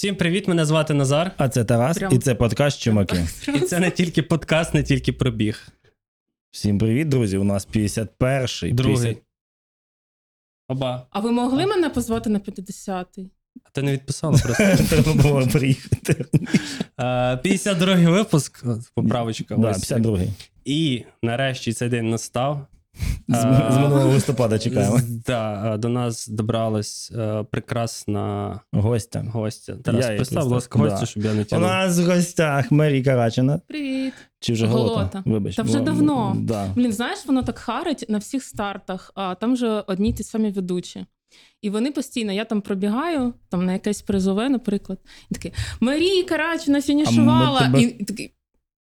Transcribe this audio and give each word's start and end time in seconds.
Всім 0.00 0.16
привіт, 0.16 0.48
мене 0.48 0.64
звати 0.64 0.94
Назар. 0.94 1.32
А 1.36 1.48
це 1.48 1.64
Тарас, 1.64 1.98
Прям- 1.98 2.14
і 2.14 2.18
це 2.18 2.34
подкаст 2.34 2.80
Чумаки. 2.80 3.26
І 3.54 3.60
це 3.60 3.80
не 3.80 3.90
тільки 3.90 4.22
подкаст, 4.22 4.74
не 4.74 4.82
тільки 4.82 5.12
пробіг. 5.12 5.68
Всім 6.50 6.78
привіт, 6.78 7.08
друзі. 7.08 7.36
У 7.36 7.44
нас 7.44 7.68
51-й. 7.68 8.72
Другий. 8.72 9.18
Оба. 10.68 11.06
А 11.10 11.20
ви 11.20 11.32
могли 11.32 11.66
мене 11.66 11.90
позвати 11.90 12.30
на 12.30 12.38
50-й? 12.38 13.30
А 13.64 13.70
ти 13.70 13.82
не 13.82 13.92
відписала 13.92 14.38
просто. 14.38 14.62
50-й. 14.62 14.88
Треба 15.02 15.22
було 15.22 15.46
приїхати. 15.46 16.24
Е, 16.98 17.04
52-й 17.36 18.06
випуск, 18.06 18.64
поправочка. 18.94 19.56
Да, 19.56 19.70
ось. 19.70 19.92
52-й. 19.92 20.28
І 20.64 21.04
нарешті 21.22 21.72
цей 21.72 21.88
день 21.88 22.10
настав. 22.10 22.66
З, 23.30 23.40
з 23.74 23.76
минулого 23.78 24.08
листопада 24.08 24.58
чекаємо. 24.58 25.00
Е, 25.28 25.76
до 25.76 25.88
нас 25.88 26.28
добралась 26.28 27.12
е, 27.18 27.44
прекрасна 27.50 28.60
Гостя. 28.72 29.24
гостя. 29.32 29.76
Тарас, 29.84 30.06
представ, 30.06 30.42
будь 30.42 30.52
ласка, 30.52 30.78
гостю, 30.78 31.00
Да. 31.00 31.06
щоб 31.06 31.24
я 31.24 31.34
не 31.34 31.44
У 31.52 31.58
нас 31.58 31.98
в 31.98 32.04
гостях 32.14 32.70
Мері 32.72 33.02
Карачина. 33.02 33.60
Привіт. 33.68 34.12
Чи 34.40 34.52
вже 34.52 34.66
голота? 34.66 34.94
Голота. 34.94 35.22
Вибач. 35.26 35.56
Та 35.56 35.62
вже 35.62 35.78
Бо- 35.78 35.84
давно. 35.84 36.36
Да. 36.40 36.66
Блін, 36.76 36.92
знаєш, 36.92 37.18
воно 37.26 37.42
так 37.42 37.58
харить 37.58 38.04
на 38.08 38.18
всіх 38.18 38.42
стартах, 38.44 39.12
а 39.14 39.34
там 39.34 39.56
же 39.56 39.84
одні 39.86 40.08
й 40.10 40.12
ті 40.12 40.22
самі 40.22 40.50
ведучі. 40.50 41.06
І 41.62 41.70
вони 41.70 41.90
постійно, 41.92 42.32
я 42.32 42.44
там 42.44 42.60
пробігаю, 42.60 43.34
там 43.48 43.64
на 43.66 43.72
якесь 43.72 44.02
призове, 44.02 44.48
наприклад, 44.48 44.98
і 45.30 45.34
такий 45.34 45.52
Марія 45.80 46.24
Карачина 46.24 46.82
фінішувала. 46.82 47.60
тебе- 47.60 47.82
І, 47.82 47.84
і 47.84 48.04
такий, 48.04 48.34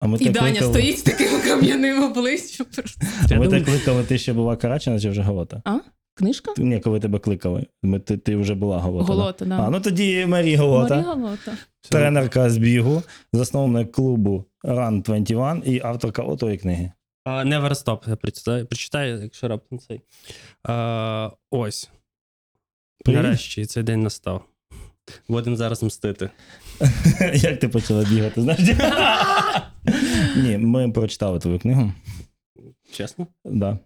А 0.01 0.07
ми 0.07 0.19
і 0.21 0.25
так 0.25 0.33
Даня 0.33 0.51
кликали- 0.61 0.71
стоїть 0.73 0.99
з 0.99 1.03
таким 1.03 1.41
кам'яним 1.41 2.05
обличчям. 2.05 2.67
просто. 2.75 3.07
Я 3.31 3.37
А 3.37 3.41
ми 3.41 3.45
думаю, 3.45 3.65
так 3.65 3.75
кликали, 3.75 4.05
ти 4.05 4.19
ще 4.19 4.33
була 4.33 4.57
Карачина 4.57 5.01
чи 5.01 5.11
вже 5.11 5.23
голота? 5.23 5.63
А? 5.65 5.79
Книжка? 6.15 6.53
Ні, 6.59 6.81
коли 6.81 7.01
тебе 7.01 7.19
кликали. 7.19 7.67
Ми, 7.83 7.99
ти, 8.01 8.17
ти 8.17 8.37
вже 8.37 8.55
була 8.55 8.79
голота. 8.79 9.07
да? 9.07 9.13
Голота, 9.15 9.45
да. 9.45 9.59
А, 9.59 9.71
ну 9.71 9.81
тоді 9.81 10.27
Мері 10.27 10.57
Голота. 10.57 10.95
Марія 10.97 11.13
Голота. 11.15 11.53
Тренерка 11.91 12.51
з 12.51 12.57
бігу, 12.57 13.03
засновник 13.33 13.93
клубу 13.93 14.45
Run 14.65 15.03
21 15.03 15.63
і 15.75 15.81
авторка 15.85 16.23
отої 16.23 16.59
книги. 16.59 16.93
А, 17.25 17.31
Never 17.31 17.71
Stop, 17.71 18.09
я 18.09 18.17
прочитаю, 18.17 18.67
прочитаю, 18.67 19.23
якщо 19.23 19.49
раптом 19.49 19.79
цей. 19.79 20.01
А, 20.63 21.31
ось. 21.51 21.91
Привіт. 23.05 23.23
Нарешті 23.23 23.67
цей 23.67 23.83
день 23.83 24.03
настав. 24.03 24.45
Будемо 25.29 25.57
зараз 25.57 25.83
мстити. 25.83 26.31
Як 27.35 27.59
ти 27.61 27.69
почала 27.69 28.05
бігати? 28.05 28.41
Знаєш? 28.43 28.61
Ні, 30.37 30.59
ми 30.59 30.91
прочитали 30.91 31.39
твою 31.39 31.59
книгу. 31.59 31.93
Чесно? 32.93 33.27
Да. 33.45 33.79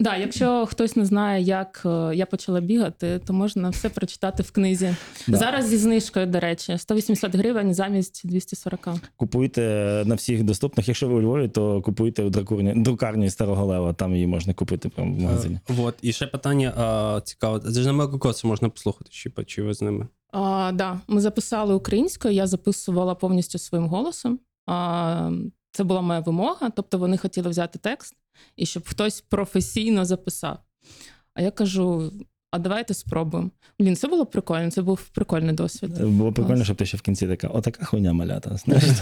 Да, 0.00 0.16
якщо 0.16 0.66
хтось 0.66 0.96
не 0.96 1.04
знає, 1.04 1.42
як 1.42 1.82
е, 1.86 2.14
я 2.14 2.26
почала 2.26 2.60
бігати, 2.60 3.20
то 3.26 3.32
можна 3.32 3.68
все 3.68 3.88
прочитати 3.88 4.42
в 4.42 4.50
книзі. 4.50 4.96
Да. 5.28 5.36
Зараз 5.36 5.68
зі 5.68 5.76
знижкою, 5.76 6.26
до 6.26 6.40
речі, 6.40 6.78
180 6.78 7.34
гривень 7.34 7.74
замість 7.74 8.20
240. 8.24 8.88
Купуйте 9.16 9.62
на 10.06 10.14
всіх 10.14 10.42
доступних. 10.42 10.88
Якщо 10.88 11.08
ви 11.08 11.14
у 11.14 11.22
Львові, 11.22 11.48
то 11.48 11.82
купуйте 11.82 12.22
у 12.22 12.30
друкарні, 12.30 12.72
друкарні 12.76 13.30
Старого 13.30 13.66
Лева, 13.66 13.92
там 13.92 14.14
її 14.14 14.26
можна 14.26 14.54
купити 14.54 14.88
прямо 14.88 15.14
в 15.16 15.20
магазині. 15.20 15.54
Е, 15.70 15.72
Вот. 15.72 15.94
І 16.02 16.12
ще 16.12 16.26
питання 16.26 16.72
а, 16.76 17.20
цікаве. 17.24 17.60
Це 17.60 17.80
ж 17.80 17.86
на 17.86 17.92
Мегакоці 17.92 18.46
можна 18.46 18.68
послухати, 18.68 19.10
чи, 19.10 19.30
чи 19.46 19.62
ви 19.62 19.74
з 19.74 19.82
ними? 19.82 20.06
А, 20.32 20.72
да, 20.74 21.00
ми 21.08 21.20
записали 21.20 21.74
українською, 21.74 22.34
я 22.34 22.46
записувала 22.46 23.14
повністю 23.14 23.58
своїм 23.58 23.86
голосом. 23.86 24.38
А, 24.66 25.30
це 25.76 25.84
була 25.84 26.00
моя 26.00 26.20
вимога, 26.20 26.70
тобто 26.70 26.98
вони 26.98 27.16
хотіли 27.18 27.50
взяти 27.50 27.78
текст 27.78 28.14
і 28.56 28.66
щоб 28.66 28.88
хтось 28.88 29.20
професійно 29.20 30.04
записав. 30.04 30.58
А 31.34 31.42
я 31.42 31.50
кажу: 31.50 32.12
а 32.50 32.58
давайте 32.58 32.94
спробуємо. 32.94 33.50
Блін, 33.78 33.96
це 33.96 34.08
було 34.08 34.26
прикольно, 34.26 34.70
це 34.70 34.82
був 34.82 35.00
прикольний 35.08 35.54
досвід. 35.54 36.02
Було 36.04 36.32
прикольно, 36.32 36.64
щоб 36.64 36.76
ти 36.76 36.86
ще 36.86 36.96
в 36.96 37.00
кінці 37.02 37.26
така, 37.28 37.48
отака 37.48 37.84
хуйня 37.84 38.12
малята. 38.12 38.56
Знаєш? 38.56 38.84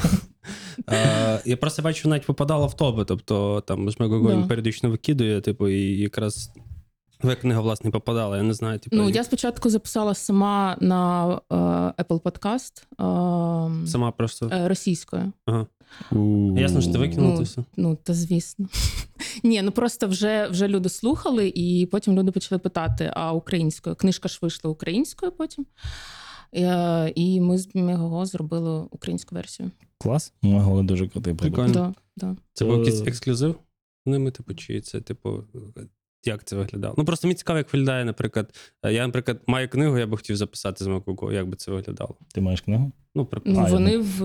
Е, 0.92 1.40
я 1.44 1.56
просто 1.56 1.82
бачу, 1.82 2.08
навіть 2.08 2.26
попадало 2.26 2.66
в 2.66 2.74
тоби. 2.74 3.04
Тобто 3.04 3.60
там 3.60 3.90
ж 3.90 3.96
Мегаго 4.00 4.46
періодично 4.48 4.90
викидує, 4.90 5.40
типу, 5.40 5.68
і 5.68 5.98
якраз 5.98 6.50
твоя 7.20 7.36
книга, 7.36 7.60
власне, 7.60 7.90
попадала. 7.90 8.36
Я 8.36 8.42
не 8.42 8.54
знаю, 8.54 8.78
типу, 8.78 8.96
Ну, 8.96 9.08
і 9.08 9.12
я 9.12 9.24
спочатку 9.24 9.70
записала 9.70 10.14
сама 10.14 10.76
на 10.80 11.32
е, 11.50 11.54
Apple 12.04 12.20
Podcast 12.20 12.82
е, 13.84 13.86
сама 13.86 14.10
просто. 14.10 14.50
е, 14.52 14.68
російською. 14.68 15.32
Ясно, 16.56 16.81
що 16.81 16.93
ти 16.93 16.99
викинула 16.99 17.31
Ну, 17.31 17.37
це 17.37 17.43
все. 17.43 17.65
Ну, 17.77 17.99
та 18.03 18.15
звісно. 18.15 18.66
Ні, 19.44 19.62
ну 19.62 19.71
просто 19.72 20.06
вже, 20.06 20.49
вже 20.49 20.69
люди 20.69 20.88
слухали, 20.88 21.53
і 21.55 21.87
потім 21.87 22.15
люди 22.19 22.31
почали 22.32 22.59
питати, 22.59 23.10
а 23.15 23.32
українською. 23.32 23.97
Книжка 23.97 24.28
ж 24.28 24.38
вийшла 24.43 24.71
українською 24.71 25.32
потім. 25.32 25.66
Е, 26.55 27.12
І 27.15 27.41
ми 27.41 27.59
з 27.59 27.75
Мегаго 27.75 28.27
зробили 28.27 28.87
українську 28.91 29.34
версію. 29.34 29.71
Клас. 29.99 30.32
Мого 30.43 30.82
дуже 30.82 31.09
крутий. 31.09 31.34
Прикольно. 31.34 31.72
Да, 31.72 31.94
да. 32.16 32.37
Це 32.53 32.65
був 32.65 32.75
Е. 32.75 32.78
якийсь 32.78 33.00
ексклюзив 33.06 33.55
з 34.06 34.11
ними, 34.11 34.31
типу, 34.31 34.55
чи 34.55 34.81
це, 34.81 35.00
типу, 35.00 35.44
як 36.25 36.44
це 36.44 36.56
виглядало? 36.56 36.94
Ну 36.99 37.05
просто 37.05 37.26
мені 37.28 37.34
цікаво, 37.34 37.59
як 37.59 37.72
виглядає, 37.72 38.05
наприклад. 38.05 38.55
е, 38.82 38.93
Я, 38.93 39.06
наприклад, 39.06 39.41
маю 39.47 39.69
книгу, 39.69 39.99
я 39.99 40.06
би 40.06 40.16
хотів 40.16 40.37
записати 40.37 40.84
з 40.84 40.87
Мегого, 40.87 41.32
як 41.32 41.49
би 41.49 41.56
це 41.56 41.71
виглядало. 41.72 42.15
Ти 42.34 42.41
маєш 42.41 42.61
книгу? 42.61 42.93
Ну. 43.15 43.28
Ну, 43.44 43.59
А, 43.59 43.71
вони 43.71 43.99
в, 43.99 44.19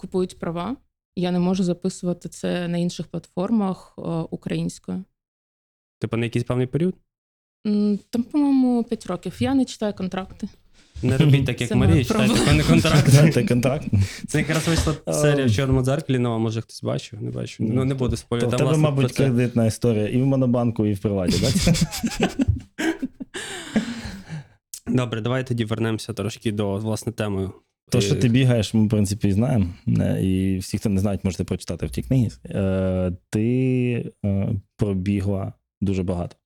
купують 0.00 0.38
права. 0.38 0.76
Я 1.16 1.30
не 1.30 1.38
можу 1.38 1.64
записувати 1.64 2.28
це 2.28 2.68
на 2.68 2.78
інших 2.78 3.06
платформах 3.06 3.94
е, 3.98 4.02
українською. 4.30 5.04
Типу, 6.00 6.16
на 6.16 6.24
якийсь 6.24 6.44
певний 6.44 6.66
період? 6.66 6.94
Там, 8.10 8.22
по-моєму, 8.22 8.84
5 8.84 9.06
років. 9.06 9.36
Я 9.40 9.54
не 9.54 9.64
читаю 9.64 9.94
контракти. 9.94 10.48
Не 11.02 11.18
робіть 11.18 11.46
так, 11.46 11.60
як 11.60 11.68
Це 11.68 11.74
Марія, 11.74 12.04
читайте 12.04 12.52
не 12.52 12.64
контракт. 12.64 13.08
Це 13.34 13.44
контракт. 13.44 13.86
Це 14.28 14.38
якраз 14.38 14.68
вийшла 14.68 14.94
серія 15.12 15.46
в 15.46 15.52
чорному 15.52 15.82
дзеркалі 15.82 16.18
нова, 16.18 16.38
може 16.38 16.60
хтось 16.60 16.82
бачив, 16.82 17.22
не 17.22 17.30
бачив. 17.30 17.66
Ну 17.70 17.84
не 17.84 17.94
буду 17.94 18.10
То 18.10 18.16
спойлерити. 18.16 18.56
тебе, 18.56 18.76
мабуть, 18.76 19.04
про 19.06 19.14
це. 19.14 19.24
кредитна 19.24 19.66
історія 19.66 20.08
і 20.08 20.22
в 20.22 20.26
Монобанку, 20.26 20.86
і 20.86 20.92
в 20.92 20.98
приваті, 20.98 21.40
так? 21.40 21.74
Добре, 24.86 25.20
давай 25.20 25.46
тоді 25.46 25.64
вернемося 25.64 26.12
трошки 26.12 26.52
до 26.52 26.76
власне 26.76 27.12
теми. 27.12 27.50
То, 27.90 28.00
що 28.00 28.16
ти 28.16 28.28
бігаєш, 28.28 28.74
ми, 28.74 28.86
в 28.86 28.88
принципі, 28.88 29.32
знаємо. 29.32 29.66
Е, 29.88 30.22
І 30.22 30.58
всі, 30.58 30.78
хто 30.78 30.88
не 30.88 31.00
знають, 31.00 31.24
можете 31.24 31.44
прочитати 31.44 31.86
в 31.86 31.90
тій 31.90 32.02
книгі. 32.02 32.30
Е, 32.46 33.12
Ти 33.30 34.12
е, 34.24 34.48
пробігла 34.76 35.52
дуже 35.80 36.02
багато. 36.02 36.36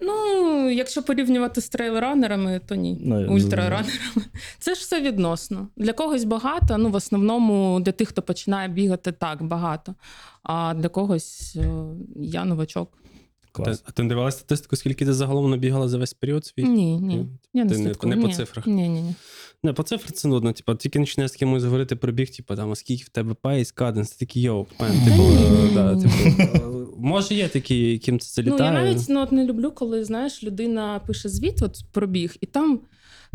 Ну, 0.00 0.70
якщо 0.70 1.02
порівнювати 1.02 1.60
з 1.60 1.68
трейлранерами, 1.68 2.60
то 2.66 2.74
ні. 2.74 2.98
Ну, 3.00 3.34
Ультраранерами. 3.34 3.90
Це 4.58 4.74
ж 4.74 4.80
все 4.80 5.00
відносно. 5.00 5.68
Для 5.76 5.92
когось 5.92 6.24
багато, 6.24 6.78
ну 6.78 6.90
в 6.90 6.94
основному 6.94 7.80
для 7.80 7.92
тих, 7.92 8.08
хто 8.08 8.22
починає 8.22 8.68
бігати, 8.68 9.12
так 9.12 9.42
багато. 9.42 9.94
А 10.42 10.74
для 10.74 10.88
когось 10.88 11.56
я 12.16 12.44
новачок. 12.44 12.98
Клас. 13.54 13.78
ти- 13.78 13.84
А 13.88 13.90
ти 13.92 14.02
не 14.02 14.08
дивилася 14.08 14.38
статистику, 14.38 14.76
скільки 14.76 15.04
ти 15.06 15.12
загалом 15.12 15.50
набігала 15.50 15.88
за 15.88 15.98
весь 15.98 16.14
період 16.14 16.46
свій? 16.46 16.64
Ні, 16.64 17.00
ні. 17.00 17.26
Я 17.54 17.64
не 17.64 17.70
Ти 17.70 17.78
не- 17.78 17.84
не 18.16 18.22
по 18.22 18.28
Ні. 18.28 18.34
цифрах? 18.34 18.66
Ні, 18.66 18.88
ні, 18.88 19.02
ні. 19.02 19.14
Не, 19.62 19.72
по 19.72 19.82
цифрах 19.82 20.12
це 20.12 20.28
нудно. 20.28 20.52
Типу, 20.52 20.74
тільки 20.74 20.98
почнеш 21.00 21.30
з 21.30 21.36
кимось 21.36 21.64
говорити 21.64 21.96
про 21.96 22.12
біг, 22.12 22.30
типу, 22.30 22.56
там, 22.56 22.72
а 22.72 22.74
скільки 22.74 23.04
в 23.04 23.08
тебе 23.08 23.34
пейс, 23.34 23.72
каденс, 23.72 24.10
ти 24.10 24.26
такий 24.26 24.42
йоу, 24.42 24.66
пен, 24.78 24.92
типу, 25.04 25.30
да, 25.74 25.96
типу, 25.96 26.42
е, 26.42 26.60
може 26.98 27.34
є 27.34 27.48
такі, 27.48 27.92
яким 27.92 28.18
це 28.18 28.42
Ну, 28.42 28.56
я 28.58 28.72
навіть 28.72 29.06
ну, 29.08 29.20
от 29.22 29.32
не 29.32 29.44
люблю, 29.46 29.70
коли 29.70 30.04
знаєш, 30.04 30.44
людина 30.44 31.00
пише 31.06 31.28
звіт 31.28 31.62
от, 31.62 31.84
про 31.92 32.06
біг, 32.06 32.36
і 32.40 32.46
там 32.46 32.80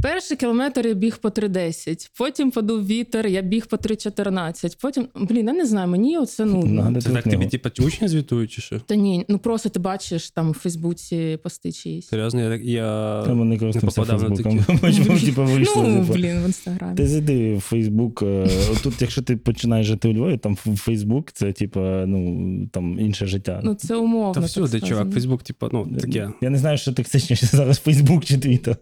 перший 0.01 0.37
кілометр 0.37 0.87
я 0.87 0.93
біг 0.93 1.17
по 1.17 1.29
3.10, 1.29 2.09
потім 2.17 2.51
подув 2.51 2.85
вітер, 2.85 3.27
я 3.27 3.41
біг 3.41 3.67
по 3.67 3.75
3.14, 3.75 4.77
потім, 4.81 5.07
блін, 5.15 5.47
я 5.47 5.53
не 5.53 5.65
знаю, 5.65 5.87
мені 5.87 6.17
оце 6.17 6.45
нудно. 6.45 7.01
Це 7.01 7.09
так 7.09 7.23
тобі, 7.23 7.45
типу, 7.47 7.69
учні 7.83 8.07
звітують 8.07 8.51
чи 8.51 8.61
що? 8.61 8.79
Та 8.79 8.95
ні, 8.95 9.25
ну 9.27 9.39
просто 9.39 9.69
ти 9.69 9.79
бачиш 9.79 10.31
там 10.31 10.49
у 10.49 10.53
Фейсбуці 10.53 11.39
пости 11.43 11.71
чиїсь. 11.71 12.07
Серйозно, 12.07 12.41
я, 12.41 12.49
так- 12.49 12.63
я... 12.63 13.23
Та 13.25 13.33
ми 13.33 13.45
не 13.45 13.59
користуємося 13.59 14.01
попадав 14.01 14.29
на 14.29 14.35
Фейсбуком. 14.35 14.79
Ми, 15.13 15.19
типу, 15.19 15.43
вийшли. 15.43 15.83
Ну, 15.87 16.01
типу. 16.01 16.13
блін, 16.13 16.41
в 16.43 16.45
інстаграмі. 16.45 16.97
Ти 16.97 17.07
зайди 17.07 17.55
в 17.55 17.59
Фейсбук. 17.59 18.23
е, 18.23 18.47
Тут, 18.83 19.01
якщо 19.01 19.21
ти 19.21 19.37
починаєш 19.37 19.87
жити 19.87 20.07
у 20.09 20.13
Львові, 20.13 20.37
там 20.37 20.55
Фейсбук 20.55 21.31
це, 21.31 21.51
типу, 21.53 21.79
ну, 21.81 22.67
там 22.71 22.99
інше 22.99 23.25
життя. 23.25 23.61
Ну, 23.63 23.73
це 23.75 23.95
умовно. 23.95 24.33
Та 24.33 24.39
так 24.39 24.49
всюди, 24.49 24.67
сказано. 24.67 24.87
чувак, 24.89 25.13
Фейсбук, 25.13 25.43
типу, 25.43 25.69
ну, 25.71 25.87
таке. 26.01 26.29
Я 26.41 26.49
не 26.49 26.57
знаю, 26.57 26.77
що 26.77 26.93
токсичніше 26.93 27.45
зараз 27.45 27.79
Фейсбук 27.79 28.25
чи 28.25 28.37
Твіттер. 28.37 28.75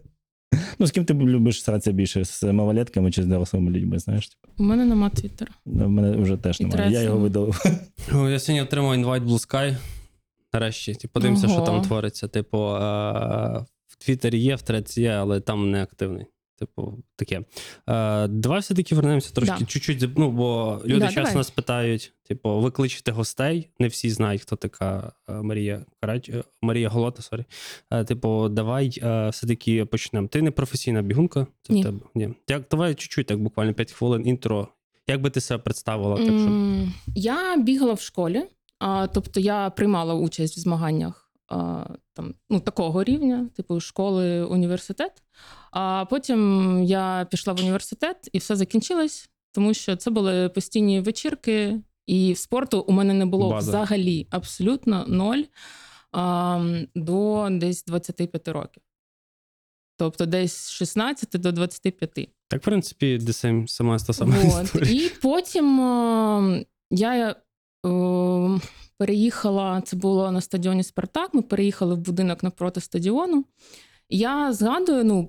Ну, 0.78 0.86
з 0.86 0.90
ким 0.90 1.04
ти 1.04 1.14
любиш 1.14 1.62
сратися 1.62 1.92
більше? 1.92 2.24
З 2.24 2.42
малолетками 2.42 3.10
чи 3.10 3.22
з 3.22 3.26
дорослими 3.26 3.70
людьми, 3.70 3.98
знаєш? 3.98 4.28
Типу, 4.28 4.52
У 4.58 4.62
мене 4.62 4.84
нема 4.84 5.10
твіттера. 5.10 5.50
У 5.66 5.88
мене 5.88 6.16
вже 6.16 6.36
теж 6.36 6.60
І 6.60 6.64
немає. 6.64 6.92
Я 6.92 7.02
його 7.02 7.18
видав. 7.18 7.62
О, 8.14 8.28
Я 8.28 8.38
сьогодні 8.38 8.62
отримав 8.62 8.94
інвайт 8.94 9.22
Bluesky. 9.22 9.76
Нарешті. 10.52 10.94
Типу, 10.94 11.12
подивимося, 11.12 11.48
що 11.48 11.56
Ого. 11.56 11.66
там 11.66 11.82
твориться. 11.82 12.28
Типу, 12.28 12.58
е, 12.58 12.78
в 13.86 13.96
Твіттері 13.98 14.38
є, 14.38 14.54
в 14.56 14.62
Тредсі 14.62 15.02
є, 15.02 15.10
але 15.10 15.40
там 15.40 15.70
не 15.70 15.82
активний. 15.82 16.26
Типу, 16.58 16.98
таке. 17.16 17.42
Е, 17.88 18.28
давай 18.28 18.60
все-таки 18.60 18.94
вернемося 18.94 19.34
трошки 19.34 19.56
Да. 19.60 19.66
чуть-чуть. 19.66 20.08
Ну, 20.16 20.30
бо 20.30 20.80
люди 20.84 21.00
Да, 21.00 21.12
часто 21.12 21.38
нас 21.38 21.50
питають: 21.50 22.12
типу, 22.28 22.60
ви 22.60 22.70
кличете 22.70 23.12
гостей, 23.12 23.68
не 23.78 23.88
всі 23.88 24.10
знають, 24.10 24.42
хто 24.42 24.56
така 24.56 25.12
е, 25.28 25.32
Марія 25.32 25.84
Карач... 26.00 26.28
е, 26.28 26.44
Марія 26.62 26.88
Голота, 26.88 27.22
sorry. 27.22 27.44
Е, 27.90 28.04
типу, 28.04 28.48
давай 28.48 28.98
е, 29.02 29.28
все-таки 29.28 29.84
почнемо. 29.84 30.28
Ти 30.28 30.42
не 30.42 30.50
професійна 30.50 31.02
бігунка? 31.02 31.46
Це 31.62 31.72
Ні. 31.72 31.80
в 31.80 31.84
тебе? 31.84 32.00
Ні. 32.14 32.28
Як, 32.48 32.62
давай 32.70 32.94
чуть-чуть, 32.94 33.26
так 33.26 33.38
буквально 33.42 33.74
5 33.74 33.92
хвилин 33.92 34.26
інтро. 34.26 34.68
Як 35.08 35.20
би 35.20 35.30
ти 35.30 35.40
себе 35.40 35.62
представила? 35.62 36.16
Так, 36.16 36.26
щоб... 36.26 36.52
Я 37.14 37.56
бігала 37.56 37.92
в 37.92 38.00
школі, 38.00 38.42
а, 38.78 39.06
тобто 39.06 39.40
я 39.40 39.70
приймала 39.70 40.14
участь 40.14 40.56
в 40.56 40.60
змаганнях 40.60 41.27
а, 41.48 41.86
там, 42.12 42.34
ну, 42.50 42.60
такого 42.60 43.04
рівня, 43.04 43.48
типу 43.56 43.80
школи, 43.80 44.44
університет. 44.44 45.22
А 45.70 46.04
потім 46.04 46.82
я 46.84 47.26
пішла 47.30 47.52
в 47.52 47.60
університет 47.60 48.28
і 48.32 48.38
все 48.38 48.56
закінчилось, 48.56 49.30
тому 49.52 49.74
що 49.74 49.96
це 49.96 50.10
були 50.10 50.48
постійні 50.48 51.00
вечірки, 51.00 51.80
і 52.06 52.34
спорту 52.34 52.80
у 52.80 52.92
мене 52.92 53.14
не 53.14 53.26
було 53.26 53.50
База. 53.50 53.70
взагалі 53.70 54.26
абсолютно 54.30 55.04
ноль 55.08 55.42
а, 56.12 56.64
до 56.94 57.48
десь 57.50 57.84
25 57.84 58.48
років. 58.48 58.82
Тобто 59.96 60.26
десь 60.26 60.56
з 60.56 60.70
16 60.70 61.30
до 61.30 61.52
25. 61.52 62.28
Так, 62.48 62.62
в 62.62 62.64
принципі, 62.64 63.18
де 63.18 63.32
сам, 63.32 63.68
сама 63.68 63.98
та 63.98 64.12
сама 64.12 64.36
історія. 64.36 65.06
І 65.06 65.10
потім 65.22 65.80
е, 65.80 66.64
я 66.90 67.30
е, 67.30 68.60
переїхала, 68.98 69.80
це 69.80 69.96
було 69.96 70.30
на 70.30 70.40
стадіоні 70.40 70.82
Спартак. 70.82 71.34
Ми 71.34 71.42
переїхали 71.42 71.94
в 71.94 71.98
будинок 71.98 72.42
навпроти 72.42 72.80
стадіону. 72.80 73.44
Я 74.08 74.52
згадую, 74.52 75.04
ну, 75.04 75.28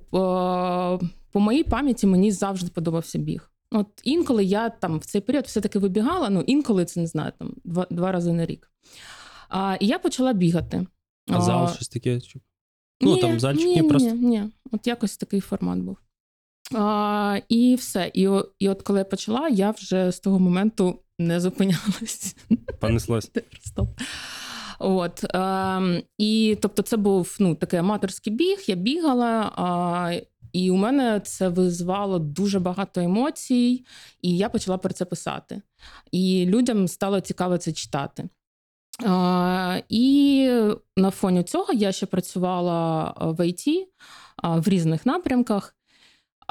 по 1.31 1.39
моїй 1.39 1.63
пам'яті 1.63 2.07
мені 2.07 2.31
завжди 2.31 2.71
подобався 2.74 3.18
біг. 3.19 3.51
От 3.71 3.88
інколи 4.04 4.44
я 4.44 4.69
там 4.69 5.00
в 5.00 5.06
цей 5.06 5.21
період 5.21 5.45
все-таки 5.45 5.80
вибігала, 5.80 6.30
ну 6.30 6.42
інколи 6.42 6.86
це 6.86 7.00
не 7.00 7.07
знаю, 7.07 7.31
там 7.39 7.54
два, 7.63 7.88
два 7.89 8.12
рази 8.12 8.33
на 8.33 8.45
рік. 8.45 8.71
А, 9.50 9.77
і 9.80 9.88
я 9.88 10.00
почала 10.00 10.33
бігати. 10.33 10.88
А 11.27 11.42
зал 11.42 11.69
щось 11.69 11.89
таке? 11.89 12.19
Ну, 13.01 13.18
там 13.18 13.39
зальчик 13.39 13.66
ні, 13.66 13.81
ні, 13.81 13.89
просто. 13.89 14.10
Ні, 14.10 14.27
ні, 14.27 14.44
от 14.71 14.88
якось 14.88 15.18
такий 15.18 15.39
формат 15.39 15.80
був. 15.80 15.98
А, 16.75 17.39
і 17.50 17.75
все. 17.75 18.12
І, 18.13 18.30
і 18.60 18.69
от 18.69 18.81
коли 18.81 19.00
я 19.00 19.06
почала, 19.06 19.50
я 19.50 19.71
вже 19.71 20.12
з 20.12 20.19
того 20.19 20.39
моменту 20.39 21.00
не 21.19 21.39
зупинялась. 21.39 22.36
Понеслось. 22.80 23.31
Стоп. 23.66 23.89
От, 24.80 25.25
ем, 25.33 26.01
і 26.18 26.57
тобто, 26.62 26.81
це 26.81 26.98
був 26.98 27.38
ну, 27.39 27.56
такий 27.56 27.80
аматорський 27.80 28.33
біг, 28.33 28.63
я 28.68 28.75
бігала, 28.75 29.51
а, 29.56 30.12
і 30.54 30.71
у 30.71 30.75
мене 30.75 31.19
це 31.19 31.50
визвало 31.50 32.19
дуже 32.19 32.60
багато 32.60 33.01
емоцій, 33.01 33.86
і 34.21 34.38
я 34.38 34.50
почала 34.50 34.77
про 34.77 34.94
це 34.94 35.06
писати. 35.06 35.62
І 36.12 36.45
людям 36.45 36.88
стало 36.88 37.19
цікаво 37.21 37.57
це 37.57 37.71
читати. 37.71 38.30
А, 39.06 39.80
і 39.89 40.50
на 40.98 41.12
фоні 41.12 41.44
цього 41.44 41.74
я 41.74 41.92
ще 41.92 42.06
працювала 42.06 43.13
в 43.21 43.48
ІТ 43.48 43.68
в 44.44 44.68
різних 44.68 45.06
напрямках. 45.06 45.75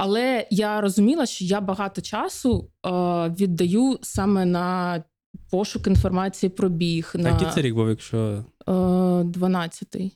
Але 0.01 0.47
я 0.49 0.81
розуміла, 0.81 1.25
що 1.25 1.45
я 1.45 1.61
багато 1.61 2.01
часу 2.01 2.69
е, 2.85 2.89
віддаю 3.29 3.99
саме 4.01 4.45
на 4.45 5.03
пошук 5.51 5.87
інформації 5.87 6.49
про 6.49 6.69
біг. 6.69 7.11
А 7.15 7.17
на 7.17 7.29
який 7.29 7.47
це 7.55 7.61
рік 7.61 7.75
був, 7.75 7.89
якщо. 7.89 8.45
е, 8.67 8.71
12-й. 8.71 10.11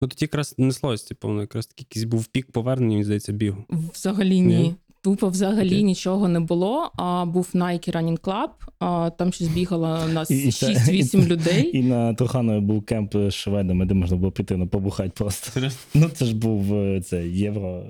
Ну, 0.00 0.08
тоді 0.08 0.24
якраз 0.24 0.54
неслось, 0.58 1.02
типу, 1.02 1.40
якраз 1.40 1.66
такий 1.66 1.86
якийсь 1.90 2.04
був 2.04 2.26
пік 2.26 2.52
повернення, 2.52 2.92
мені 2.92 3.04
здається, 3.04 3.32
бігу. 3.32 3.64
Взагалі 3.94 4.40
ні. 4.40 4.56
Ні? 4.56 4.74
Тупо 5.04 5.28
взагалі 5.28 5.66
Окей. 5.66 5.82
нічого 5.82 6.28
не 6.28 6.40
було. 6.40 6.90
А 6.96 7.24
був 7.24 7.48
Nike 7.54 7.96
Running 7.96 8.20
Club, 8.20 8.48
а 8.78 9.10
там 9.18 9.32
щось 9.32 9.48
бігало 9.48 10.00
у 10.08 10.08
нас 10.12 10.30
І- 10.30 10.42
і 10.42 10.50
6-8 10.50 11.20
і- 11.22 11.26
людей. 11.26 11.78
І 11.78 11.82
на 11.82 12.14
Труханові 12.14 12.60
був 12.60 12.84
кемп 12.84 13.14
з 13.16 13.30
шведами, 13.30 13.86
де 13.86 13.94
можна 13.94 14.16
було 14.16 14.32
піти 14.32 14.56
ну, 14.56 14.68
побухати 14.68 15.10
просто. 15.14 15.60
Ну 15.94 16.08
це 16.08 16.24
ж 16.24 16.34
був 16.36 16.74
е, 16.74 17.00
це 17.00 17.28
євро. 17.28 17.84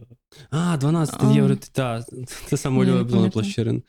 А, 0.51 0.77
12 0.77 1.17
А. 1.25 1.33
євро, 1.35 1.57
та, 1.73 2.05
це 2.47 2.57
саме 2.57 2.85
на 2.87 3.05
пам'ятаю. 3.05 3.31
площі 3.31 3.63
Рин. 3.63 3.83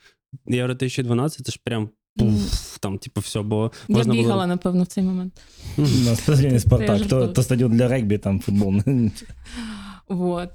Євро 0.48 0.74
2012, 0.74 1.46
це 1.46 1.52
ж 1.52 1.60
прям 1.64 1.90
пуф, 2.18 2.78
там, 2.78 2.98
типу, 2.98 3.22
все, 3.22 3.42
бо 3.42 3.72
Я 3.90 3.96
можна 3.96 4.14
бігала, 4.14 4.34
було. 4.34 4.48
напевно, 4.48 4.84
в 4.84 4.88
цей 4.88 5.04
момент. 5.04 5.42
На 5.78 6.16
стадіоні 6.16 6.60
Спартак. 6.60 7.02
То, 7.08 7.28
то 7.28 7.44
стадіон 7.44 7.72
для 7.72 7.88
регбі, 7.88 8.18
там 8.18 8.40
футбол. 8.40 8.74
Вот. 10.10 10.50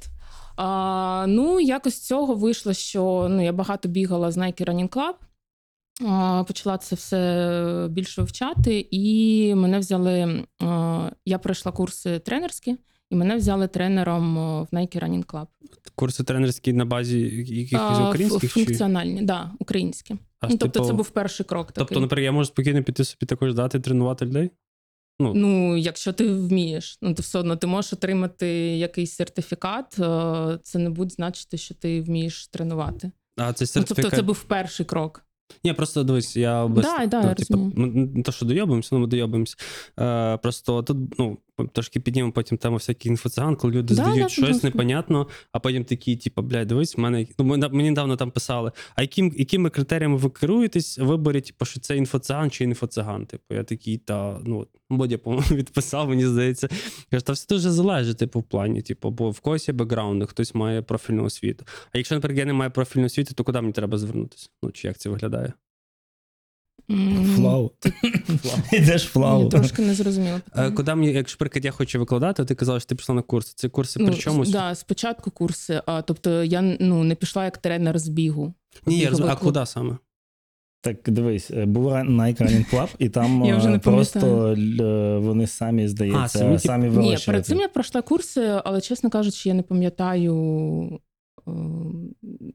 А, 0.60 1.24
ну, 1.28 1.60
якось 1.60 1.94
з 1.94 2.06
цього 2.06 2.34
вийшло, 2.34 2.72
що 2.72 3.26
ну, 3.30 3.44
я 3.44 3.52
багато 3.52 3.88
бігала 3.88 4.30
з 4.30 4.38
Nike 4.38 4.64
Running 4.64 4.88
Club. 4.88 5.14
Почала 6.44 6.78
це 6.78 6.96
все 6.96 7.88
більше 7.90 8.20
вивчати, 8.20 8.88
і 8.90 9.54
мене 9.54 9.78
взяли. 9.78 10.44
Я 11.24 11.38
пройшла 11.38 11.72
курси 11.72 12.18
тренерські, 12.18 12.76
і 13.10 13.16
мене 13.16 13.36
взяли 13.36 13.68
тренером 13.68 14.36
в 14.36 14.74
Nike 14.74 15.04
Running 15.04 15.26
Club. 15.26 15.46
Курси 15.94 16.24
тренерські 16.24 16.72
на 16.72 16.84
базі 16.84 17.20
якихось 17.46 18.08
українських 18.08 18.52
функціональні, 18.52 19.22
да, 19.22 19.50
українські. 19.58 20.14
А, 20.40 20.48
ну, 20.48 20.56
тобто, 20.58 20.68
типу, 20.68 20.86
це 20.86 20.92
був 20.92 21.10
перший 21.10 21.46
крок. 21.46 21.66
Такий. 21.66 21.86
Тобто, 21.86 22.00
наприклад, 22.00 22.24
я 22.24 22.32
можу 22.32 22.46
спокійно 22.48 22.82
піти 22.82 23.04
собі 23.04 23.26
також 23.26 23.54
дати 23.54 23.80
тренувати 23.80 24.24
людей? 24.26 24.50
Ну, 25.20 25.76
якщо 25.76 26.12
ти 26.12 26.32
вмієш, 26.32 26.98
ну 27.02 27.14
ти 27.14 27.22
все 27.22 27.38
одно 27.38 27.56
ти 27.56 27.66
можеш 27.66 27.92
отримати 27.92 28.46
якийсь 28.76 29.12
сертифікат. 29.12 29.98
е, 29.98 30.58
Це 30.62 30.78
не 30.78 30.90
буде 30.90 31.10
значити, 31.10 31.56
що 31.58 31.74
ти 31.74 32.00
вмієш 32.00 32.48
тренувати. 32.48 33.10
А 33.36 33.52
це 33.52 33.62
Ну, 33.62 33.66
сертифікат. 33.66 34.02
тобто, 34.04 34.16
це 34.16 34.22
був 34.22 34.42
перший 34.42 34.86
крок. 34.86 35.24
Ні, 35.64 35.72
просто 35.72 36.02
дивись, 36.04 36.36
я 36.36 36.66
без... 36.66 36.84
Да, 36.84 37.06
да, 37.06 37.22
ну, 37.22 37.28
я 37.28 37.34
типу, 37.34 37.72
ми 37.76 37.86
не 37.86 38.22
то, 38.22 38.32
що 38.32 38.46
дойобуємося, 38.46 38.88
ну 38.92 38.98
ми 39.00 39.06
дойобуємося. 39.06 39.56
Е, 40.00 40.36
просто 40.36 40.82
тут, 40.82 40.96
ну, 41.18 41.38
трошки 41.72 42.00
піднімемо 42.00 42.32
потім 42.32 42.58
тему 42.58 42.76
всякий 42.76 43.10
інфоциган, 43.10 43.56
коли 43.56 43.72
люди 43.72 43.94
Да, 43.94 44.02
здають 44.02 44.22
да, 44.22 44.28
щось 44.28 44.40
пожалуйста. 44.40 44.68
непонятно, 44.68 45.26
а 45.52 45.58
потім 45.58 45.84
такі, 45.84 46.16
типу, 46.16 46.42
блядь, 46.42 46.68
дивись, 46.68 46.96
в 46.96 47.00
мене. 47.00 47.26
Ну, 47.38 47.44
мені 47.44 47.90
недавно 47.90 48.16
там 48.16 48.30
писали, 48.30 48.72
а 48.94 49.02
яким, 49.02 49.34
якими 49.38 49.70
критеріями 49.70 50.16
ви 50.16 50.30
керуєтесь 50.30 50.98
виборі, 50.98 51.40
типу, 51.40 51.64
що 51.64 51.80
це 51.80 51.96
інфоциган 51.96 52.50
чи 52.50 52.64
інфоциган? 52.64 53.26
Типу, 53.26 53.54
я 53.54 53.64
такий, 53.64 53.98
та 53.98 54.40
ну, 54.44 54.66
Бодя, 54.90 55.18
по-моєму, 55.18 55.46
відписав, 55.56 56.08
мені 56.08 56.26
здається. 56.26 56.68
Каже, 57.10 57.24
та 57.24 57.32
все 57.32 57.46
дуже 57.48 57.70
залежить, 57.70 58.18
типу, 58.18 58.40
в 58.40 58.44
плані, 58.44 58.82
типу, 58.82 59.10
бо 59.10 59.30
в 59.30 59.40
когось 59.40 59.68
є 59.68 59.74
бекграунд, 59.74 60.24
хтось 60.24 60.54
має 60.54 60.82
профільну 60.82 61.24
освіту. 61.24 61.64
А 61.92 61.98
якщо, 61.98 62.14
наприклад, 62.14 62.38
я 62.38 62.44
не 62.44 62.52
маю 62.52 62.70
профільної 62.70 63.06
освіти, 63.06 63.34
то 63.34 63.44
куди 63.44 63.60
мені 63.60 63.72
треба 63.72 63.98
звернутися? 63.98 64.48
Ну, 64.62 64.70
чи 64.70 64.88
як 64.88 64.98
це 64.98 65.10
виглядає? 65.10 65.52
Флау. 67.36 67.70
Ідеш 68.72 69.02
флау. 69.12 69.48
Трошки 69.48 69.82
не 69.82 69.94
зрозуміло. 69.94 70.40
Е. 70.56 70.70
Куди 70.70 70.94
мені, 70.94 71.12
якщо 71.12 71.36
наприклад, 71.36 71.64
я 71.64 71.70
хочу 71.70 71.98
викладати, 71.98 72.44
ти 72.44 72.54
казала, 72.54 72.80
що 72.80 72.88
ти 72.88 72.94
пішла 72.94 73.14
на 73.14 73.22
курси. 73.22 73.52
Це 73.56 73.68
курси 73.68 74.04
при 74.04 74.14
чомусь? 74.14 74.48
Ну, 74.48 74.52
Да, 74.52 74.74
спочатку 74.74 75.30
курси, 75.30 75.82
а 75.86 76.02
тобто 76.02 76.44
я 76.44 76.62
ну, 76.80 77.04
не 77.04 77.14
пішла 77.14 77.44
як 77.44 77.58
тренер 77.58 77.98
з 77.98 78.08
бігу. 78.08 78.54
Ні, 78.86 79.10
а 79.28 79.36
куди 79.36 79.66
саме? 79.66 79.96
Так, 80.80 81.10
дивись, 81.10 81.50
е, 81.50 81.66
був 81.66 81.86
Nike 81.86 82.42
Running 82.42 82.74
Club, 82.74 82.88
і 82.98 83.08
там 83.08 83.44
Я 83.46 83.56
вже 83.56 83.68
не 83.68 83.76
е, 83.76 83.78
просто 83.78 84.56
вони 85.22 85.46
самі, 85.46 85.88
здається, 85.88 86.20
А, 86.20 86.58
самі, 86.58 86.88
типу- 86.88 87.00
Ні, 87.00 87.16
перед 87.26 87.46
цим 87.46 87.60
я 87.60 87.68
пройшла 87.68 88.02
курси, 88.02 88.60
але 88.64 88.80
чесно 88.80 89.10
кажучи, 89.10 89.48
я 89.48 89.54
не 89.54 89.62
пам'ятаю, 89.62 91.00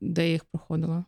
де 0.02 0.26
я 0.26 0.32
їх 0.32 0.46
проходила. 0.46 1.06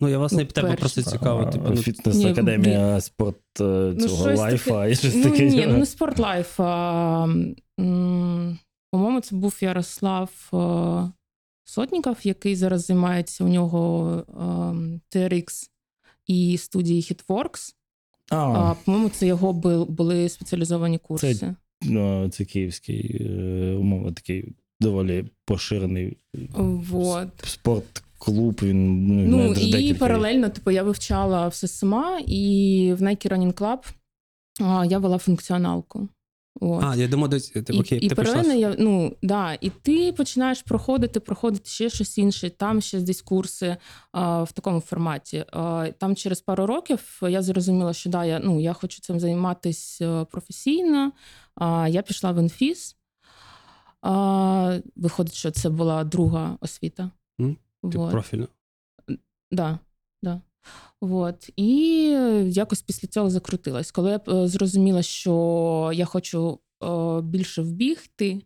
Ну, 0.00 0.08
я 0.08 0.18
вас 0.18 0.32
Ну, 0.32 0.38
не 0.38 0.44
тебе 0.44 0.68
перші. 0.68 0.80
просто 0.80 1.02
цікаво. 1.02 1.44
Типу, 1.46 1.64
ну, 1.70 1.76
Фітнес-академія, 1.76 3.00
спорт 3.00 3.36
е, 3.60 3.64
Ну, 3.64 4.08
цього 4.08 4.24
щось 4.26 4.38
лайфа 4.38 4.70
таке. 4.70 4.92
і 4.92 4.96
щось 4.96 5.14
ну, 5.14 5.22
таке. 5.22 5.50
Ні, 5.50 5.66
ну 5.66 5.78
не 5.78 5.86
спортлайф. 5.86 6.60
А, 6.60 7.24
м, 7.80 8.58
по-моєму, 8.90 9.20
це 9.20 9.36
був 9.36 9.58
Ярослав 9.60 10.30
е, 10.54 11.12
Сотніков, 11.64 12.16
який 12.22 12.56
зараз 12.56 12.86
займається 12.86 13.44
у 13.44 13.48
нього 13.48 14.06
TRX 15.14 15.70
і 16.26 16.58
студії 16.58 17.00
Hitworks. 17.02 17.74
А, 18.30 18.36
А, 18.36 18.74
по-моєму, 18.84 19.08
це 19.10 19.26
його 19.26 19.52
були 19.84 20.28
спеціалізовані 20.28 20.98
курси. 20.98 21.54
ну, 21.82 22.28
це 22.28 22.44
київський, 22.44 23.16
е, 23.20 23.74
умовно, 23.74 24.12
такий 24.12 24.44
доволі 24.80 25.24
поширений 25.44 26.16
Вот. 26.54 27.28
Спортклуб. 28.20 28.60
Він 28.62 29.06
ну, 29.06 29.36
Ну 29.36 29.54
і 29.54 29.70
декілька. 29.70 29.98
паралельно, 29.98 30.48
типу, 30.48 30.70
я 30.70 30.82
вивчала 30.82 31.48
все 31.48 31.68
сама, 31.68 32.20
і 32.26 32.94
в 32.98 33.02
Nike 33.02 33.28
Running 33.32 33.54
Club 33.54 33.78
а, 34.60 34.84
я 34.86 34.98
вела 34.98 35.18
функціоналку. 35.18 36.08
От. 36.60 36.84
А, 36.84 36.96
я 36.96 37.08
думаю, 37.08 37.28
десь, 37.28 37.48
ти, 37.48 37.64
І, 37.72 37.80
окей, 37.80 37.98
і 37.98 38.08
ти 38.08 38.14
паралельно 38.14 38.54
я, 38.54 38.74
ну, 38.78 39.16
да, 39.22 39.58
і 39.60 39.70
ти 39.70 40.12
починаєш 40.12 40.62
проходити, 40.62 41.20
проходити 41.20 41.70
ще 41.70 41.90
щось 41.90 42.18
інше, 42.18 42.50
там 42.50 42.80
ще 42.80 43.00
десь 43.00 43.22
курси 43.22 43.76
а, 44.12 44.42
в 44.42 44.52
такому 44.52 44.80
форматі. 44.80 45.44
А, 45.52 45.88
там 45.98 46.16
через 46.16 46.40
пару 46.40 46.66
років 46.66 47.20
я 47.22 47.42
зрозуміла, 47.42 47.92
що 47.92 48.10
да, 48.10 48.24
я, 48.24 48.40
ну, 48.44 48.60
я 48.60 48.72
хочу 48.72 49.00
цим 49.00 49.20
займатися 49.20 50.24
професійно. 50.24 51.12
А, 51.54 51.88
я 51.88 52.02
пішла 52.02 52.32
в 52.32 52.38
інфіс. 52.42 52.96
А, 54.02 54.78
виходить, 54.96 55.34
що 55.34 55.50
це 55.50 55.68
була 55.68 56.04
друга 56.04 56.56
освіта. 56.60 57.10
М, 57.40 57.56
Типу 57.82 57.98
Вот. 57.98 58.10
профільно. 58.10 58.48
Да, 59.50 59.78
да. 60.22 60.40
Вот. 61.00 61.50
І 61.56 62.02
якось 62.46 62.82
після 62.82 63.08
цього 63.08 63.30
закрутилась. 63.30 63.90
Коли 63.90 64.10
я 64.10 64.20
е, 64.34 64.48
зрозуміла, 64.48 65.02
що 65.02 65.90
я 65.94 66.04
хочу 66.04 66.58
е, 66.84 67.20
більше 67.22 67.62
вбігти, 67.62 68.42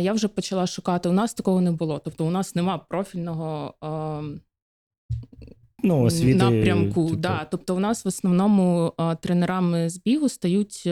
я 0.00 0.12
вже 0.12 0.28
почала 0.28 0.66
шукати. 0.66 1.08
У 1.08 1.12
нас 1.12 1.34
такого 1.34 1.60
не 1.60 1.72
було. 1.72 1.98
Тобто, 2.04 2.26
у 2.26 2.30
нас 2.30 2.54
нема 2.54 2.78
профільного 2.78 3.74
е, 3.84 4.40
Ну, 5.82 6.02
освіти, 6.02 6.38
напрямку. 6.38 7.04
типу, 7.04 7.16
Да. 7.16 7.44
Тобто, 7.50 7.76
у 7.76 7.78
нас 7.78 8.04
в 8.04 8.08
основному 8.08 8.92
тренерами 9.20 9.90
з 9.90 9.98
бігу 9.98 10.28
стають 10.28 10.88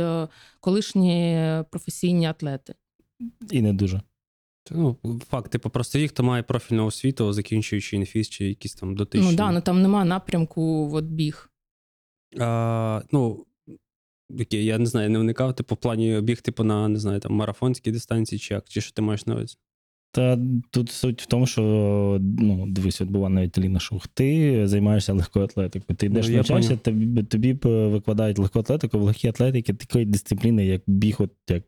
колишні 0.61 1.41
професійні 1.71 2.27
атлети. 2.27 2.75
І 3.51 3.63
не 3.63 3.73
дуже. 3.73 4.01
Ну, 4.71 4.97
факт, 5.31 5.51
типу, 5.51 5.71
просто 5.71 5.99
їх, 5.99 6.11
хто 6.11 6.23
має 6.23 6.43
профільну 6.43 6.87
освіту, 6.87 7.33
закінчуючи 7.33 7.97
інфіз 7.97 8.29
чи 8.29 8.45
якісь 8.45 8.75
там 8.75 8.97
дотичні. 8.97 9.31
Ну 9.31 9.37
да, 9.37 9.53
ну 9.53 9.61
там 9.61 9.83
нема 9.83 10.05
напрямку 10.05 10.91
от 10.93 11.05
біг. 11.05 11.51
А, 12.41 13.03
ну, 13.13 13.47
окей, 14.41 14.65
я 14.65 14.79
не 14.79 14.87
знаю, 14.87 15.11
не 15.11 15.19
вникав, 15.19 15.55
типу, 15.55 15.75
в 15.75 15.79
плані 15.79 16.21
біг, 16.21 16.41
типу, 16.41 16.65
на, 16.65 16.89
не 16.89 16.99
знаю, 16.99 17.21
там, 17.21 17.33
марафонській 17.33 17.91
дистанції, 17.91 18.39
чи 18.39 18.55
як, 18.55 18.65
чи 18.69 18.81
що 18.81 18.93
ти 18.93 19.03
маєш 19.03 19.27
на 19.27 19.35
увазі? 19.35 19.57
Та 20.13 20.39
тут 20.71 20.91
суть 20.91 21.23
в 21.23 21.27
тому, 21.27 21.47
що 21.47 21.63
ну, 22.21 22.67
дивись, 22.67 23.01
от 23.01 23.09
була 23.09 23.29
навіть 23.29 23.59
Ліна 23.59 23.81
Шух, 23.81 24.09
ти 24.09 24.69
займаєшся 24.69 25.13
легкою 25.13 25.45
атлетикою. 25.45 25.97
Ти 25.97 26.07
йдеш 26.07 26.29
Ну, 26.29 26.37
навчаєшся, 26.37 26.77
тобі, 26.77 27.23
тобі 27.23 27.53
б 27.53 27.67
викладають 27.67 28.39
легку 28.39 28.59
атлетику, 28.59 28.99
в 28.99 29.03
легкій 29.03 29.29
атлетики 29.29 29.75
такої 29.75 30.05
дисципліни, 30.05 30.67
як 30.67 30.83
біг, 30.87 31.17
от 31.19 31.31
як 31.49 31.63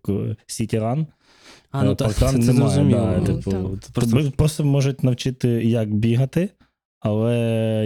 сітіран. 0.46 1.06
А, 1.70 1.84
ну 1.84 1.94
так, 1.94 2.14
це, 2.14 2.32
це 2.32 2.52
зрозуміло. 2.52 3.00
Да, 3.00 3.18
Ну, 3.18 3.26
типу, 3.26 3.50
так. 3.50 3.90
Просто- 3.92 4.30
просто 4.36 4.64
можуть 4.64 5.04
навчити, 5.04 5.48
як 5.48 5.94
бігати. 5.94 6.48
Але 7.00 7.34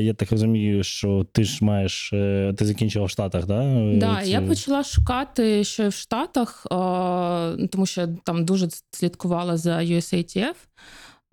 я 0.02 0.14
так 0.14 0.32
розумію, 0.32 0.82
що 0.84 1.26
ти 1.32 1.44
ж 1.44 1.64
маєш, 1.64 2.12
е, 2.12 2.54
ти 2.58 2.64
закінчила 2.64 3.04
в 3.06 3.10
Штатах, 3.10 3.46
да? 3.46 3.90
Да, 3.94 4.20
Це- 4.22 4.30
я 4.30 4.40
почала 4.40 4.84
шукати, 4.84 5.64
що 5.64 5.88
в 5.88 5.92
Штатах, 5.92 6.66
е, 6.66 7.66
тому 7.66 7.86
що 7.86 8.08
там 8.24 8.44
дуже 8.44 8.68
слідкувала 8.90 9.56
за 9.56 9.78
USATF, 9.78 10.54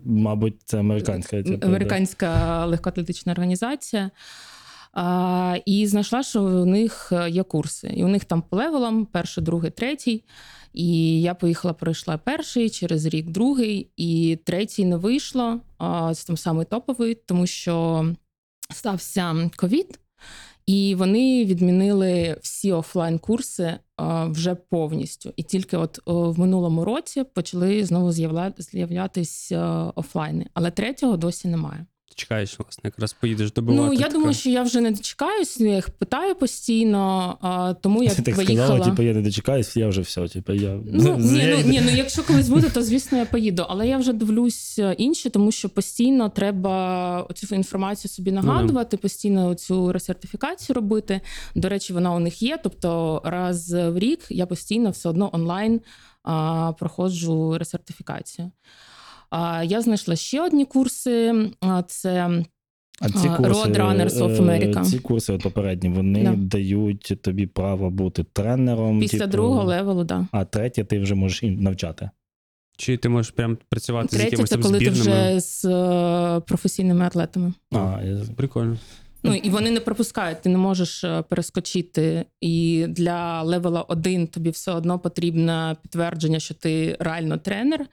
Мабуть, 0.05 0.55
це 0.65 0.79
американська. 0.79 1.43
Типу, 1.43 1.67
американська 1.67 2.65
легкоатлетична 2.65 3.31
організація. 3.31 4.11
А, 4.93 5.57
і 5.65 5.87
знайшла, 5.87 6.23
що 6.23 6.43
у 6.43 6.65
них 6.65 7.13
є 7.29 7.43
курси. 7.43 7.93
І 7.95 8.03
у 8.03 8.07
них 8.07 8.25
там 8.25 8.41
по 8.41 8.57
левелам 8.57 9.05
перший, 9.05 9.43
другий, 9.43 9.71
третій. 9.71 10.23
І 10.73 11.21
я 11.21 11.33
поїхала, 11.33 11.73
пройшла 11.73 12.17
перший, 12.17 12.69
через 12.69 13.05
рік 13.05 13.29
другий, 13.29 13.91
і 13.97 14.39
третій 14.43 14.85
не 14.85 14.97
вийшло. 14.97 15.59
А, 15.77 16.13
це 16.13 16.27
там 16.27 16.37
самий 16.37 16.65
топовий, 16.65 17.15
тому 17.15 17.47
що 17.47 18.05
стався 18.73 19.49
ковід, 19.55 19.99
і 20.65 20.95
вони 20.95 21.45
відмінили 21.45 22.37
всі 22.41 22.71
офлайн-курси 22.71 23.79
вже 24.25 24.55
повністю. 24.55 25.33
І 25.35 25.43
тільки 25.43 25.77
от 25.77 25.99
в 26.05 26.39
минулому 26.39 26.85
році 26.85 27.23
почали 27.23 27.85
знову 27.85 28.11
з'явля... 28.11 28.53
з'являтись 28.57 29.51
е, 29.51 29.59
офлайни. 29.95 30.45
Але 30.53 30.71
третього 30.71 31.17
досі 31.17 31.47
немає. 31.47 31.85
Чекаєш, 32.15 32.59
власне, 32.59 32.81
якраз 32.83 33.13
поїдеш 33.13 33.51
добивати. 33.51 33.87
Ну 33.87 33.93
я 33.93 33.99
таке. 33.99 34.13
думаю, 34.13 34.33
що 34.33 34.49
я 34.49 34.63
вже 34.63 34.81
не 34.81 34.91
дочекаюсь. 34.91 35.59
Я 35.59 35.75
їх 35.75 35.89
питаю 35.89 36.35
постійно, 36.35 37.37
а, 37.41 37.73
тому 37.73 38.03
я 38.03 38.09
Ти 38.09 38.21
так 38.21 38.35
поїхала. 38.35 38.67
сказала, 38.67 38.85
типу, 38.85 39.01
я 39.01 39.13
не 39.13 39.21
дочекаюсь, 39.21 39.77
я 39.77 39.87
вже 39.87 40.01
все. 40.01 40.27
Типу, 40.27 40.53
я... 40.53 40.79
Ну, 40.85 41.17
ні, 41.17 41.55
ну, 41.57 41.69
ні, 41.69 41.81
ну 41.85 41.91
якщо 41.91 42.23
колись 42.23 42.49
буде, 42.49 42.69
то 42.69 42.83
звісно 42.83 43.17
я 43.17 43.25
поїду. 43.25 43.65
Але 43.69 43.87
я 43.87 43.97
вже 43.97 44.13
дивлюсь 44.13 44.79
е, 44.79 44.95
інші, 44.97 45.29
тому 45.29 45.51
що 45.51 45.69
постійно 45.69 46.29
треба 46.29 47.27
цю 47.35 47.55
інформацію 47.55 48.11
собі 48.11 48.31
да. 48.31 48.41
нагадувати, 48.41 48.97
постійно 48.97 49.55
цю 49.55 49.91
ресертифікацію 49.91 50.73
робити. 50.73 51.21
До 51.55 51.69
речі, 51.69 51.93
вона 51.93 52.13
у 52.13 52.19
них 52.19 52.41
є. 52.41 52.59
Тобто, 52.63 53.21
раз 53.25 53.73
в 53.73 53.97
рік 53.97 54.19
я 54.29 54.45
постійно 54.45 54.89
все 54.89 55.09
одно 55.09 55.29
онлайн 55.33 55.81
а, 56.23 56.73
проходжу 56.79 57.57
ресертифікацію. 57.57 58.51
А, 59.29 59.63
я 59.63 59.81
знайшла 59.81 60.15
ще 60.15 60.41
одні 60.41 60.65
курси. 60.65 61.49
А, 61.61 61.83
це 61.83 62.43
А 63.01 63.09
ці 63.09 63.27
курси, 63.29 63.51
Road 63.51 63.77
Runners 63.77 64.09
of 64.17 64.31
е, 64.31 64.39
America. 64.39 64.85
Ці 64.85 64.99
курси 64.99 65.33
попередні, 65.37 65.89
вони 65.89 66.23
Да. 66.23 66.33
дають 66.35 67.13
тобі 67.21 67.47
право 67.47 67.89
бути 67.89 68.23
тренером. 68.33 68.99
після 68.99 69.17
типу, 69.17 69.31
другого 69.31 69.63
левелу, 69.63 70.03
да. 70.03 70.27
А 70.31 70.45
третє 70.45 70.83
ти 70.83 70.99
вже 70.99 71.15
можеш 71.15 71.43
навчати. 71.43 72.09
Чи 72.77 72.97
ти 72.97 73.09
можеш 73.09 73.31
прям 73.31 73.57
працювати 73.69 74.07
з 74.07 74.19
Третє 74.19 74.43
це 74.43 74.57
коли 74.57 74.79
ти 74.79 74.89
вже 74.89 75.39
з 75.39 75.65
е, 75.65 76.39
професійними 76.39 77.05
атлетами. 77.05 77.53
А. 77.71 77.99
Прикольно. 78.35 78.77
Ну 79.23 79.33
і 79.35 79.49
вони 79.49 79.71
не 79.71 79.79
пропускають, 79.79 80.41
ти 80.41 80.49
не 80.49 80.57
можеш 80.57 81.03
е, 81.03 81.21
перескочити. 81.29 82.25
І 82.41 82.85
для 82.89 83.41
левела 83.43 83.81
1 83.81 84.27
тобі 84.27 84.49
все 84.49 84.71
одно 84.71 84.99
потрібне 84.99 85.75
підтвердження, 85.81 86.39
що 86.39 86.53
ти 86.53 86.97
реально 86.99 87.37
тренер. 87.37 87.85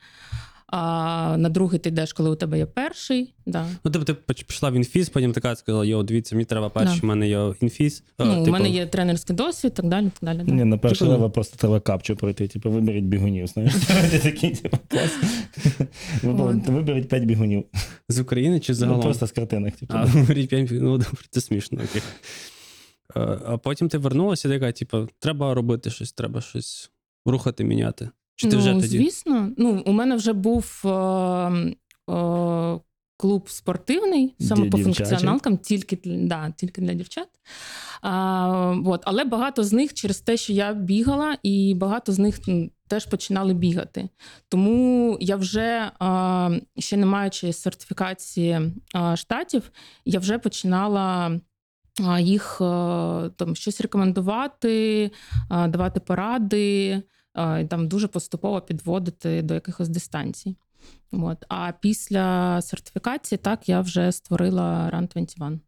А 0.69 1.37
на 1.39 1.49
другий 1.49 1.79
ти 1.79 1.89
йдеш, 1.89 2.13
коли 2.13 2.31
у 2.31 2.35
тебе 2.35 2.59
є 2.59 2.67
перший. 2.67 3.35
Да. 3.47 3.67
Ну, 3.85 3.91
тобто 3.91 4.15
ти 4.15 4.35
пішла 4.45 4.71
в 4.71 4.75
інфіз, 4.75 5.09
потім 5.09 5.33
така 5.33 5.57
сказала: 5.57 5.85
йо, 5.85 6.03
дивіться, 6.03 6.35
мені 6.35 6.45
треба 6.45 6.69
перший, 6.69 7.01
в 7.01 7.05
мене 7.05 7.29
є 7.29 7.55
інфіз. 7.61 8.05
А, 8.19 8.25
Ну, 8.25 8.33
у 8.33 8.45
типу, 8.45 8.53
мене 8.53 8.71
є 8.71 8.87
тренерський 8.87 9.37
досвід, 9.37 9.75
так 9.75 9.89
далі. 9.89 10.05
Так 10.05 10.23
далі 10.23 10.43
да. 10.47 10.53
Ні, 10.55 10.65
на 10.65 10.79
перший 10.79 10.99
Типу- 10.99 11.11
левел 11.11 11.31
просто 11.31 11.57
треба 11.57 11.81
капчу 11.81 12.17
пройти, 12.17 12.49
типу, 12.49 12.71
виберіть 12.71 13.05
бігунів, 13.05 13.47
знаєш. 13.47 13.75
Типу. 14.53 14.79
Виберіть 16.73 17.09
п'ять 17.09 17.25
бігунів. 17.25 17.65
З 18.09 18.21
України 18.21 18.61
чи 18.61 18.73
Ну, 18.81 19.01
просто 19.01 19.27
з 19.27 19.33
картинок. 19.33 19.75
Типу. 19.77 19.95
А, 19.97 20.07
говорить, 20.07 20.53
я- 20.53 20.69
ну, 20.71 20.99
добре, 20.99 21.23
це 21.31 21.41
смішно. 21.41 21.79
Окей. 21.91 22.03
А 23.47 23.57
потім 23.59 23.89
ти 23.89 23.99
вернулася 23.99 24.49
і 24.49 24.53
така, 24.53 24.73
типу, 24.73 25.09
треба 25.19 25.55
робити 25.55 25.91
щось, 25.91 26.13
треба 26.13 26.41
щось 26.41 26.91
рухати, 27.27 27.65
міняти. 27.65 28.11
Чи 28.37 28.49
ти 28.49 28.57
ну, 28.57 28.63
вже 28.63 28.73
тоді? 28.73 28.87
звісно. 28.87 29.51
Ну, 29.57 29.83
у 29.87 29.93
мене 29.93 30.17
вже 30.17 30.33
був 30.33 30.83
е, 30.85 30.89
е, 30.89 32.81
клуб 33.17 33.49
спортивний, 33.49 34.35
саме 34.41 34.65
Ді- 34.65 34.71
по 34.71 34.79
функціоналкам, 34.79 35.59
тільки, 35.59 35.99
да, 36.05 36.53
тільки 36.57 36.81
для 36.81 36.95
дівчат. 36.95 37.29
А, 38.03 38.75
от, 38.87 39.03
але 39.05 39.25
багато 39.25 39.65
з 39.65 39.73
них 39.73 39.95
через 39.95 40.21
те, 40.21 40.37
що 40.37 40.53
я 40.53 40.75
бігала, 40.75 41.37
і 41.43 41.75
багато 41.75 42.13
з 42.13 42.19
них 42.19 42.39
теж 42.89 43.07
починали 43.07 43.55
бігати. 43.55 44.09
Тому 44.49 45.17
я 45.21 45.37
вже, 45.37 45.91
а, 45.99 46.51
ще 46.79 46.97
не 46.97 47.07
маючи 47.07 47.53
сертифікації 47.53 48.61
а, 48.95 49.17
штатів, 49.17 49.71
я 50.05 50.19
вже 50.19 50.39
починала. 50.39 51.41
Їх 52.19 52.57
там 53.37 53.55
щось 53.55 53.81
рекомендувати, 53.81 55.11
давати 55.51 56.01
поради, 56.01 57.03
і 57.37 57.65
там 57.65 57.89
дуже 57.89 58.09
поступово 58.09 58.61
підводити 58.61 59.43
до 59.43 59.55
якихось 59.55 59.89
дистанцій. 59.89 60.57
От. 61.13 61.45
А 61.49 61.73
після 61.81 62.59
сертифікації, 62.63 63.39
так, 63.43 63.69
я 63.69 63.81
вже 63.81 64.13
створила 64.13 64.91
Run 64.95 65.13
21, 65.13 65.61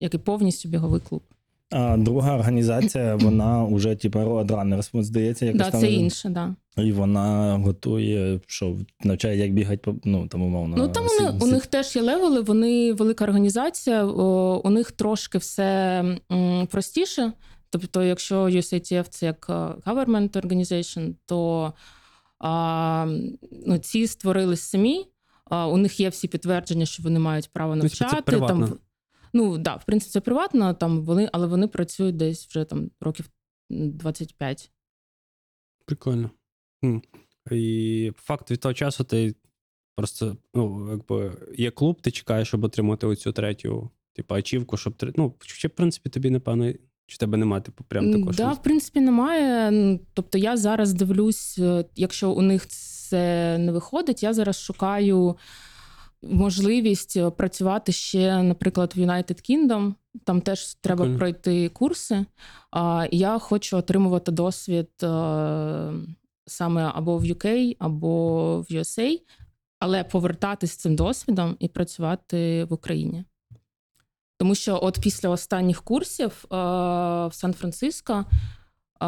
який 0.00 0.20
повністю 0.20 0.68
біговий 0.68 1.00
клуб. 1.00 1.22
А 1.70 1.96
друга 1.96 2.34
організація, 2.34 3.16
вона 3.20 3.64
вже, 3.64 3.94
типу, 3.96 4.18
Road 4.18 4.46
Runners, 4.46 5.02
здається, 5.02 5.46
якось 5.46 5.58
Да, 5.58 5.70
там. 5.70 5.80
це 5.80 5.92
інше, 5.92 6.28
да. 6.28 6.54
І 6.76 6.92
вона 6.92 7.58
готує, 7.64 8.40
що 8.46 8.76
навчає, 9.04 9.38
як 9.38 9.52
бігати, 9.52 9.94
ну, 10.04 10.28
там, 10.28 10.42
умовно. 10.42 10.76
Ну 10.76 10.88
там 10.88 11.06
вони, 11.18 11.38
у 11.40 11.46
них 11.46 11.66
теж 11.66 11.96
є 11.96 12.02
левели, 12.02 12.40
вони 12.40 12.92
велика 12.92 13.24
організація, 13.24 14.04
у 14.04 14.70
них 14.70 14.92
трошки 14.92 15.38
все 15.38 16.04
простіше. 16.70 17.32
Тобто, 17.72 18.02
якщо 18.02 18.44
USATF 18.44 19.04
це 19.08 19.26
як 19.26 19.46
е, 19.48 19.52
government 19.52 20.30
organization, 20.30 21.14
то 21.26 21.72
а, 22.38 23.06
ну, 23.66 23.78
ці 23.78 24.06
створились 24.06 24.60
самі. 24.60 25.06
А, 25.44 25.68
у 25.68 25.76
них 25.76 26.00
є 26.00 26.08
всі 26.08 26.28
підтвердження, 26.28 26.86
що 26.86 27.02
вони 27.02 27.18
мають 27.18 27.50
право 27.52 27.76
це 27.76 27.82
навчати. 27.82 28.22
приватно. 28.22 28.68
там, 28.68 28.78
ну 29.32 29.58
да, 29.58 29.76
в 29.76 29.84
принципі, 29.84 30.12
це 30.12 30.20
приватно, 30.20 30.74
там 30.74 31.04
вони, 31.04 31.28
але 31.32 31.46
вони 31.46 31.68
працюють 31.68 32.16
десь 32.16 32.46
вже 32.46 32.64
там 32.64 32.90
років 33.00 33.28
25. 33.70 34.72
Прикольно. 35.86 36.30
М. 36.84 37.02
І 37.50 38.12
факт 38.16 38.50
від 38.50 38.60
того 38.60 38.74
часу 38.74 39.04
ти 39.04 39.34
просто, 39.96 40.36
ну, 40.54 40.90
якби 40.90 41.32
є 41.58 41.70
клуб, 41.70 42.02
ти 42.02 42.10
чекаєш, 42.10 42.48
щоб 42.48 42.64
отримати 42.64 43.06
оцю 43.06 43.32
третю, 43.32 43.90
типу, 44.12 44.34
ачівку, 44.34 44.76
щоб. 44.76 44.94
Ну, 45.16 45.34
чи, 45.40 45.68
в 45.68 45.70
принципі, 45.70 46.10
тобі, 46.10 46.30
напевно, 46.30 46.72
чи 47.06 47.18
тебе 47.18 47.38
немає, 47.38 47.62
типу, 47.62 47.84
прям 47.84 48.04
М, 48.04 48.12
такого. 48.12 48.32
Да, 48.32 48.52
в 48.52 48.62
принципі, 48.62 49.00
немає. 49.00 49.98
Тобто 50.14 50.38
я 50.38 50.56
зараз 50.56 50.92
дивлюсь, 50.92 51.58
е, 51.58 51.84
якщо 51.96 52.30
у 52.30 52.42
них 52.42 52.68
це 52.68 53.58
не 53.58 53.72
виходить, 53.72 54.22
я 54.22 54.32
зараз 54.34 54.60
шукаю 54.60 55.36
можливість 56.22 57.16
е, 57.16 57.30
працювати 57.30 57.92
ще, 57.92 58.42
наприклад, 58.42 58.92
в 58.96 59.00
United 59.00 59.50
Kingdom. 59.50 59.94
Там 60.24 60.40
теж 60.40 60.74
треба 60.74 60.96
Прикольно. 60.98 61.18
пройти 61.18 61.68
курси. 61.68 62.24
А 62.70 63.06
я 63.10 63.38
хочу 63.38 63.76
отримувати 63.76 64.32
досвід 64.32 64.88
е, 65.02 65.06
саме 66.46 66.90
або 66.94 67.18
в 67.18 67.24
UK, 67.24 67.76
або 67.78 68.60
в 68.60 68.64
USA, 68.74 69.18
але 69.78 70.04
повертатись 70.04 70.76
цим 70.76 70.96
досвідом 70.96 71.56
і 71.58 71.68
працювати 71.68 72.64
в 72.64 72.72
Україні. 72.72 73.24
Тому 74.42 74.54
що, 74.54 74.78
от 74.82 74.98
після 75.02 75.28
останніх 75.28 75.82
курсів 75.82 76.44
е, 76.44 76.56
в 77.26 77.30
Сан-Франциско 77.32 78.24
е, 79.02 79.06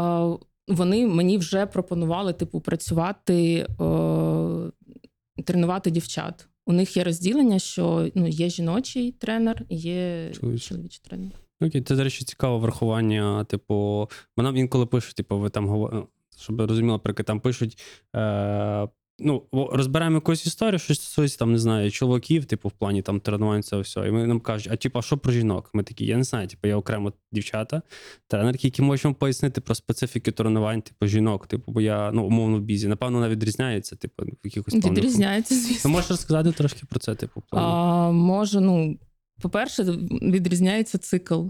вони 0.68 1.06
мені 1.06 1.38
вже 1.38 1.66
пропонували 1.66 2.32
типу 2.32 2.60
працювати, 2.60 3.66
е, 3.80 5.42
тренувати 5.44 5.90
дівчат. 5.90 6.48
У 6.66 6.72
них 6.72 6.96
є 6.96 7.04
розділення, 7.04 7.58
що 7.58 8.10
ну, 8.14 8.26
є 8.26 8.48
жіночий 8.48 9.12
тренер, 9.12 9.64
є 9.68 10.30
Чоловічий. 10.34 10.68
чоловічий 10.68 11.00
тренер. 11.08 11.32
Окей, 11.60 11.82
це, 11.82 11.96
до 11.96 12.04
речі, 12.04 12.24
цікаве 12.24 12.58
врахування. 12.58 13.44
Типу, 13.44 14.08
вона 14.36 14.58
інколи 14.58 14.86
пишуть, 14.86 15.16
типу, 15.16 15.38
ви 15.38 15.50
там 15.50 15.68
говорите, 15.68 16.06
щоб 16.36 16.56
ви 16.56 16.66
розуміли, 16.66 16.92
наприклад, 16.92 17.26
там 17.26 17.40
пишуть. 17.40 17.78
Е- 18.16 18.88
Ну, 19.18 19.42
о, 19.50 19.76
розбираємо 19.76 20.16
якусь 20.16 20.46
історію, 20.46 20.78
що 20.78 20.94
стосується 20.94 21.38
там, 21.38 21.52
не 21.52 21.58
знаю, 21.58 21.90
чоловіків, 21.90 22.44
типу, 22.44 22.68
в 22.68 22.72
плані 22.72 23.02
там 23.02 23.20
тренувань, 23.20 23.62
це 23.62 23.76
все. 23.78 24.08
І 24.08 24.10
ми 24.10 24.26
нам 24.26 24.40
кажуть, 24.40 24.68
а 24.72 24.76
типу, 24.76 24.98
а 24.98 25.02
що 25.02 25.18
про 25.18 25.32
жінок? 25.32 25.70
Ми 25.72 25.82
такі, 25.82 26.06
я 26.06 26.16
не 26.16 26.24
знаю, 26.24 26.48
типу, 26.48 26.68
я 26.68 26.76
окремо 26.76 27.12
дівчата, 27.32 27.82
тренерки, 28.28 28.66
які 28.66 28.82
можуть 28.82 29.04
вам 29.04 29.14
пояснити 29.14 29.60
про 29.60 29.74
специфіки 29.74 30.32
тренувань, 30.32 30.82
типу, 30.82 31.06
жінок, 31.06 31.46
типу, 31.46 31.72
бо 31.72 31.80
я 31.80 32.12
ну, 32.12 32.24
умовно 32.26 32.58
в 32.58 32.60
бізі. 32.60 32.88
Напевно, 32.88 33.18
вона 33.18 33.28
відрізняється, 33.28 33.96
типу, 33.96 34.24
в 34.24 34.28
якихось 34.44 34.74
певних- 34.74 34.90
Відрізняється, 34.90 35.82
Ти 35.82 35.88
можеш 35.88 36.10
розказати 36.10 36.52
трошки 36.52 36.80
про 36.88 37.00
це, 37.00 37.14
типу, 37.14 37.40
в 37.40 37.50
плані? 37.50 37.66
А, 37.70 38.10
може, 38.10 38.60
ну, 38.60 38.98
по-перше, 39.42 39.82
відрізняється 40.22 40.98
цикл. 40.98 41.42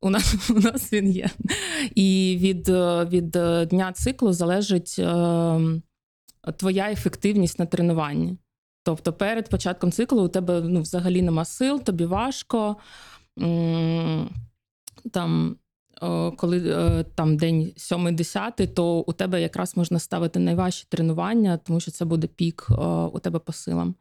У 0.00 0.10
нас, 0.10 0.50
у 0.50 0.60
нас 0.60 0.92
він 0.92 1.10
є. 1.10 1.30
І 1.94 2.38
від, 2.40 2.68
від 3.12 3.36
е, 3.36 3.66
дня 3.66 3.92
циклу 3.92 4.32
залежить 4.32 4.96
е, 4.98 5.04
твоя 6.56 6.90
ефективність 6.90 7.58
на 7.58 7.66
тренуванні. 7.66 8.36
Тобто 8.82 9.12
перед 9.12 9.48
початком 9.48 9.92
циклу 9.92 10.24
у 10.24 10.28
тебе 10.28 10.60
ну, 10.60 10.80
взагалі 10.80 11.22
нема 11.22 11.44
сил, 11.44 11.82
тобі 11.82 12.04
важко. 12.04 12.76
Там, 15.12 15.56
коли 16.36 16.70
е, 16.70 17.04
там 17.14 17.36
день 17.36 17.72
7-10, 17.76 18.68
то 18.74 19.00
у 19.00 19.12
тебе 19.12 19.42
якраз 19.42 19.76
можна 19.76 19.98
ставити 19.98 20.38
найважчі 20.38 20.86
тренування, 20.88 21.56
тому 21.56 21.80
що 21.80 21.90
це 21.90 22.04
буде 22.04 22.26
пік 22.26 22.66
у 23.12 23.18
тебе 23.18 23.38
по 23.38 23.52
силам. 23.52 23.94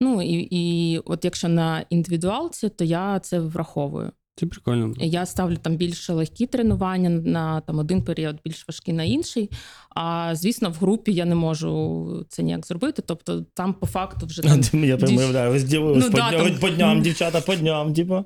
Ну 0.00 0.22
і, 0.22 0.48
і 0.50 0.98
от 0.98 1.24
якщо 1.24 1.48
на 1.48 1.84
індивідуалці, 1.90 2.68
то 2.68 2.84
я 2.84 3.20
це 3.20 3.38
враховую. 3.40 4.12
Це 4.36 4.46
прикольно. 4.46 4.94
Я 4.98 5.26
ставлю 5.26 5.56
там 5.56 5.76
більш 5.76 6.10
легкі 6.10 6.46
тренування 6.46 7.10
на 7.10 7.60
там 7.60 7.78
один 7.78 8.02
період, 8.02 8.36
більш 8.44 8.68
важкі 8.68 8.92
на 8.92 9.04
інший. 9.04 9.50
А 9.96 10.30
звісно, 10.34 10.70
в 10.70 10.74
групі 10.74 11.12
я 11.12 11.24
не 11.24 11.34
можу 11.34 12.26
це 12.28 12.42
ніяк 12.42 12.66
зробити. 12.66 13.02
Тобто, 13.06 13.44
там 13.54 13.74
по 13.74 13.86
факту 13.86 14.26
вже 14.26 14.42
там 14.70 14.84
Я 14.84 14.96
прям 14.96 15.10
дів- 15.10 15.18
уявляю, 15.18 15.64
Ну, 15.72 16.10
по, 16.10 16.16
да, 16.18 16.30
дням, 16.30 16.46
там- 16.46 16.58
по 16.60 16.68
дням, 16.68 17.02
дівчата 17.02 17.40
по 17.40 17.54
дням, 17.54 17.94
типу. 17.94 18.24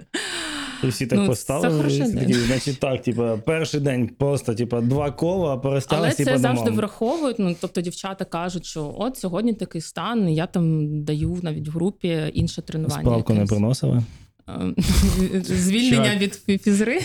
І 0.84 0.86
всі 0.86 1.06
так 1.06 1.18
Ну, 1.18 1.26
поставили. 1.26 1.94
і 1.94 1.98
такі, 2.12 2.32
значить, 2.34 2.80
так, 2.80 3.02
типу, 3.02 3.22
перший 3.46 3.80
день 3.80 4.08
просто, 4.18 4.54
типу, 4.54 4.80
два 4.80 5.10
кола, 5.10 5.50
Але 5.52 5.60
пересталися 5.60 6.22
і 6.22 6.26
це 6.26 6.38
завжди 6.38 6.64
домам. 6.64 6.76
враховують. 6.76 7.38
Ну 7.38 7.56
тобто, 7.60 7.80
дівчата 7.80 8.24
кажуть, 8.24 8.64
що 8.66 8.94
от 8.98 9.18
сьогодні 9.18 9.54
такий 9.54 9.80
стан, 9.80 10.28
я 10.28 10.46
там 10.46 10.88
даю 11.04 11.38
навіть 11.42 11.68
в 11.68 11.70
групі 11.70 12.30
інше 12.34 12.62
тренування. 12.62 13.00
Справку 13.00 13.34
не 13.34 13.44
приносили. 13.44 14.02
Е, 14.48 15.42
Звільнення 15.42 16.16
від 16.16 16.34
фізри. 16.62 17.00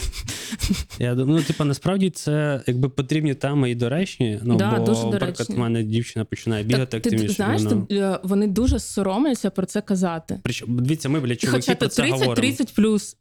Я 1.00 1.16
думаю, 1.16 1.38
ну, 1.40 1.44
типа, 1.44 1.66
насправді 1.66 2.10
це 2.10 2.62
якби 2.68 2.90
потрібні 2.90 3.34
теми 3.34 3.72
і 3.72 3.76
доречні. 3.76 4.40
Ну, 4.44 4.56
Да, 4.56 4.76
бо, 4.78 4.86
дуже 4.86 5.06
наприклад, 5.06 5.50
в 5.50 5.58
мене 5.58 5.84
дівчина 5.84 6.26
починає 6.26 6.64
бігати 6.64 7.00
Так, 7.00 7.12
ти 7.12 7.28
знаєш, 7.28 7.62
вона... 7.62 7.82
ти, 7.82 7.96
е, 7.96 8.20
вони 8.24 8.48
дуже 8.48 8.80
соромляться 8.80 9.50
про 9.50 9.66
це 9.66 9.82
казати. 9.82 10.40
Причому, 10.44 10.82
дивіться, 10.82 11.10
ми, 11.10 11.20
блядь, 11.20 11.42
чуваки 11.42 11.58
Хоча 11.62 11.76
про 11.76 11.88
це 11.88 12.12
говоримо. 12.12 12.34
30-30 12.36 12.76
плюс. 12.76 13.16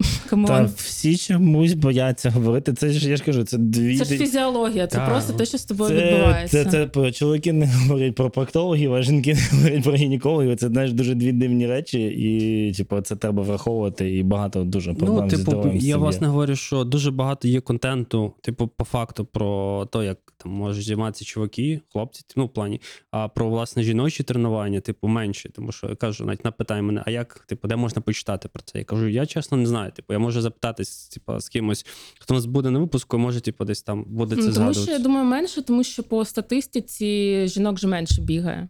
Та 0.46 0.70
всі 0.76 1.16
чомусь 1.16 1.72
бояться 1.72 2.30
говорити. 2.30 2.72
Це 2.72 2.90
ж 2.90 3.10
я 3.10 3.16
ж 3.16 3.24
кажу, 3.24 3.44
це 3.44 3.58
дві. 3.58 3.98
Це 3.98 4.04
ж 4.04 4.16
фізіологія, 4.16 4.86
це 4.86 4.98
Так. 4.98 5.08
просто 5.08 5.32
те, 5.32 5.46
що 5.46 5.58
з 5.58 5.64
тобою 5.64 5.90
Це, 5.90 6.06
відбувається. 6.06 6.64
це, 6.64 6.70
це 6.70 6.86
про 6.86 7.10
чоловіки 7.10 7.52
не 7.52 7.66
говорять 7.66 8.14
про 8.14 8.30
проктологів, 8.30 8.94
а 8.94 9.02
жінки 9.02 9.34
не 9.52 9.58
говорять 9.58 9.84
про 9.84 9.94
гінекологів. 9.94 10.56
Це 10.56 10.68
знаєш 10.68 10.92
дуже 10.92 11.14
дві 11.14 11.32
дивні 11.32 11.66
речі, 11.66 12.00
і 12.02 12.72
типу, 12.72 13.00
це 13.00 13.16
треба 13.16 13.42
враховувати, 13.42 14.09
і 14.18 14.22
багато 14.22 14.64
дуже 14.64 14.94
проблем 14.94 15.24
Ну, 15.24 15.30
типу, 15.30 15.62
з 15.78 15.84
я 15.84 15.88
є. 15.88 15.96
власне 15.96 16.26
говорю, 16.26 16.56
що 16.56 16.84
дуже 16.84 17.10
багато 17.10 17.48
є 17.48 17.60
контенту, 17.60 18.32
типу, 18.42 18.68
по 18.68 18.84
факту, 18.84 19.24
про 19.24 19.86
те, 19.92 20.04
як 20.04 20.18
там 20.36 20.52
можуть 20.52 20.84
займатися 20.84 21.24
чуваки, 21.24 21.80
хлопці, 21.92 22.24
ну, 22.36 22.46
в 22.46 22.48
плані, 22.52 22.80
а 23.10 23.28
про 23.28 23.48
власне 23.48 23.82
жіночі 23.82 24.22
тренування, 24.22 24.80
типу, 24.80 25.08
менше. 25.08 25.48
Тому 25.48 25.72
що 25.72 25.86
я 25.88 25.94
кажу, 25.96 26.24
навіть 26.24 26.44
напитає 26.44 26.82
мене, 26.82 27.02
а 27.06 27.10
як, 27.10 27.38
типу, 27.48 27.68
де 27.68 27.76
можна 27.76 28.02
почитати 28.02 28.48
про 28.48 28.62
це? 28.62 28.78
Я 28.78 28.84
кажу, 28.84 29.08
я 29.08 29.26
чесно 29.26 29.56
не 29.58 29.66
знаю. 29.66 29.92
Типу, 29.92 30.12
я 30.12 30.18
можу 30.18 30.40
запитатись, 30.40 31.08
типу, 31.08 31.40
з 31.40 31.48
кимось, 31.48 31.86
хто 32.20 32.34
нас 32.34 32.46
буде 32.46 32.70
на 32.70 32.78
випуску, 32.78 33.18
може, 33.18 33.40
типу, 33.40 33.64
десь 33.64 33.82
там 33.82 34.04
буде 34.08 34.34
це 34.36 34.40
Ну, 34.40 34.42
тому 34.42 34.54
згадувати. 34.54 34.80
що 34.82 34.92
я 34.92 34.98
думаю, 34.98 35.24
менше, 35.24 35.62
тому 35.62 35.84
що 35.84 36.02
по 36.02 36.24
статистиці 36.24 37.42
жінок 37.48 37.78
же 37.78 37.88
менше 37.88 38.22
бігає. 38.22 38.68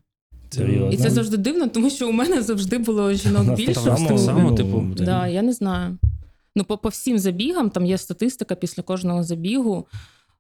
Серйозно. 0.51 0.91
І 0.91 0.97
це 0.97 1.11
завжди 1.11 1.37
дивно, 1.37 1.69
тому 1.69 1.91
що 1.91 2.09
у 2.09 2.13
мене 2.13 2.43
завжди 2.43 2.79
було 2.79 3.13
жінок 3.13 3.57
більше. 3.57 3.75
само, 3.75 4.19
само, 4.19 4.51
ну, 4.51 4.55
типу, 4.57 4.87
Да, 4.97 5.29
я 5.29 5.43
не 5.43 5.53
знаю. 5.53 5.99
Ну, 6.57 6.65
по, 6.65 6.79
по 6.79 6.89
всім 6.89 7.19
забігам 7.19 7.71
там 7.71 7.87
є 7.87 7.99
статистика 7.99 8.55
після 8.55 8.83
кожного 8.83 9.23
забігу. 9.23 9.87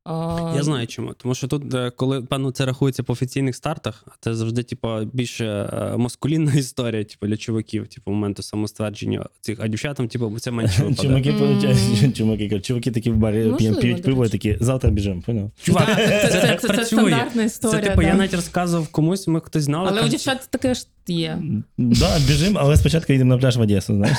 А, 0.04 0.52
Я 0.56 0.62
знаю 0.62 0.86
чому. 0.86 1.14
Тому 1.14 1.34
що 1.34 1.48
тут, 1.48 1.74
е, 1.74 1.90
коли 1.96 2.22
певно, 2.22 2.50
це 2.50 2.66
рахується 2.66 3.02
по 3.02 3.12
офіційних 3.12 3.56
стартах, 3.56 4.18
це 4.20 4.34
завжди, 4.34 4.62
типу, 4.62 4.88
більше 5.12 5.46
е, 5.46 5.96
маскулінна 5.96 6.52
історія, 6.56 7.04
типу, 7.04 7.26
для 7.26 7.36
чуваків, 7.36 7.88
типу, 7.88 8.10
моменту 8.10 8.42
самоствердження 8.42 9.26
цих, 9.40 9.58
а 9.60 9.68
дівчатам, 9.68 10.08
типу, 10.08 10.38
це 10.38 10.50
менше 10.50 10.82
випадає. 10.82 11.08
Чуваки, 11.08 11.32
получають, 11.32 12.16
чуваки, 12.16 12.60
чуваки 12.60 12.90
такі 12.90 13.10
в 13.10 13.16
барі 13.16 13.52
п'ють, 13.58 14.02
пиво, 14.02 14.22
речі. 14.22 14.32
такі, 14.32 14.56
завтра 14.60 14.90
біжимо, 14.90 15.22
поняв? 15.26 15.50
Чувак, 15.62 15.86
це, 15.96 16.28
це, 16.32 16.40
так 16.40 16.60
це, 16.60 16.68
це 16.68 16.74
працює. 16.74 16.98
стандартна 17.00 17.42
Це, 17.42 17.46
історія. 17.46 17.90
типу, 17.90 18.02
я 18.02 18.14
навіть 18.14 18.34
розказував 18.34 18.88
комусь, 18.88 19.28
ми 19.28 19.40
хтось 19.40 19.62
знали. 19.62 19.88
Але 19.92 20.02
у 20.02 20.08
дівчат 20.08 20.48
таке 20.50 20.74
ж 20.74 20.86
є. 21.06 21.38
Да, 21.78 22.18
біжимо, 22.18 22.58
але 22.62 22.76
спочатку 22.76 23.12
йдемо 23.12 23.34
на 23.34 23.40
пляж 23.40 23.56
в 23.56 23.60
Одесу, 23.60 23.94
знаєш. 23.94 24.18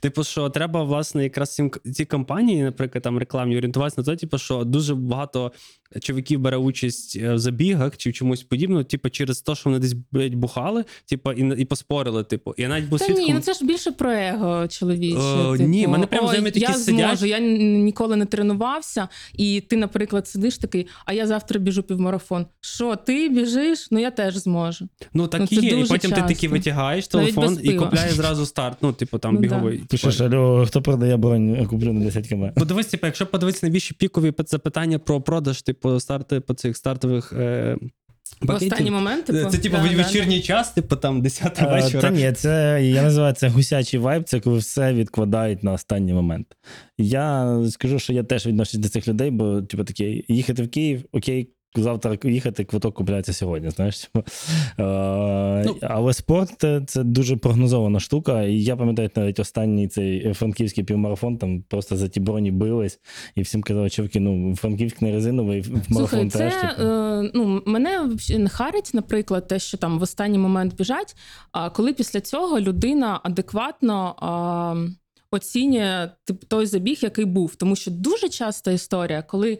Типу, 0.00 0.24
що 0.24 0.48
треба, 0.50 0.82
власне, 0.82 1.22
якраз 1.22 1.54
цим, 1.54 1.70
ці 1.92 2.04
компанії, 2.04 2.62
наприклад, 2.62 3.02
там 3.02 3.18
рекламні 3.18 3.56
орієнтуватися 3.56 4.00
на 4.00 4.04
те, 4.04 4.16
типу, 4.16 4.38
що 4.38 4.64
дуже 4.64 4.94
багато 4.94 5.52
чоловіків 6.00 6.40
бере 6.40 6.56
участь 6.56 7.16
е, 7.22 7.34
в 7.34 7.38
забігах 7.38 7.96
чи 7.96 8.10
в 8.10 8.12
чомусь 8.12 8.42
подібному, 8.42 8.84
типу, 8.84 9.10
через 9.10 9.40
те, 9.42 9.54
що 9.54 9.70
вони 9.70 9.78
десь 9.80 9.92
блядь, 10.12 10.34
бухали, 10.34 10.84
типу, 11.06 11.32
і, 11.32 11.60
і 11.62 11.64
поспорили, 11.64 12.24
типу. 12.24 12.54
Я 12.58 12.68
навіть 12.68 12.88
був 12.88 12.98
Та 12.98 13.04
свідком. 13.04 13.24
ні, 13.26 13.34
ну 13.34 13.40
це 13.40 13.52
ж 13.54 13.64
більше 13.64 13.92
про 13.92 14.10
его 14.12 14.68
чоловіче. 14.68 15.18
Е, 15.18 15.52
типу, 15.52 15.70
ні, 15.70 15.86
мене 15.86 16.06
прям 16.06 16.24
«Ой, 16.24 16.28
знайомі 16.28 16.50
такі 16.50 16.66
я 16.66 16.74
сидять». 16.74 17.06
зможу, 17.18 17.26
я 17.26 17.38
ніколи 17.38 18.16
не 18.16 18.26
тренувався, 18.26 19.08
і 19.34 19.60
ти, 19.60 19.76
наприклад, 19.76 20.28
сидиш 20.28 20.58
такий, 20.58 20.86
а 21.06 21.12
я 21.12 21.26
завтра 21.26 21.60
біжу 21.60 21.82
півмарафон. 21.82 22.46
Що, 22.60 22.96
ти 22.96 23.28
біжиш? 23.28 23.88
Ну 23.90 23.98
я 24.00 24.10
теж 24.10 24.36
зможу. 24.36 24.88
Ну 25.14 25.26
так 25.28 25.40
Ну, 25.40 25.46
і 25.50 25.64
є. 25.66 25.80
І 25.80 25.84
потім 25.84 26.10
ти 26.10 26.20
таки 26.20 26.34
часто. 26.34 26.48
витягаєш 26.48 27.08
телефон 27.08 27.58
і 27.62 27.74
купляєш 27.74 28.12
зразу 28.14 28.46
старт. 28.46 28.78
Ну, 28.82 28.92
типу, 28.92 29.18
там 29.18 29.34
Ну, 29.34 29.40
біговий. 29.40 29.78
Пишеш, 29.88 30.20
алло, 30.20 30.66
хто 30.66 30.82
продає 30.82 31.16
бронь, 31.16 31.66
куплю 31.66 31.92
на 31.92 32.04
10 32.04 32.28
км. 32.28 32.44
Подивись, 32.56 32.86
типу, 32.86 33.06
якщо 33.06 33.26
подивитися 33.26 33.66
найбільші 33.66 33.94
пікові 33.94 34.32
запитання 34.46 34.98
про 34.98 35.20
продаж, 35.20 35.62
типу, 35.62 35.83
старти 36.00 36.40
по 36.40 36.54
цих 36.54 36.76
стартових. 36.76 37.32
Е... 37.32 37.76
Пакетів, 38.40 38.68
останній 38.72 38.90
момент, 38.90 39.24
типу, 39.24 39.50
Це 39.50 39.58
типу 39.58 39.76
да, 39.76 39.88
да, 39.88 39.96
вечірній 39.96 40.40
час, 40.40 40.70
типу 40.70 40.96
там 40.96 41.22
10 41.22 41.62
А, 41.62 41.66
вечора. 41.66 42.00
Та 42.00 42.10
ні, 42.10 42.32
це 42.32 42.80
я 42.82 43.02
називаю 43.02 43.34
це 43.34 43.48
гусячий 43.48 44.00
вайб, 44.00 44.24
це 44.24 44.40
коли 44.40 44.58
все 44.58 44.92
відкладають 44.92 45.62
на 45.62 45.72
останній 45.72 46.12
момент. 46.12 46.46
Я 46.98 47.58
скажу, 47.70 47.98
що 47.98 48.12
я 48.12 48.22
теж 48.22 48.46
відношусь 48.46 48.80
до 48.80 48.88
цих 48.88 49.08
людей, 49.08 49.30
бо 49.30 49.62
типу 49.62 49.84
таке, 49.84 50.22
їхати 50.28 50.62
в 50.62 50.70
Київ, 50.70 51.04
окей. 51.12 51.50
Завтра 51.76 52.18
їхати, 52.24 52.64
квиток 52.64 52.94
купляється 52.94 53.32
сьогодні. 53.32 53.70
Знаєш, 53.70 53.98
типу. 53.98 54.24
Е, 54.78 55.64
Ну. 55.66 55.76
але 55.82 56.12
спорт 56.12 56.50
це, 56.86 57.02
дуже 57.02 57.36
прогнозована 57.36 58.00
штука. 58.00 58.42
І 58.42 58.62
я 58.62 58.76
пам'ятаю 58.76 59.10
навіть 59.16 59.38
останній 59.40 59.88
цей 59.88 60.32
франківський 60.32 60.84
півмарафон, 60.84 61.38
там 61.38 61.62
просто 61.62 61.96
за 61.96 62.08
ті 62.08 62.20
броні 62.20 62.50
бились, 62.50 62.98
і 63.34 63.42
всім 63.42 63.62
казали, 63.62 63.90
чуваки, 63.90 64.20
ну 64.20 64.56
Франківськ 64.56 65.02
не 65.02 65.12
резиновий, 65.12 65.64
марафон 65.88 66.08
Слухай, 66.08 66.28
це 66.30 66.38
теж. 66.38 66.52
Типу. 66.70 66.82
е, 66.88 67.30
ну, 67.34 67.62
мене 67.66 68.10
не 68.38 68.48
харить, 68.48 68.90
наприклад, 68.94 69.48
те, 69.48 69.58
що 69.58 69.76
там 69.76 69.98
в 69.98 70.02
останній 70.02 70.38
момент 70.38 70.76
біжать. 70.76 71.16
А 71.52 71.70
коли 71.70 71.92
після 71.92 72.20
цього 72.20 72.60
людина 72.60 73.20
адекватно 73.22 74.14
а, 74.18 74.74
оцінює 75.30 76.10
тип, 76.24 76.44
той 76.44 76.66
забіг, 76.66 76.98
який 77.02 77.24
був. 77.24 77.54
Тому 77.56 77.76
що 77.76 77.90
дуже 77.90 78.28
часто 78.28 78.70
історія, 78.70 79.22
коли 79.22 79.58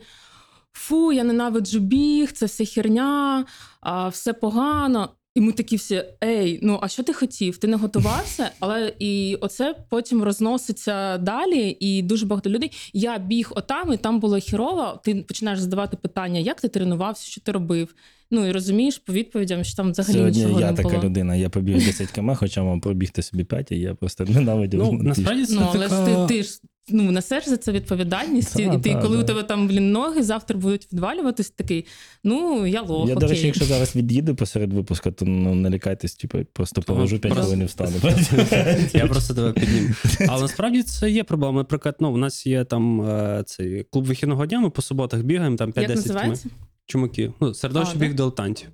фу, 0.74 1.12
я 1.12 1.24
ненавиджу 1.24 1.78
біг, 1.78 2.32
це 2.32 2.46
все 2.46 2.64
херня, 2.64 3.44
а, 3.80 4.08
все 4.08 4.32
погано. 4.32 5.08
І 5.34 5.40
ми 5.40 5.52
такі 5.52 5.76
всі: 5.76 6.02
ей, 6.24 6.58
ну 6.62 6.78
а 6.82 6.88
що 6.88 7.02
ти 7.02 7.12
хотів? 7.12 7.56
Ти 7.58 7.66
не 7.66 7.76
готувався? 7.76 8.50
Але 8.60 8.92
і 8.98 9.38
оце 9.40 9.74
потім 9.90 10.22
розноситься 10.22 11.18
далі, 11.18 11.76
і 11.80 12.02
дуже 12.02 12.26
багато 12.26 12.50
людей. 12.50 12.72
Я 12.92 13.18
біг 13.18 13.52
отам, 13.54 13.92
і 13.92 13.96
там 13.96 14.20
було 14.20 14.38
хірово. 14.38 15.00
Ти 15.04 15.14
починаєш 15.14 15.60
задавати 15.60 15.96
питання, 15.96 16.40
як 16.40 16.60
ти 16.60 16.68
тренувався, 16.68 17.26
що 17.26 17.40
ти 17.40 17.52
робив. 17.52 17.94
Ну 18.30 18.46
і 18.46 18.52
розумієш 18.52 18.98
по 18.98 19.12
відповідям, 19.12 19.64
що 19.64 19.76
там 19.76 19.90
взагалі 19.90 20.12
Сьогодні 20.14 20.40
нічого 20.42 20.60
я 20.60 20.70
не 20.70 20.76
така 20.76 20.88
було. 20.88 21.02
людина. 21.02 21.37
Я 21.37 21.50
побіг 21.50 21.74
10 21.74 22.10
км, 22.10 22.30
хоча 22.34 22.62
мав 22.62 22.80
пробігти 22.80 23.22
собі 23.22 23.44
5, 23.44 23.72
і 23.72 23.78
я 23.80 23.94
просто 23.94 24.24
ненавидів. 24.24 24.80
Ну, 24.80 24.92
насправді 24.92 25.46
це 25.46 25.54
Ну, 25.54 25.70
але 25.74 25.88
така... 25.88 26.06
ж 26.06 26.26
ти, 26.28 26.34
ти 26.34 26.42
ж 26.42 26.60
ну, 26.88 27.12
несеш 27.12 27.48
за 27.48 27.56
це 27.56 27.72
відповідальність, 27.72 28.56
Та, 28.56 28.62
і 28.62 28.80
ти, 28.80 28.92
та, 28.92 29.02
коли 29.02 29.16
да. 29.16 29.22
у 29.22 29.26
тебе 29.26 29.42
там 29.42 29.68
блін, 29.68 29.92
ноги 29.92 30.22
завтра 30.22 30.58
будуть 30.58 30.92
відвалюватись, 30.92 31.50
такий, 31.50 31.86
ну 32.24 32.66
я 32.66 32.82
лох, 32.82 33.08
Я, 33.08 33.14
окей. 33.14 33.28
до 33.28 33.34
речі, 33.34 33.46
якщо 33.46 33.64
зараз 33.64 33.96
від'їду 33.96 34.34
посеред 34.34 34.72
випуску, 34.72 35.10
то 35.10 35.24
ну, 35.24 35.54
не 35.54 35.70
лякайтесь, 35.70 36.14
типу, 36.14 36.38
просто 36.52 36.82
положу 36.82 37.18
5 37.18 37.34
хвилин 37.34 37.62
і 37.62 37.64
встану. 37.64 37.92
Я 38.94 39.06
просто 39.06 39.34
тебе 39.34 39.52
підніму. 39.52 39.88
Але 40.28 40.42
насправді 40.42 40.82
це 40.82 41.10
є 41.10 41.24
проблема. 41.24 41.58
Наприклад, 41.58 41.96
ну, 42.00 42.12
у 42.12 42.16
нас 42.16 42.46
є 42.46 42.64
там 42.64 43.02
е, 43.02 43.42
цей 43.46 43.84
клуб 43.90 44.04
вихідного 44.04 44.46
дня, 44.46 44.60
ми 44.60 44.70
по 44.70 44.82
суботах 44.82 45.22
бігаємо, 45.22 45.56
там 45.56 45.72
5-10 45.72 46.12
Як 46.12 46.24
км. 46.24 46.48
Чумаки. 46.86 47.32
Ну, 47.40 47.54
середовище 47.54 47.98
біг 47.98 48.14
дилетантів. 48.14 48.68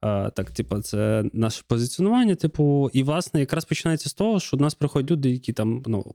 А, 0.00 0.30
так, 0.30 0.50
типу, 0.50 0.78
це 0.78 1.24
наше 1.32 1.62
позиціонування. 1.66 2.34
Типу, 2.34 2.90
і, 2.92 3.02
власне, 3.02 3.40
якраз 3.40 3.64
починається 3.64 4.08
з 4.08 4.14
того, 4.14 4.40
що 4.40 4.56
до 4.56 4.64
нас 4.64 4.74
приходять 4.74 5.10
люди, 5.10 5.30
які 5.30 5.52
там, 5.52 5.82
ну. 5.86 6.14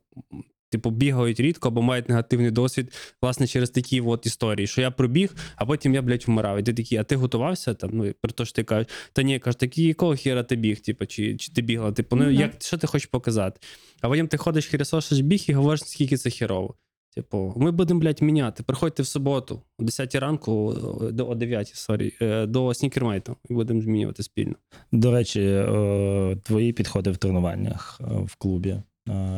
Типу, 0.70 0.90
бігають 0.90 1.40
рідко 1.40 1.68
або 1.68 1.82
мають 1.82 2.08
негативний 2.08 2.50
досвід, 2.50 2.92
власне, 3.22 3.46
через 3.46 3.70
такі 3.70 4.00
от 4.00 4.26
історії, 4.26 4.66
що 4.66 4.80
я 4.80 4.90
пробіг, 4.90 5.34
а 5.56 5.66
потім 5.66 5.94
я, 5.94 6.02
блядь, 6.02 6.24
вмирав. 6.26 6.58
І 6.58 6.62
ти 6.62 6.74
такий, 6.74 6.98
а 6.98 7.04
ти 7.04 7.16
готувався 7.16 7.74
там? 7.74 7.90
Ну, 7.92 8.06
і 8.06 8.12
при 8.12 8.32
те, 8.32 8.44
що 8.44 8.54
ти 8.54 8.64
кажеш, 8.64 8.86
та 9.12 9.22
ні, 9.22 9.38
кажеш, 9.38 9.56
такі, 9.56 9.82
якого 9.82 10.14
хіра 10.14 10.42
ти 10.42 10.56
біг, 10.56 10.80
типу, 10.80 11.06
чи, 11.06 11.36
чи 11.36 11.52
ти 11.52 11.62
бігла? 11.62 11.92
Типу, 11.92 12.16
ну 12.16 12.24
да. 12.24 12.30
як 12.30 12.52
що 12.58 12.78
ти 12.78 12.86
хочеш 12.86 13.06
показати? 13.06 13.60
А 14.00 14.08
потім 14.08 14.28
ти 14.28 14.36
ходиш 14.36 14.66
хіресошиш 14.66 15.20
біг 15.20 15.44
і 15.48 15.52
говориш, 15.52 15.80
скільки 15.84 16.16
це 16.16 16.30
хірово. 16.30 16.74
Типу, 17.14 17.54
ми 17.56 17.70
будемо, 17.70 18.00
блядь, 18.00 18.22
міняти. 18.22 18.62
Приходьте 18.62 19.02
в 19.02 19.06
суботу 19.06 19.62
о 19.78 19.82
10 19.82 20.14
ранку, 20.14 20.52
о- 20.52 21.10
до 21.10 21.28
о 21.28 21.34
9, 21.34 21.68
sorry, 21.68 22.12
е, 22.22 22.46
до 22.46 22.74
снікермейту 22.74 23.36
і 23.50 23.54
будемо 23.54 23.80
змінювати 23.80 24.22
спільно. 24.22 24.54
До 24.92 25.10
речі, 25.10 25.40
е, 25.42 26.36
твої 26.42 26.72
підходи 26.72 27.10
в 27.10 27.16
тренуваннях 27.16 28.00
е, 28.00 28.04
в 28.04 28.36
клубі. 28.36 28.76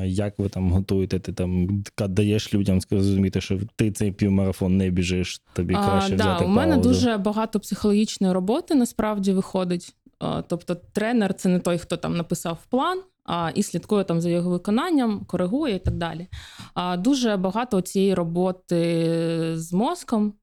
Як 0.04 0.38
ви 0.38 0.48
там 0.48 0.72
готуєте? 0.72 1.18
Ти 1.18 1.33
там 1.33 1.83
даєш 1.98 2.54
людям 2.54 2.80
зрозуміти, 2.80 3.40
що 3.40 3.61
ти 3.76 3.92
цей 3.92 4.12
півмарафон 4.12 4.76
не 4.76 4.90
біжиш, 4.90 5.42
тобі 5.52 5.74
краще 5.74 6.14
а, 6.14 6.16
да, 6.16 6.24
взяти 6.24 6.44
у 6.44 6.48
мене 6.48 6.74
паузу. 6.74 6.88
дуже 6.88 7.16
багато 7.16 7.61
психологічної 7.61 8.33
роботи 8.33 8.74
насправді 8.74 9.33
виходить. 9.33 9.94
Тобто, 10.46 10.74
тренер 10.74 11.35
це 11.35 11.48
не 11.48 11.59
той, 11.59 11.78
хто 11.78 11.96
там 11.96 12.16
написав 12.16 12.59
план, 12.70 13.02
а 13.24 13.50
і 13.54 13.62
слідкує 13.62 14.04
там 14.04 14.20
за 14.20 14.28
його 14.28 14.50
виконанням, 14.50 15.24
коригує 15.24 15.74
і 15.74 15.78
так 15.78 15.94
далі. 15.94 16.26
А 16.74 16.96
дуже 16.96 17.37
багато 17.37 17.80
цієї 17.80 18.14
роботи 18.14 19.52
з 19.54 19.72
мозком. 19.72 20.35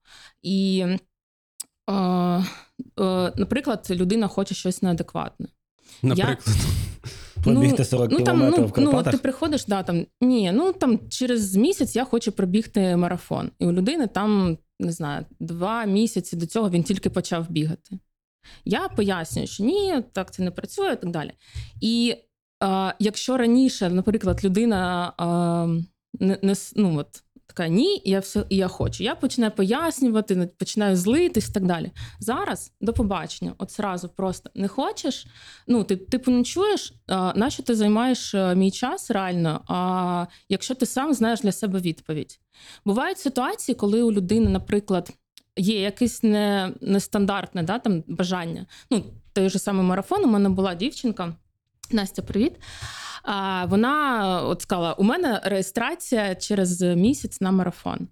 І, 0.42 0.84
е, 1.90 2.44
наприклад, 3.36 3.86
людина 3.90 4.28
хоче 4.28 4.54
щось 4.54 4.82
неадекватне. 4.82 5.46
Наприклад, 6.02 6.56
Пробігти 7.44 7.84
40 7.84 8.10
ну, 8.10 8.16
там, 8.20 8.24
кілометрів 8.24 8.62
ну, 8.62 8.66
в 8.66 8.72
Карпатах. 8.72 9.06
Ну, 9.06 9.12
ти 9.12 9.18
приходиш, 9.18 9.66
да, 9.66 9.82
там, 9.82 10.06
ні, 10.20 10.52
ну 10.52 10.72
там 10.72 11.00
через 11.08 11.56
місяць 11.56 11.96
я 11.96 12.04
хочу 12.04 12.32
пробігти 12.32 12.96
марафон. 12.96 13.50
І 13.58 13.66
у 13.66 13.72
людини 13.72 14.06
там, 14.06 14.58
не 14.80 14.92
знаю, 14.92 15.24
два 15.40 15.84
місяці 15.84 16.36
до 16.36 16.46
цього 16.46 16.70
він 16.70 16.82
тільки 16.82 17.10
почав 17.10 17.50
бігати. 17.50 17.98
Я 18.64 18.88
пояснюю, 18.88 19.46
що 19.46 19.64
ні, 19.64 20.02
так 20.12 20.32
це 20.32 20.42
не 20.42 20.50
працює 20.50 20.92
і 20.92 20.96
так 20.96 21.10
далі. 21.10 21.32
І 21.80 22.14
е, 22.64 22.94
якщо 22.98 23.36
раніше, 23.36 23.90
наприклад, 23.90 24.44
людина 24.44 25.12
е, 25.20 25.84
не, 26.20 26.38
не 26.42 26.54
ну, 26.76 26.98
от, 26.98 27.22
така 27.58 27.68
ні, 27.68 28.02
я 28.04 28.20
все 28.20 28.44
я 28.50 28.68
хочу. 28.68 29.04
Я 29.04 29.14
починаю 29.14 29.52
пояснювати, 29.52 30.50
починаю 30.58 30.96
злитись 30.96 31.48
і 31.48 31.52
так 31.52 31.66
далі. 31.66 31.92
Зараз 32.20 32.72
до 32.80 32.92
побачення, 32.92 33.54
от 33.58 33.72
зразу 33.72 34.08
просто 34.08 34.50
не 34.54 34.68
хочеш. 34.68 35.26
Ну, 35.66 35.84
ти 35.84 35.96
типу 35.96 36.30
не 36.30 36.44
чуєш, 36.44 36.94
а, 37.06 37.32
нащо 37.36 37.62
ти 37.62 37.74
займаєш 37.74 38.34
е, 38.34 38.54
мій 38.54 38.70
час 38.70 39.10
реально, 39.10 39.60
а 39.68 40.26
якщо 40.48 40.74
ти 40.74 40.86
сам 40.86 41.14
знаєш 41.14 41.40
для 41.40 41.52
себе 41.52 41.80
відповідь. 41.80 42.40
Бувають 42.84 43.18
ситуації, 43.18 43.76
коли 43.76 44.02
у 44.02 44.12
людини, 44.12 44.50
наприклад, 44.50 45.10
є 45.56 45.80
якесь 45.80 46.22
не, 46.22 46.72
нестандартне 46.80 47.62
да, 47.62 47.78
там, 47.78 48.04
бажання. 48.06 48.66
Ну, 48.90 49.04
той 49.32 49.48
же 49.48 49.58
самий 49.58 49.86
марафон, 49.86 50.24
у 50.24 50.28
мене 50.28 50.48
була 50.48 50.74
дівчинка. 50.74 51.34
Настя, 51.92 52.22
привіт. 52.22 52.52
А, 53.22 53.64
вона 53.64 54.42
от 54.42 54.62
сказала: 54.62 54.92
у 54.92 55.02
мене 55.02 55.40
реєстрація 55.44 56.34
через 56.34 56.82
місяць 56.82 57.40
на 57.40 57.50
марафон. 57.52 58.08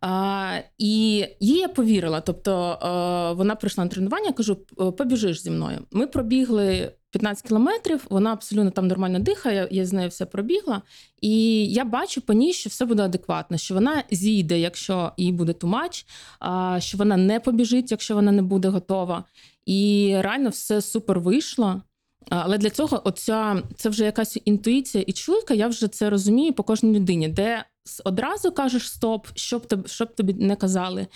А, 0.00 0.58
і 0.78 1.26
їй 1.40 1.58
я 1.58 1.68
повірила. 1.68 2.20
Тобто 2.20 2.72
е, 2.72 3.34
вона 3.36 3.54
прийшла 3.54 3.84
на 3.84 3.90
тренування, 3.90 4.26
я 4.26 4.32
кажу: 4.32 4.56
побіжиш 4.98 5.42
зі 5.42 5.50
мною. 5.50 5.78
Ми 5.90 6.06
пробігли 6.06 6.92
15 7.10 7.48
кілометрів, 7.48 8.06
вона 8.10 8.32
абсолютно 8.32 8.70
там 8.70 8.88
нормально 8.88 9.18
дихає, 9.18 9.68
я 9.70 9.86
з 9.86 9.92
нею 9.92 10.08
все 10.08 10.26
пробігла. 10.26 10.82
І 11.20 11.66
я 11.66 11.84
бачу 11.84 12.20
по 12.20 12.32
ній, 12.32 12.52
що 12.52 12.70
все 12.70 12.84
буде 12.84 13.02
адекватно, 13.02 13.56
що 13.56 13.74
вона 13.74 14.04
зійде, 14.10 14.60
якщо 14.60 15.12
їй 15.16 15.32
буде 15.32 15.52
тумач, 15.52 16.06
а, 16.38 16.80
що 16.80 16.98
вона 16.98 17.16
не 17.16 17.40
побіжить, 17.40 17.90
якщо 17.90 18.14
вона 18.14 18.32
не 18.32 18.42
буде 18.42 18.68
готова. 18.68 19.24
І 19.66 20.14
реально 20.20 20.48
все 20.48 20.80
супер 20.80 21.20
вийшло. 21.20 21.82
Але 22.30 22.58
для 22.58 22.70
цього 22.70 23.02
оця, 23.04 23.62
це 23.76 23.88
вже 23.88 24.04
якась 24.04 24.38
інтуїція 24.44 25.04
і 25.06 25.12
чуйка, 25.12 25.54
я 25.54 25.68
вже 25.68 25.88
це 25.88 26.10
розумію 26.10 26.52
по 26.52 26.62
кожній 26.62 26.98
людині, 26.98 27.28
де 27.28 27.64
одразу 28.04 28.52
кажеш 28.52 28.88
стоп, 28.88 29.26
що 29.34 29.58
б 29.58 29.66
тобі, 29.66 29.88
що 29.88 30.04
б 30.04 30.14
тобі 30.14 30.34
не 30.34 30.56
казали, 30.56 31.06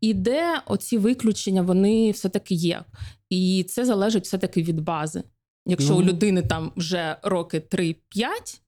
і 0.00 0.14
де 0.14 0.60
оці 0.66 0.98
виключення 0.98 1.62
вони 1.62 2.10
все-таки 2.10 2.54
є. 2.54 2.84
І 3.30 3.66
це 3.68 3.84
залежить 3.84 4.24
все-таки 4.24 4.62
від 4.62 4.80
бази. 4.80 5.22
Якщо 5.66 5.92
Ну. 5.92 5.98
у 5.98 6.02
людини 6.02 6.42
там 6.42 6.72
вже 6.76 7.16
роки 7.22 7.62
3-5, 7.70 7.94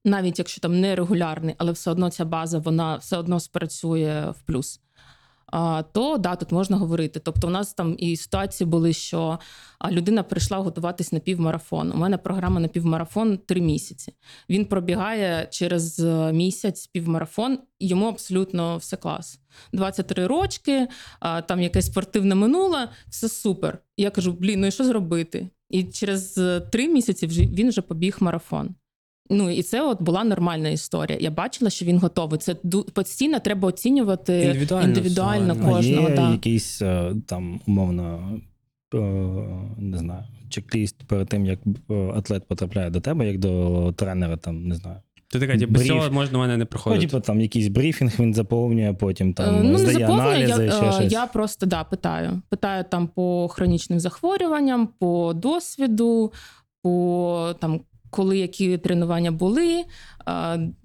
навіть 0.04 0.38
якщо 0.38 0.60
там 0.60 0.80
нерегулярний, 0.80 1.54
але 1.58 1.72
все 1.72 1.90
одно 1.90 2.10
ця 2.10 2.24
база 2.24 2.58
вона 2.58 2.96
все 2.96 3.16
одно 3.16 3.40
спрацює 3.40 4.34
в 4.38 4.42
плюс. 4.42 4.80
То 5.92 6.18
да, 6.18 6.36
тут 6.36 6.52
можна 6.52 6.76
говорити. 6.76 7.20
Тобто, 7.20 7.46
у 7.46 7.50
нас 7.50 7.74
там 7.74 7.94
і 7.98 8.16
ситуації 8.16 8.66
були, 8.66 8.92
що 8.92 9.38
людина 9.90 10.22
прийшла 10.22 10.58
готуватись 10.58 11.12
на 11.12 11.18
півмарафон. 11.18 11.92
У 11.92 11.96
мене 11.96 12.18
програма 12.18 12.60
на 12.60 12.68
півмарафон 12.68 13.38
три 13.38 13.60
місяці. 13.60 14.12
Він 14.50 14.64
пробігає 14.64 15.48
через 15.50 16.00
е, 16.00 16.32
місяць 16.32 16.86
півмарафон, 16.86 17.58
і 17.78 17.88
йому 17.88 18.06
абсолютно 18.06 18.76
все 18.76 18.96
клас. 18.96 19.40
23 19.72 20.26
рочки, 20.26 20.88
там 21.48 21.60
якесь 21.60 21.86
спортивне 21.86 22.34
минуле, 22.34 22.88
все 23.08 23.28
супер. 23.28 23.78
І 23.96 24.02
я 24.02 24.10
кажу: 24.10 24.32
блін, 24.32 24.60
ну 24.60 24.66
і 24.66 24.70
що 24.70 24.84
зробити? 24.84 25.48
І 25.70 25.84
через 25.84 26.38
е, 26.38 26.60
три 26.60 26.88
місяці 26.88 27.26
він 27.26 27.68
вже 27.68 27.82
побіг 27.82 28.16
марафон. 28.20 28.74
Ну 29.30 29.50
і 29.50 29.62
це 29.62 29.82
от 29.82 30.02
була 30.02 30.24
нормальна 30.24 30.68
історія. 30.68 31.18
Я 31.20 31.30
бачила, 31.30 31.70
що 31.70 31.84
він 31.84 31.98
готовий. 31.98 32.38
Це 32.38 32.54
постійно 32.92 33.40
треба 33.40 33.68
оцінювати 33.68 34.32
Індивідуально 34.42 34.88
індивідуально 34.88 35.56
А 35.60 35.64
кожного. 35.72 36.08
є 36.08 36.30
якийсь 36.32 36.82
е, 36.82 37.14
там 37.26 37.60
умовно. 37.66 38.38
е, 38.94 38.98
Не 39.78 39.98
знаю, 39.98 40.24
чек-ліст 40.48 40.96
перед 41.06 41.28
тим, 41.28 41.46
як 41.46 41.58
е, 41.90 41.94
атлет 42.16 42.48
потрапляє 42.48 42.90
до 42.90 43.00
тебе, 43.00 43.26
як 43.26 43.38
до 43.38 43.92
тренера, 43.96 44.36
там 44.36 44.68
не 44.68 44.74
знаю. 44.74 44.96
ти 45.30 45.40
така, 45.40 45.58
типу, 45.58 45.72
без 45.72 45.86
цього 45.86 46.10
можна 46.10 46.38
мене 46.38 46.56
не 46.56 46.66
Ну, 46.86 46.98
типу, 46.98 47.20
там 47.20 47.40
якийсь 47.40 47.68
брифінг 47.68 48.12
він 48.20 48.34
заповнює, 48.34 48.92
потім 48.92 49.34
там 49.34 49.62
ну, 49.62 49.72
не 49.72 49.78
здає 49.78 49.98
заповнюю, 49.98 50.28
аналізи, 50.28 50.64
я, 50.64 50.72
ще 50.72 50.92
щось. 50.92 51.12
я 51.12 51.26
просто 51.26 51.66
да, 51.66 51.84
питаю. 51.84 52.42
Питаю 52.48 52.84
там 52.90 53.06
по 53.08 53.48
хронічним 53.48 54.00
захворюванням, 54.00 54.86
по 54.98 55.32
досвіду, 55.34 56.32
по 56.82 57.54
там. 57.60 57.80
Коли 58.16 58.38
які 58.38 58.78
тренування 58.78 59.30
були, 59.30 59.84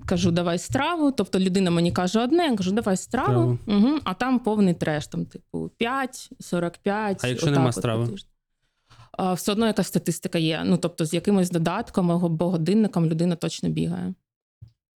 кажу, 0.05 0.31
давай 0.31 0.57
страву. 0.57 1.11
Тобто 1.11 1.39
людина 1.39 1.71
мені 1.71 1.91
каже 1.91 2.19
одне, 2.19 2.45
я 2.45 2.55
кажу, 2.55 2.71
давай 2.71 2.97
страву. 2.97 3.59
Угу, 3.67 3.99
а 4.03 4.13
там 4.13 4.39
повний 4.39 4.73
треш, 4.73 5.07
там, 5.07 5.25
типу, 5.25 5.71
5, 5.77 6.29
45. 6.39 7.23
А 7.23 7.27
якщо 7.27 7.51
нема 7.51 7.67
от 7.67 7.75
страви? 7.75 8.15
Все 9.33 9.51
одно 9.51 9.67
якась 9.67 9.87
статистика 9.87 10.39
є. 10.39 10.61
Ну, 10.65 10.77
тобто, 10.77 11.05
з 11.05 11.13
якимось 11.13 11.49
додатком 11.49 12.11
або 12.11 12.49
годинником 12.49 13.05
людина 13.05 13.35
точно 13.35 13.69
бігає. 13.69 14.13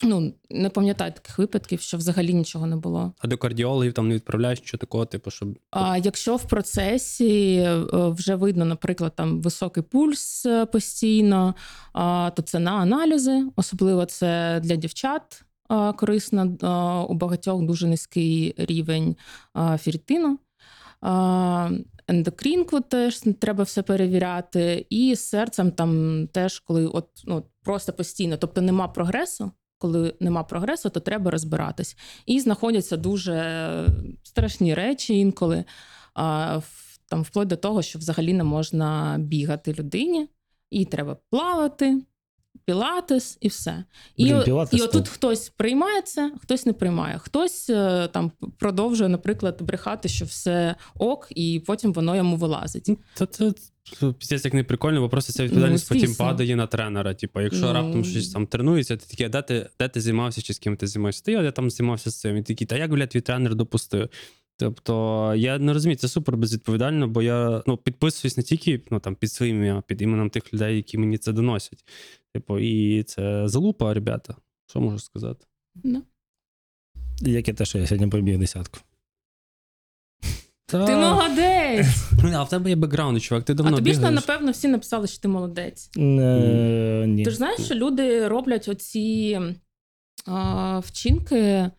Ну, 0.03 0.33
не 0.49 0.69
пам'ятаю 0.69 1.11
таких 1.11 1.37
випадків, 1.37 1.81
що 1.81 1.97
взагалі 1.97 2.33
нічого 2.33 2.67
не 2.67 2.75
було. 2.75 3.13
А 3.19 3.27
до 3.27 3.37
кардіологів 3.37 3.93
там 3.93 4.07
не 4.07 4.15
відправляєш, 4.15 4.59
що 4.63 4.77
такого, 4.77 5.05
типу, 5.05 5.31
щоб. 5.31 5.59
А 5.71 5.97
якщо 5.97 6.35
в 6.35 6.47
процесі 6.47 7.55
е, 7.55 7.85
вже 7.93 8.35
видно, 8.35 8.65
наприклад, 8.65 9.13
там 9.15 9.41
високий 9.41 9.83
пульс 9.83 10.45
е, 10.45 10.65
постійно, 10.65 11.55
то 12.35 12.41
це 12.45 12.59
на 12.59 12.71
аналізи, 12.71 13.45
особливо 13.55 14.05
це 14.05 14.59
для 14.63 14.75
дівчат 14.75 15.41
корисно. 15.95 17.05
У 17.09 17.13
багатьох 17.13 17.61
дуже 17.61 17.87
низький 17.87 18.53
рівень. 18.57 19.15
А, 21.01 21.69
ендокрінку 22.07 22.81
теж 22.81 23.21
треба 23.39 23.63
все 23.63 23.81
перевіряти. 23.81 24.85
І 24.89 25.15
з 25.15 25.19
серцем 25.19 25.71
там 25.71 26.27
теж, 26.27 26.59
коли 26.59 26.87
от, 26.87 27.07
ну, 27.25 27.43
просто 27.63 27.93
постійно, 27.93 28.37
тобто 28.37 28.61
нема 28.61 28.87
прогресу. 28.87 29.51
Коли 29.77 30.15
нема 30.19 30.43
прогресу, 30.43 30.89
то 30.89 30.99
треба 30.99 31.31
розбиратись. 31.31 31.97
І 32.25 32.39
знаходяться 32.39 32.97
дуже 32.97 33.87
страшні 34.23 34.73
речі 34.73 35.19
інколи, 35.19 35.65
там, 37.09 37.21
вплоть 37.21 37.47
до 37.47 37.55
того, 37.55 37.81
що 37.81 37.99
взагалі 37.99 38.33
не 38.33 38.43
можна 38.43 39.17
бігати 39.19 39.73
людині, 39.73 40.29
і 40.69 40.85
треба 40.85 41.17
плавати, 41.29 42.01
пілатес 42.65 43.37
і 43.41 43.47
все. 43.47 43.83
І, 44.15 44.25
Блін, 44.25 44.43
пілатес 44.43 44.79
і 44.79 44.83
отут 44.83 45.05
то- 45.05 45.11
хтось 45.11 45.49
приймає 45.49 46.01
це, 46.01 46.31
хтось 46.41 46.65
не 46.65 46.73
приймає. 46.73 47.17
Хтось 47.19 47.69
е, 47.69 48.07
там 48.13 48.31
продовжує, 48.59 49.09
наприклад, 49.09 49.57
брехати, 49.61 50.09
що 50.09 50.25
все 50.25 50.75
ок, 50.95 51.27
і 51.29 51.63
потім 51.67 51.93
воно 51.93 52.15
йому 52.15 52.35
вилазить. 52.35 52.89
Та 53.17 53.25
це 53.25 53.53
це 53.99 54.11
піздець 54.19 54.45
як 54.45 54.53
не 54.53 54.63
прикольно, 54.63 55.01
бо 55.01 55.09
просто 55.09 55.33
ця 55.33 55.43
відповідальність 55.43 55.91
Ну, 55.91 55.99
потім 55.99 56.15
падає 56.15 56.55
на 56.55 56.67
тренера. 56.67 57.13
Типу, 57.13 57.41
якщо 57.41 57.65
Ну. 57.65 57.73
раптом 57.73 58.03
щось 58.05 58.29
там 58.29 58.47
тренується, 58.47 58.97
ти 58.97 59.05
такий, 59.07 59.25
а 59.25 59.29
де 59.29 59.41
ти, 59.41 59.69
де 59.79 59.87
ти 59.87 60.01
займався 60.01 60.41
чи 60.41 60.53
з 60.53 60.59
ким 60.59 60.77
ти 60.77 60.87
займався? 60.87 61.23
Ти 61.25 61.31
я 61.31 61.51
там 61.51 61.69
займався 61.71 62.11
з 62.11 62.19
цим. 62.19 62.37
І 62.37 62.43
такий, 62.43 62.67
та 62.67 62.77
як, 62.77 62.91
блядь, 62.91 63.09
твій 63.09 63.21
тренер 63.21 63.55
допустив? 63.55 64.09
Тобто, 64.57 65.33
я 65.37 65.59
не 65.59 65.73
розумію, 65.73 65.97
це 65.97 66.07
супер 66.07 66.37
безвідповідально, 66.37 67.07
бо 67.07 67.21
я 67.21 67.63
ну, 67.67 67.77
підписуюсь 67.77 68.37
не 68.37 68.43
тільки 68.43 68.81
ну, 68.91 68.99
там, 68.99 69.15
під 69.15 69.31
своїм 69.31 69.57
ім'ям, 69.57 69.77
а 69.77 69.81
під 69.81 70.01
іменем 70.01 70.29
тих 70.29 70.53
людей, 70.53 70.75
які 70.75 70.97
мені 70.97 71.17
це 71.17 71.31
доносять. 71.31 71.85
Типу, 72.33 72.59
і 72.59 73.03
це 73.03 73.47
залупа, 73.47 73.93
ребята. 73.93 74.35
Що 74.67 74.81
можу 74.81 74.99
сказати? 74.99 75.45
Да. 75.75 76.01
Як 77.21 77.47
і 77.47 77.53
те, 77.53 77.65
що 77.65 77.77
я 77.77 77.87
сьогодні 77.87 78.07
пробіг 78.07 78.39
десятку. 78.39 78.79
Ти 80.65 80.77
молодець! 80.77 81.87
А 82.33 82.43
в 82.43 82.49
тебе 82.49 82.69
є 82.69 82.75
бекграунд, 82.75 83.23
чувак, 83.23 83.45
ти 83.45 83.53
давно 83.53 83.71
А 83.71 83.75
тобі 83.75 83.93
ж 83.93 84.11
напевно 84.11 84.51
всі 84.51 84.67
написали, 84.67 85.07
що 85.07 85.19
ти 85.19 85.27
молодець. 85.27 85.89
Е, 85.97 87.05
ні. 87.07 87.23
Ти 87.23 87.29
ж 87.29 87.37
знаєш, 87.37 87.61
що 87.61 87.75
люди 87.75 88.27
роблять 88.27 88.67
оці 88.67 89.39
а, 90.25 90.79
вчинки 90.79 91.69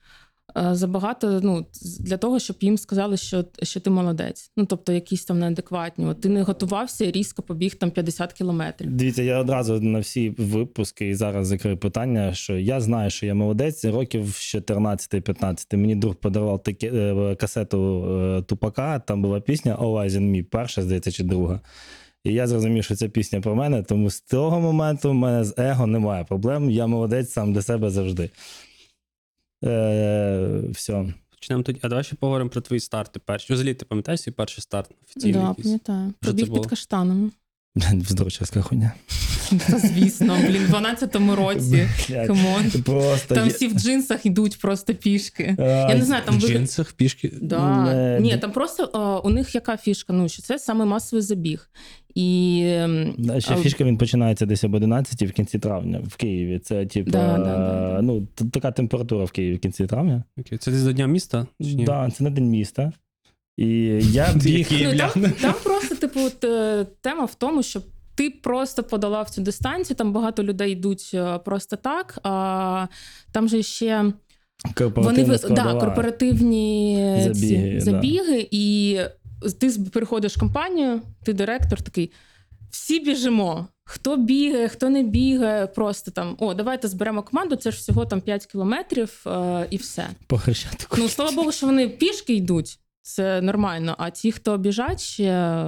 забагато 0.73 1.41
ну, 1.43 1.67
для 2.01 2.17
того, 2.17 2.39
щоб 2.39 2.57
їм 2.61 2.79
сказали, 2.79 3.17
що, 3.17 3.45
що 3.63 3.81
ти 3.81 3.91
молодець. 3.91 4.51
Ну, 4.57 4.67
тобто, 4.67 4.93
якісь 4.93 5.25
там 5.25 5.39
неадекватні. 5.39 6.07
От 6.07 6.21
ти 6.21 6.29
не 6.29 6.43
готувався 6.43 7.05
і 7.05 7.11
різко 7.11 7.43
побіг 7.43 7.75
там 7.75 7.91
50 7.91 8.33
кілометрів. 8.33 8.91
Дивіться, 8.91 9.23
я 9.23 9.39
одразу 9.39 9.81
на 9.81 9.99
всі 9.99 10.31
випуски 10.31 11.09
і 11.09 11.15
зараз 11.15 11.47
закрию 11.47 11.77
питання, 11.77 12.35
що 12.35 12.59
я 12.59 12.81
знаю, 12.81 13.11
що 13.11 13.27
я 13.27 13.35
молодець 13.35 13.85
років 13.85 14.29
з 14.29 14.55
14-15. 14.55 15.77
Мені 15.77 15.97
друг 15.97 16.15
подарував 16.15 16.63
таке, 16.63 16.87
е, 16.87 17.35
касету 17.35 18.05
е, 18.39 18.43
Тупака, 18.43 18.99
там 18.99 19.23
була 19.23 19.41
пісня 19.41 19.77
All 19.77 20.05
Eyes 20.05 20.11
on 20.11 20.31
Me, 20.31 20.43
перша, 20.43 20.83
здається, 20.83 21.13
чи 21.13 21.25
друга. 21.25 21.61
І 22.25 22.33
я 22.33 22.47
зрозумів, 22.47 22.85
що 22.85 22.97
це 22.97 23.09
пісня 23.09 23.41
про 23.41 23.55
мене, 23.55 23.83
тому 23.83 24.11
з 24.11 24.21
того 24.21 24.61
моменту 24.61 25.11
в 25.11 25.15
мене 25.15 25.45
з 25.45 25.55
его 25.57 25.87
немає 25.87 26.25
проблем. 26.25 26.71
Я 26.71 26.87
молодець 26.87 27.31
сам 27.31 27.53
для 27.53 27.63
себе 27.63 27.91
завжди. 27.91 28.31
Е, 29.67 30.63
все. 30.71 31.05
Почнемо 31.31 31.63
тоді. 31.63 31.79
А 31.83 31.89
давай 31.89 32.05
ще 32.05 32.17
поговоримо 32.17 32.51
про 32.51 32.61
твої 32.61 32.81
старти 32.81 33.21
перші. 33.21 33.53
Взагалі, 33.53 33.75
ти 33.75 33.85
пам'ятаєш 33.85 34.21
свій 34.21 34.33
перший 34.33 34.63
старт 34.63 34.91
офіційний? 35.05 35.33
Да, 35.41 35.49
якийсь? 35.49 35.65
пам'ятаю. 35.67 36.09
Що 36.09 36.13
це 36.21 36.27
Пробіг 36.33 36.49
було? 36.49 36.61
під 36.61 36.71
каштанами. 36.71 37.31
Вздорчарська 37.77 38.63
хуйня. 38.63 38.93
Та 39.69 39.79
звісно, 39.79 40.39
блін, 40.47 40.63
в 40.67 40.75
12-му 40.75 41.37
році. 41.37 41.89
Блядь, 42.09 42.27
Come 42.27 42.52
on. 42.52 42.71
Просто 42.85 43.35
Там 43.35 43.49
всі 43.49 43.69
в 43.69 43.73
джинсах 43.79 44.27
йдуть 44.27 44.59
просто 44.61 44.95
пішки. 44.95 45.57
А, 45.59 45.63
Я 45.63 45.95
не 45.95 46.05
знаю, 46.05 46.23
там 46.27 46.39
В 46.39 46.41
джинсах, 46.41 46.93
пішки. 46.93 47.33
Да. 47.43 47.85
Не- 47.85 48.19
Ні, 48.21 48.37
там 48.37 48.53
просто 48.53 48.91
а, 48.93 49.19
у 49.19 49.31
них 49.31 49.55
яка 49.55 49.77
фішка? 49.77 50.13
Ну, 50.13 50.29
що 50.29 50.43
це 50.43 50.59
саме 50.59 50.85
масовий 50.85 51.23
забіг. 51.23 51.71
І 52.17 52.63
ем, 52.67 53.15
ще 53.39 53.55
а, 53.55 53.57
фішка 53.57 53.85
він 53.85 53.99
починається 53.99 54.47
десь 54.47 54.65
об 54.65 54.75
11 54.75 55.23
в 55.23 55.33
кінці 55.33 55.59
травня 55.59 56.01
в 56.07 56.17
Києві. 56.17 56.59
Це 56.59 56.87
типу, 56.87 57.11
Да, 57.11 57.39
да, 57.39 57.45
да, 57.45 57.93
да. 57.95 58.03
ну, 58.03 58.27
така 58.53 58.71
температура 58.71 59.25
в 59.25 59.31
Києві 59.31 59.57
в 59.57 59.59
кінці 59.59 59.87
травня. 59.87 60.23
Окей. 60.39 60.59
Це 60.59 60.71
десь 60.71 60.83
до 60.83 60.93
Дня 60.93 61.07
міста? 61.07 61.47
Ні? 61.61 61.85
Да, 61.85 62.11
це 62.11 62.25
на 62.25 62.31
день 62.31 62.49
міста. 62.49 62.93
І 63.57 63.69
я 64.03 64.33
біг. 64.35 64.69
Ну, 64.85 64.99
там, 64.99 65.33
там 65.41 65.55
просто, 65.65 65.95
типу, 65.95 66.21
от, 66.21 66.45
е, 66.45 66.87
тема 67.01 67.25
в 67.25 67.35
тому, 67.35 67.63
що 67.63 67.81
ти 68.15 68.31
просто 68.31 68.83
подолав 68.83 69.31
цю 69.31 69.43
дистанцію, 69.43 69.97
там 69.97 70.13
багато 70.13 70.45
людей 70.45 70.73
йдуть 70.73 71.11
е, 71.15 71.39
просто 71.39 71.77
так. 71.77 72.19
А 72.23 72.87
там 73.33 73.49
же 73.49 73.63
ще 73.63 74.13
вони 74.97 75.25
да, 75.51 75.75
корпоративні 75.75 77.19
Забіги, 77.23 77.35
ці, 77.35 77.75
да. 77.75 77.81
забіги, 77.81 78.49
і 78.51 78.99
ти 79.61 79.71
приходиш 79.93 80.37
в 80.37 80.41
компанію, 80.41 81.03
ти 81.25 81.33
директор 81.33 81.83
такий. 81.83 82.13
Всі 82.71 83.01
біжимо. 83.01 83.69
Хто 83.85 84.17
бігає, 84.17 84.69
хто 84.69 84.89
не 84.89 85.03
бігає, 85.03 85.67
просто 85.67 86.11
там 86.11 86.37
о, 86.39 86.55
давайте 86.55 86.89
зберемо 86.89 87.23
команду. 87.23 87.57
Це 87.57 87.71
ж 87.71 87.79
всього 87.79 88.07
там 88.07 88.21
5 88.21 88.47
кілометрів 88.47 89.25
е, 89.27 89.67
і 89.71 89.77
все. 89.77 90.07
По 90.27 90.39
хрещатику. 90.39 90.97
Ну 90.99 91.09
слава 91.09 91.33
Богу, 91.33 91.53
що 91.53 91.67
вони 91.67 91.89
пішки 91.89 92.35
йдуть. 92.35 92.79
Це 93.03 93.41
нормально. 93.41 93.95
А 93.99 94.11
ті, 94.11 94.33
хто 94.33 94.59
біжать 94.59 95.01
ще, 95.01 95.65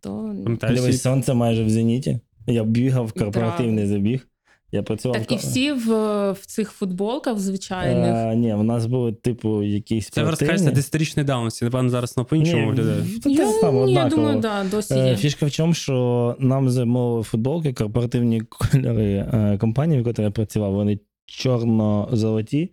то 0.00 0.34
Дивись, 0.62 1.02
сонце 1.02 1.34
майже 1.34 1.64
в 1.64 1.70
зеніті. 1.70 2.20
Я 2.46 2.64
бігав 2.64 3.12
корпоративний 3.12 3.86
забіг. 3.86 4.28
Я 4.72 4.82
працював. 4.82 5.18
так 5.18 5.32
і 5.32 5.36
всі 5.36 5.72
в, 5.72 5.86
в 6.32 6.46
цих 6.46 6.70
футболках 6.70 7.38
звичайних. 7.38 8.14
Е, 8.14 8.36
ні, 8.36 8.54
у 8.54 8.62
нас 8.62 8.86
були, 8.86 9.12
типу, 9.12 9.62
якісь 9.62 10.08
Це 10.08 10.22
ви 10.22 10.30
розкажете 10.30 10.56
спортивні. 10.58 10.76
десятирічної 10.76 11.26
давності, 11.26 11.64
напевно, 11.64 11.88
зараз 11.90 12.16
на 12.16 12.24
по-іншому 12.24 12.62
Ні, 12.62 12.68
виглядає. 12.70 13.02
та 13.22 13.30
те 13.36 13.52
саме, 13.60 13.78
я 13.78 13.84
однаково. 13.84 14.16
думаю, 14.16 14.40
да, 14.40 14.64
досі 14.70 14.94
Е, 14.94 15.08
є. 15.08 15.16
Фішка 15.16 15.46
в 15.46 15.50
чому, 15.50 15.74
що 15.74 16.36
нам 16.38 16.70
замовили 16.70 17.22
футболки, 17.22 17.72
корпоративні 17.72 18.40
кольори 18.40 19.12
е, 19.32 19.58
компанії, 19.60 20.02
в 20.02 20.06
якій 20.06 20.22
я 20.22 20.30
працював, 20.30 20.72
вони 20.72 20.98
чорно-золоті. 21.26 22.70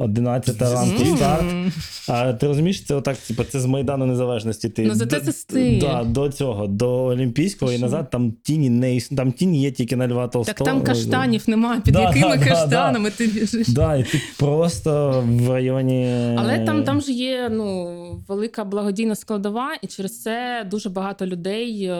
11 0.00 0.62
ранку 0.62 1.04
старт. 1.16 1.44
А 2.08 2.32
ти 2.32 2.46
розумієш, 2.46 2.84
це 2.84 2.94
отак, 2.94 3.16
типу, 3.16 3.44
це 3.44 3.60
з 3.60 3.66
Майдану 3.66 4.06
Незалежності. 4.06 4.68
Ти 4.68 4.86
Ну, 4.86 4.94
зате 4.94 5.18
до- 5.18 5.24
це 5.26 5.32
стиль. 5.32 5.80
Да, 5.80 6.04
до 6.04 6.28
цього, 6.28 6.66
до 6.66 7.04
Олімпійського 7.04 7.72
і 7.72 7.78
назад 7.78 8.10
там 8.10 8.32
тіні 8.42 8.70
не 8.70 8.94
іс- 8.94 9.16
там 9.16 9.32
тіні 9.32 9.62
є 9.62 9.70
тільки 9.70 9.96
на 9.96 10.08
Льва 10.08 10.28
Толстого. 10.28 10.56
Так 10.58 10.66
там 10.66 10.82
каштанів 10.82 11.44
немає. 11.50 11.80
Під 11.80 11.94
Да, 11.94 12.02
якими 12.02 12.36
да, 12.36 12.44
да, 12.44 12.50
каштанами 12.50 13.10
ти 13.10 13.26
біжиш? 13.26 13.68
Да, 13.68 13.96
і 13.96 14.02
ти 14.04 14.20
просто 14.38 15.24
в 15.28 15.50
районі. 15.50 16.34
Але 16.38 16.58
там, 16.58 16.84
там 16.84 17.00
ж 17.00 17.12
є 17.12 17.48
ну, 17.52 17.88
велика 18.28 18.64
благодійна 18.64 19.14
складова, 19.14 19.74
і 19.82 19.86
через 19.86 20.22
це 20.22 20.66
дуже 20.70 20.88
багато 20.90 21.26
людей 21.26 21.84
е, 21.84 21.96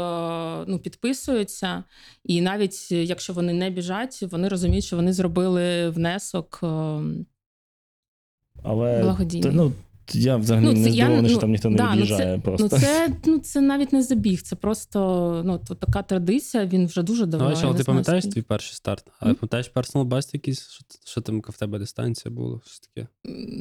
ну, 0.67 0.79
підписуються. 0.79 1.85
І 2.25 2.41
навіть 2.41 2.89
е, 2.93 2.95
якщо 3.05 3.33
вони 3.33 3.53
не 3.53 3.71
біжать, 3.71 4.25
вони 4.31 4.49
розуміють, 4.49 4.85
що 4.85 4.97
вони 4.97 5.13
зробили 5.13 5.89
внесок. 5.91 6.61
е, 6.63 6.99
Але 8.63 9.03
благодійний. 9.03 9.51
та, 9.51 9.57
ну, 9.57 9.73
я 10.13 10.37
взагалі 10.37 10.65
Ну, 10.65 10.73
не 10.73 10.83
це 10.85 10.91
я- 10.91 10.93
здивований, 11.05 11.31
що 11.31 11.35
ну, 11.37 11.41
там 11.41 11.51
ніхто 11.51 11.71
не 11.71 11.77
да, 11.77 11.95
ну, 11.95 12.07
це- 12.07 12.41
просто. 12.45 12.69
Ну 12.73 12.79
це, 12.81 13.09
ну, 13.27 13.39
це 13.39 13.61
навіть 13.61 13.93
не 13.93 14.03
забіг, 14.03 14.43
це 14.43 14.57
просто 14.57 15.43
ну, 15.47 15.59
то, 15.59 15.75
така 15.75 16.03
традиція, 16.03 16.67
він 16.67 16.87
вже 16.87 17.03
дуже 17.03 17.27
давно. 17.27 17.55
Ну, 17.63 17.71
а 17.71 17.75
ти 17.75 17.85
пам'ятаєш 17.85 18.25
твій 18.25 18.43
перший 18.43 18.75
старт? 18.75 19.05
А 19.21 19.29
М? 19.29 19.35
пам'ятаєш 19.35 19.73
personal 19.75 20.05
best 20.09 20.31
якийсь? 20.33 20.69
Що, 20.69 20.85
що 21.05 21.21
там 21.21 21.41
в 21.49 21.59
тебе 21.59 21.79
дистанція 21.79 22.35
була? 22.35 22.61
Що 22.67 22.81
таке? 22.95 23.09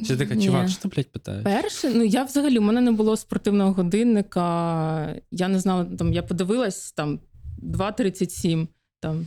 Чи 0.06 0.16
така, 0.16 0.34
Ні. 0.34 0.46
чувак, 0.46 0.68
що 0.68 0.82
ти, 0.82 0.88
блядь, 0.88 1.12
питаєш? 1.12 1.44
Перше, 1.44 1.90
ну 1.94 2.04
я 2.04 2.24
взагалі, 2.24 2.58
у 2.58 2.62
мене 2.62 2.80
не 2.80 2.92
було 2.92 3.16
спортивного 3.16 3.72
годинника. 3.72 5.14
Я 5.30 5.48
не 5.48 5.60
знала, 5.60 5.84
там 5.84 6.12
я 6.12 6.22
подивилась 6.22 6.92
там 6.92 7.20
2.37, 7.62 8.68
там 9.00 9.26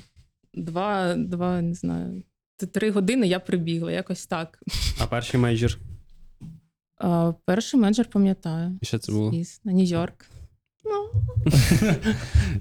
2, 0.53 1.15
2, 1.15 1.61
не 1.61 1.73
знаю, 1.73 2.23
3 2.67 2.91
години 2.91 3.27
я 3.27 3.39
прибігла, 3.39 3.91
якось 3.91 4.25
так. 4.25 4.59
А 4.99 5.05
перший 5.07 5.39
мейджор? 5.39 5.77
А, 6.97 7.33
перший 7.45 7.79
менеджер 7.79 8.05
пам'ятаю. 8.05 8.77
І 8.81 8.85
що 8.85 8.97
це 8.99 9.11
було? 9.11 9.31
Звісно, 9.31 9.71
Нью-Йорк. 9.71 10.25
Ну, 10.83 11.21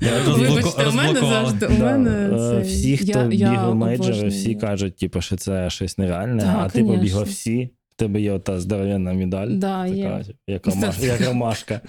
Я 0.00 0.22
Вибачте, 0.22 0.88
у 0.88 0.92
мене 0.92 1.20
завжди 1.20 1.66
у 1.66 1.78
мене 1.78 2.10
е, 2.10 2.38
це... 2.38 2.60
всі, 2.60 2.96
хто 2.96 3.06
я, 3.06 3.22
я 3.22 3.28
бігав 3.50 3.74
мейджори, 3.74 4.08
обожнюю. 4.08 4.30
всі 4.30 4.54
кажуть, 4.54 4.96
типу, 4.96 5.20
що 5.20 5.36
це 5.36 5.70
щось 5.70 5.98
нереальне, 5.98 6.42
Так, 6.42 6.56
а 6.60 6.68
ти 6.68 6.78
конечно. 6.80 6.98
побігла 6.98 7.22
всі. 7.22 7.70
Тебе 8.00 8.20
є 8.20 8.32
ота 8.32 8.60
здоровенна 8.60 9.12
медаль, 9.12 9.48
Да, 9.50 9.84
така, 9.84 9.96
є. 9.96 10.24
як, 10.46 10.66
ромаш, 10.66 10.98
як 10.98 11.20
ромашка. 11.20 11.80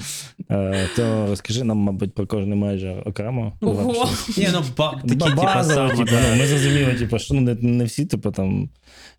Е, 0.51 0.87
то 0.95 1.27
розкажи 1.27 1.63
нам, 1.63 1.77
мабуть, 1.77 2.13
про 2.13 2.27
кожний 2.27 2.57
мейджор 2.57 3.03
окремо. 3.05 3.53
Ого! 3.61 4.09
Ні, 4.37 4.47
ну 4.53 4.63
ба, 4.77 5.01
такі, 5.01 5.15
Ба- 5.15 5.29
типа, 5.29 5.43
базово, 5.43 5.75
саме, 5.75 5.89
типу, 5.89 6.11
да. 6.11 6.21
ну, 6.31 6.35
ми 6.41 6.47
зрозуміли, 6.47 6.93
типу, 6.93 7.19
що 7.19 7.33
ну, 7.33 7.41
не, 7.41 7.53
не 7.55 7.83
всі, 7.83 8.05
типу, 8.05 8.31
там 8.31 8.69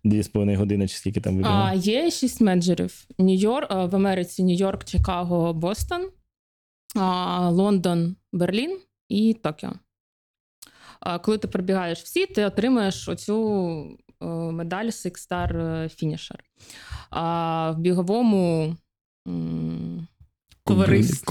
2,5 0.05 0.55
години 0.55 0.87
чи 0.87 0.97
скільки 0.97 1.21
там 1.21 1.45
А, 1.45 1.73
є 1.73 2.11
шість 2.11 2.41
менеджерів: 2.41 3.05
Нью-Йорк, 3.19 3.67
а, 3.69 3.85
в 3.85 3.95
Америці 3.95 4.43
Нью-Йорк, 4.43 4.83
Чикаго, 4.83 5.53
Бостон, 5.53 6.01
а, 6.95 7.49
Лондон, 7.49 8.15
Берлін 8.33 8.77
і 9.09 9.33
Токіо. 9.43 9.71
А, 10.99 11.19
Коли 11.19 11.37
ти 11.37 11.47
пробігаєш 11.47 11.99
всі, 11.99 12.25
ти 12.25 12.45
отримаєш 12.45 13.09
оцю 13.09 13.37
е, 14.11 14.12
медаль 14.51 14.85
Six 14.85 15.29
Star 15.29 15.53
Finisher. 16.03 16.39
А 17.09 17.71
в 17.71 17.79
біговому 17.79 18.75
товаристві. 20.65 21.25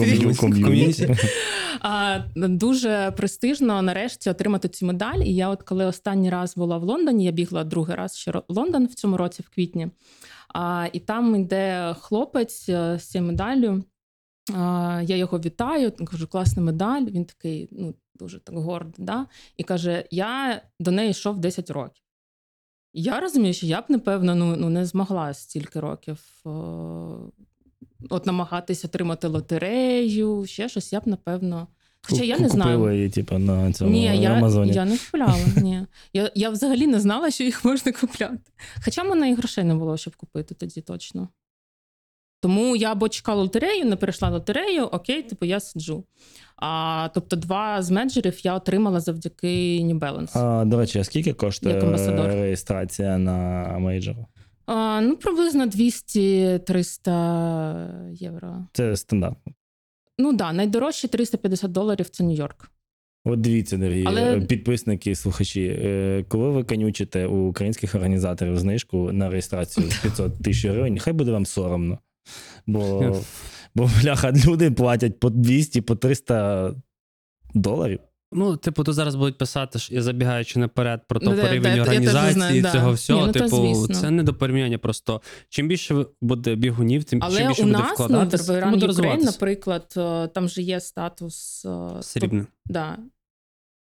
Дуже 2.36 3.12
престижно 3.16 3.82
нарешті 3.82 4.30
отримати 4.30 4.68
цю 4.68 4.86
медаль. 4.86 5.18
І 5.18 5.34
я, 5.34 5.48
от 5.48 5.62
коли 5.62 5.84
останній 5.84 6.30
раз 6.30 6.56
була 6.56 6.78
в 6.78 6.82
Лондоні, 6.82 7.24
я 7.24 7.30
бігла 7.30 7.64
другий 7.64 7.96
раз 7.96 8.16
ще 8.16 8.42
Лондон 8.48 8.86
в 8.86 8.94
цьому 8.94 9.16
році, 9.16 9.42
в 9.42 9.54
квітні. 9.54 9.88
А, 10.54 10.88
і 10.92 11.00
там 11.00 11.36
йде 11.36 11.94
хлопець 12.00 12.68
е, 12.68 12.98
з 12.98 13.08
цією 13.08 13.28
медаллю. 13.28 13.84
А, 14.54 15.02
я 15.06 15.16
його 15.16 15.38
вітаю, 15.38 15.92
кажу, 15.92 16.26
класна 16.26 16.62
медаль. 16.62 17.02
Він 17.02 17.24
такий, 17.24 17.68
ну, 17.72 17.94
дуже 18.14 18.38
так 18.38 18.56
гордий. 18.56 19.04
Да? 19.04 19.26
І 19.56 19.62
каже: 19.62 20.04
Я 20.10 20.62
до 20.80 20.90
неї 20.90 21.10
йшов 21.10 21.38
10 21.38 21.70
років. 21.70 22.01
Я 22.94 23.20
розумію, 23.20 23.54
що 23.54 23.66
я 23.66 23.80
б, 23.80 23.84
напевно, 23.88 24.34
ну, 24.34 24.56
ну 24.56 24.68
не 24.70 24.86
змогла 24.86 25.34
стільки 25.34 25.80
років 25.80 26.18
е, 26.46 26.50
от 28.10 28.26
намагатись 28.26 28.84
отримати 28.84 29.26
лотерею, 29.26 30.46
ще 30.46 30.68
щось, 30.68 30.92
я 30.92 31.00
б, 31.00 31.02
напевно. 31.06 31.68
Хоча 32.02 32.24
я 32.24 32.38
не 32.38 32.48
знаю. 32.48 32.78
Купила 32.78 32.92
її, 32.92 33.10
типу, 33.10 33.38
на 33.38 33.72
цьому 33.72 33.90
Ні, 33.90 34.04
я, 34.04 34.30
Амазоні. 34.30 34.72
я 34.72 34.84
не 34.84 34.98
купляла. 34.98 35.38
Ні. 35.56 35.86
Я, 36.12 36.30
я 36.34 36.50
взагалі 36.50 36.86
не 36.86 37.00
знала, 37.00 37.30
що 37.30 37.44
їх 37.44 37.64
можна 37.64 37.92
купляти. 37.92 38.38
Хоча 38.84 39.02
в 39.02 39.08
мене 39.08 39.30
і 39.30 39.34
грошей 39.34 39.64
не 39.64 39.74
було, 39.74 39.96
щоб 39.96 40.16
купити 40.16 40.54
тоді 40.54 40.80
точно. 40.80 41.28
Тому 42.42 42.76
я 42.76 42.92
або 42.92 43.08
чекала 43.08 43.42
лотерею, 43.42 43.84
не 43.84 43.96
перейшла 43.96 44.28
лотерею, 44.28 44.84
окей, 44.84 45.22
типу 45.22 45.46
я 45.46 45.60
сиджу. 45.60 46.04
А, 46.56 47.08
тобто 47.14 47.36
два 47.36 47.82
з 47.82 47.90
менеджерів 47.90 48.46
я 48.46 48.54
отримала 48.54 49.00
завдяки 49.00 49.78
New 49.82 49.98
Balance. 49.98 50.38
А, 50.38 50.64
до 50.64 50.78
речі, 50.78 50.98
а 50.98 51.04
скільки 51.04 51.32
коштує 51.32 51.80
реєстрація 52.26 53.18
на 53.18 53.66
мейджор? 53.78 54.16
А, 54.66 55.00
ну, 55.00 55.16
приблизно 55.16 55.66
200-300 55.66 58.12
євро. 58.12 58.66
Це 58.72 58.96
стандартно. 58.96 59.52
Ну 60.18 60.28
так, 60.28 60.36
да, 60.36 60.52
найдорожчі 60.52 61.08
350 61.08 61.72
доларів 61.72 62.08
це 62.08 62.24
Нью-Йорк. 62.24 62.68
От 63.24 63.40
дивіться, 63.40 63.76
дорогі 63.76 64.04
Але- 64.06 64.36
е, 64.36 64.40
підписники, 64.40 65.14
слухачі, 65.14 65.78
е, 65.84 66.24
коли 66.28 66.50
ви 66.50 66.64
конючите 66.64 67.26
у 67.26 67.48
українських 67.48 67.94
організаторів 67.94 68.58
знижку 68.58 69.12
на 69.12 69.30
реєстрацію 69.30 69.88
500 70.02 70.38
тисяч 70.42 70.64
гривень, 70.64 70.98
хай 70.98 71.12
буде 71.12 71.32
вам 71.32 71.46
соромно. 71.46 71.98
Бо, 72.66 73.16
бо 73.74 73.90
бляха, 74.02 74.32
люди 74.46 74.70
платять 74.70 75.20
по 75.20 75.30
200, 75.30 75.80
по 75.80 75.96
300 75.96 76.74
доларів. 77.54 78.00
Ну, 78.34 78.56
типу, 78.56 78.84
то 78.84 78.92
зараз 78.92 79.14
будуть 79.14 79.38
писати, 79.38 79.78
що 79.78 79.94
я 79.94 80.02
забігаючи 80.02 80.58
наперед 80.58 81.00
про 81.08 81.20
Ну, 81.22 81.30
топ 81.30 81.36
да, 81.36 81.42
да, 81.42 81.52
рівень 81.52 81.80
організації 81.80 82.32
знаю, 82.32 82.62
да. 82.62 82.72
цього 82.72 82.88
Ні, 82.88 82.94
всього. 82.94 83.26
ну, 83.26 83.32
типу, 83.32 83.48
звісно. 83.48 83.94
це 83.94 84.10
не 84.10 84.22
до 84.22 84.34
порівняння. 84.34 84.78
Просто 84.78 85.20
чим 85.48 85.68
більше 85.68 86.06
буде 86.20 86.54
бігунів, 86.54 87.04
тим 87.04 87.20
чим 87.20 87.48
більше 87.48 87.62
у 87.62 87.66
буде 87.66 87.78
нас 87.78 87.88
ну, 87.88 87.94
вкладатись, 87.94 88.42
в 88.42 88.46
тим 88.46 88.56
Run 88.56 88.70
буде 88.70 88.86
Ukraine, 88.86 89.24
наприклад, 89.24 89.94
е, 89.96 90.28
там 90.28 90.48
же 90.48 90.62
є 90.62 90.80
статус 90.80 91.64
е, 91.64 92.02
Срібне. 92.02 92.46
Да. 92.66 92.98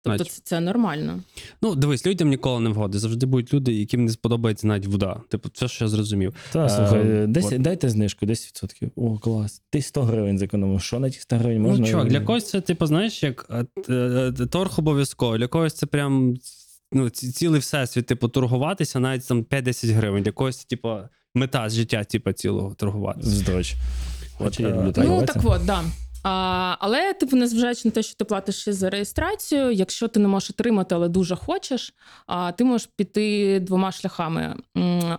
Тобто 0.04 0.24
це, 0.24 0.40
це 0.44 0.60
нормально. 0.60 1.20
Ну, 1.62 1.74
дивись, 1.74 2.06
людям 2.06 2.28
ніколи 2.28 2.60
не 2.60 2.70
вгоди. 2.70 2.98
Завжди 2.98 3.26
будуть 3.26 3.54
люди, 3.54 3.72
яким 3.72 4.04
не 4.04 4.10
сподобається 4.10 4.66
навіть 4.66 4.86
вода. 4.86 5.20
Типу, 5.28 5.48
це 5.48 5.68
що 5.68 5.84
я 5.84 5.88
зрозумів. 5.88 6.34
Та, 6.52 6.64
Е, 6.64 6.68
слухай, 6.68 7.26
10, 7.26 7.52
от. 7.52 7.62
дайте 7.62 7.90
знижку, 7.90 8.26
10%. 8.26 8.90
О, 8.96 9.18
клас. 9.18 9.62
Ти 9.70 9.82
100 9.82 10.02
гривень 10.02 10.38
зекономив. 10.38 10.82
Що 10.82 11.00
на 11.00 11.10
ті 11.10 11.18
100 11.20 11.36
гривень 11.36 11.62
можна? 11.62 11.74
Ну, 11.74 11.80
можна? 11.80 11.92
чувак, 11.92 12.08
для 12.08 12.20
когось 12.20 12.48
це, 12.48 12.60
типу, 12.60 12.86
знаєш, 12.86 13.22
як 13.22 13.46
е, 13.50 13.92
е, 13.94 14.32
торг 14.50 14.74
обов'язково, 14.78 15.38
для 15.38 15.46
когось 15.46 15.74
це 15.74 15.86
прям 15.86 16.36
ну, 16.92 17.10
цілий 17.10 17.60
всесвіт, 17.60 18.06
типу, 18.06 18.28
торгуватися 18.28 19.00
навіть 19.00 19.28
там 19.28 19.42
5-10 19.42 19.92
гривень. 19.92 20.22
Для 20.22 20.32
когось, 20.32 20.56
це, 20.56 20.66
типу, 20.66 20.98
мета 21.34 21.68
з 21.68 21.74
життя, 21.74 22.04
типу, 22.04 22.32
цілого 22.32 22.74
торгуватися. 22.74 23.30
Я 23.52 24.46
От, 24.46 24.60
люблю 24.60 24.92
так. 24.92 25.04
Ну 25.08 25.22
так 25.26 25.36
от, 25.44 25.64
да. 25.64 25.84
А, 26.24 26.76
але, 26.78 27.14
типу, 27.14 27.36
незважаючи 27.36 27.82
на 27.84 27.90
те, 27.92 28.02
що 28.02 28.14
ти 28.14 28.24
платиш 28.24 28.60
ще 28.60 28.72
за 28.72 28.90
реєстрацію, 28.90 29.70
якщо 29.70 30.08
ти 30.08 30.20
не 30.20 30.28
можеш 30.28 30.50
отримати, 30.50 30.94
але 30.94 31.08
дуже 31.08 31.36
хочеш, 31.36 31.94
а, 32.26 32.52
ти 32.52 32.64
можеш 32.64 32.88
піти 32.96 33.60
двома 33.60 33.92
шляхами: 33.92 34.56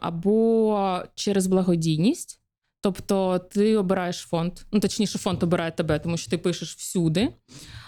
або 0.01 0.99
через 1.15 1.47
благодійність. 1.47 2.39
Тобто 2.85 3.39
ти 3.39 3.77
обираєш 3.77 4.17
фонд, 4.17 4.51
ну 4.71 4.79
точніше, 4.79 5.17
фонд 5.17 5.43
обирає 5.43 5.71
тебе, 5.71 5.99
тому 5.99 6.17
що 6.17 6.31
ти 6.31 6.37
пишеш 6.37 6.75
всюди. 6.75 7.29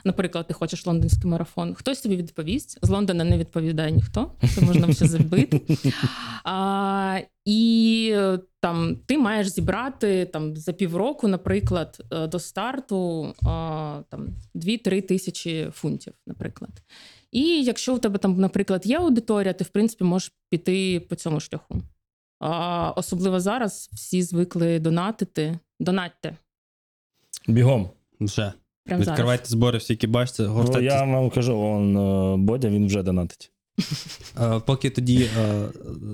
Наприклад, 0.06 0.48
ти 0.48 0.54
хочеш 0.54 0.86
лондонський 0.86 1.32
марафон. 1.32 1.74
Хтось 1.74 2.02
тобі 2.02 2.16
відповість. 2.16 2.80
З 2.82 2.90
Лондона 2.90 3.24
не 3.24 3.38
відповідає 3.38 3.92
ніхто. 3.92 4.32
Це 4.56 4.62
можна 4.62 4.88
все 4.88 5.08
забити. 5.08 5.62
А, 6.44 7.20
і 7.46 8.10
е, 8.14 8.40
там 8.60 8.98
ти 9.06 9.18
маєш 9.18 9.48
зібрати 9.48 10.26
там 10.26 10.56
за 10.56 10.74
півроку, 10.74 11.28
наприклад, 11.28 12.06
е, 12.12 12.28
до 12.28 12.40
старту 12.40 13.34
а, 13.44 14.02
там 14.10 14.28
2-3 14.56 15.02
тисячі 15.02 15.70
фунтів, 15.74 16.14
наприклад. 16.28 16.72
І 17.32 17.64
якщо 17.64 17.96
у 17.96 18.00
тебе 18.00 18.18
там, 18.18 18.40
наприклад, 18.40 18.86
є 18.86 18.98
аудиторія, 18.98 19.54
ти 19.54 19.64
в 19.64 19.70
принципі 19.70 20.04
можеш 20.04 20.32
піти 20.50 21.00
по 21.00 21.16
цьому 21.16 21.40
шляху. 21.40 21.82
А, 22.40 22.92
особливо 22.96 23.40
зараз 23.40 23.90
всі 23.94 24.24
звикли 24.24 24.80
донатити. 24.80 25.60
Донатьте 25.80 26.38
Бігом. 27.48 27.90
Вже. 28.20 28.54
прямо 28.86 29.04
зараз. 29.04 29.08
Відкривайте 29.18 29.46
збори, 29.46 29.78
всі, 29.78 29.94
які 29.94 30.08
бачите, 30.08 30.44
Ну, 30.44 30.50
гортайте. 30.54 30.86
я 30.86 31.04
вам 31.04 31.30
кажу, 31.30 31.60
он 31.60 31.98
е, 31.98 32.38
Бодя, 32.38 32.70
він 32.70 32.86
вже 32.88 33.04
донатить. 33.04 33.52
Е, 34.42 34.60
Поки 34.66 34.90
тоді 34.90 35.30
е, 35.40 35.66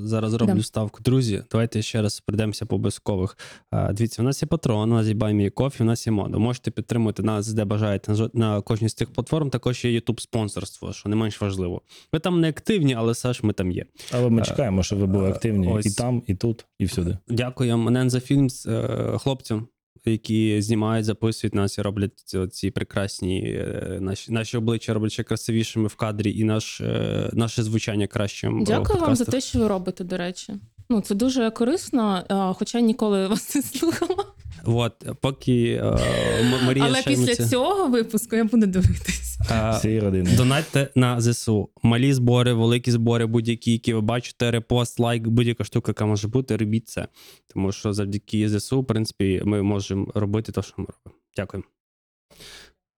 зараз 0.06 0.32
зроблю 0.32 0.54
Да. 0.56 0.64
ставку. 0.64 1.00
Друзі, 1.04 1.44
давайте 1.52 1.82
ще 1.82 2.02
раз 2.02 2.20
прийдемося 2.20 2.66
по 2.66 2.76
обов'язкових. 2.76 3.38
Е, 3.74 3.94
Дивіться, 3.94 4.22
у 4.22 4.26
нас 4.26 4.42
є 4.42 4.48
Patreon, 4.48 4.84
у 4.84 4.86
нас 4.86 5.08
є 5.08 5.14
Me 5.14 5.52
Coffee, 5.52 5.82
у 5.82 5.86
нас 5.86 6.08
є 6.08 6.14
мода. 6.14 6.38
Можете 6.38 6.72
підтримувати 6.72 7.24
нас, 7.24 7.48
де 7.54 7.66
бажаєте 7.66 8.16
на 8.34 8.62
кожній 8.62 8.90
з 8.90 8.94
цих 8.94 9.14
платформ. 9.14 9.50
Також 9.50 9.86
є 9.86 10.00
YouTube 10.00 10.20
спонсорство, 10.20 10.94
що 10.94 11.10
не 11.10 11.16
менш 11.16 11.42
важливо. 11.42 11.82
Ви 12.14 12.20
там 12.20 12.42
не 12.42 12.50
активні, 12.50 12.94
але 12.96 13.12
все 13.12 13.34
ж 13.34 13.40
ми 13.44 13.54
там 13.54 13.72
є. 13.72 13.86
Але 14.12 14.30
ми 14.30 14.42
чекаємо, 14.42 14.84
щоб 14.84 15.00
ви 15.00 15.06
були 15.06 15.30
активні 15.30 15.68
ось. 15.68 15.86
і 15.86 15.92
там, 15.98 16.24
і 16.28 16.36
тут, 16.36 16.66
і 16.80 16.86
всюди. 16.86 17.18
Дякуємо 17.28 17.92
Ненза 17.92 18.20
Фільмс 18.20 18.66
е, 18.66 19.18
хлопцям, 19.20 19.68
які 20.12 20.62
знімають, 20.62 21.06
записують 21.06 21.56
нас 21.56 21.78
і 21.78 21.82
роблять 21.82 22.12
ці, 22.26 22.48
ці 22.48 22.72
прекрасні 22.72 23.40
е, 23.40 23.98
наші, 24.02 24.32
наші 24.32 24.58
обличчя 24.58 24.94
роблять 24.94 25.12
ще 25.12 25.24
красивішими 25.24 25.88
в 25.88 25.96
кадрі, 25.96 26.38
і 26.38 26.44
наш, 26.44 26.82
е, 26.82 27.30
наше 27.34 27.64
звучання 27.64 28.08
кращим. 28.08 28.62
в 28.62 28.66
Дякую 28.66 29.00
вам 29.00 29.16
за 29.16 29.26
те, 29.26 29.42
що 29.42 29.60
ви 29.60 29.68
робите, 29.68 30.04
до 30.04 30.18
речі. 30.18 30.54
Ну, 30.90 31.02
це 31.02 31.16
дуже 31.16 31.52
корисно, 31.52 32.24
хоча 32.58 32.80
ніколи 32.80 33.28
вас 33.28 33.56
не 33.56 33.62
слухала. 33.62 34.23
От, 34.66 35.06
поки 35.22 35.82
е, 35.84 36.60
Марія 36.66 36.86
Але 36.86 37.04
після 37.04 37.48
цього 37.48 37.88
випуску 37.90 38.36
я 38.36 38.44
буду 38.44 38.66
дивитись. 38.66 39.38
е, 39.52 39.72
Всієї 39.78 40.00
родини. 40.00 40.30
Донатьте 40.38 40.90
на 40.96 41.22
ЗСУ. 41.22 41.70
Малі 41.84 42.14
збори, 42.14 42.54
великі 42.54 42.92
збори, 42.92 43.26
будь-які, 43.26 43.72
які 43.72 43.94
ви 43.94 44.02
бачите, 44.02 44.52
репост, 44.52 45.00
лайк, 45.00 45.28
будь-яка 45.28 45.64
штука, 45.64 45.90
яка 45.90 46.06
може 46.06 46.28
бути, 46.28 46.58
робіть 46.58 46.88
це. 46.90 47.08
Тому 47.54 47.72
що 47.72 47.94
завдяки 47.94 48.50
ЗСУ, 48.50 48.82
в 48.82 48.86
принципі, 48.86 49.42
ми 49.46 49.64
можемо 49.64 50.08
робити 50.16 50.52
те, 50.52 50.62
що 50.62 50.74
ми 50.78 50.86
робимо. 50.86 51.22
Дякую. 51.38 51.64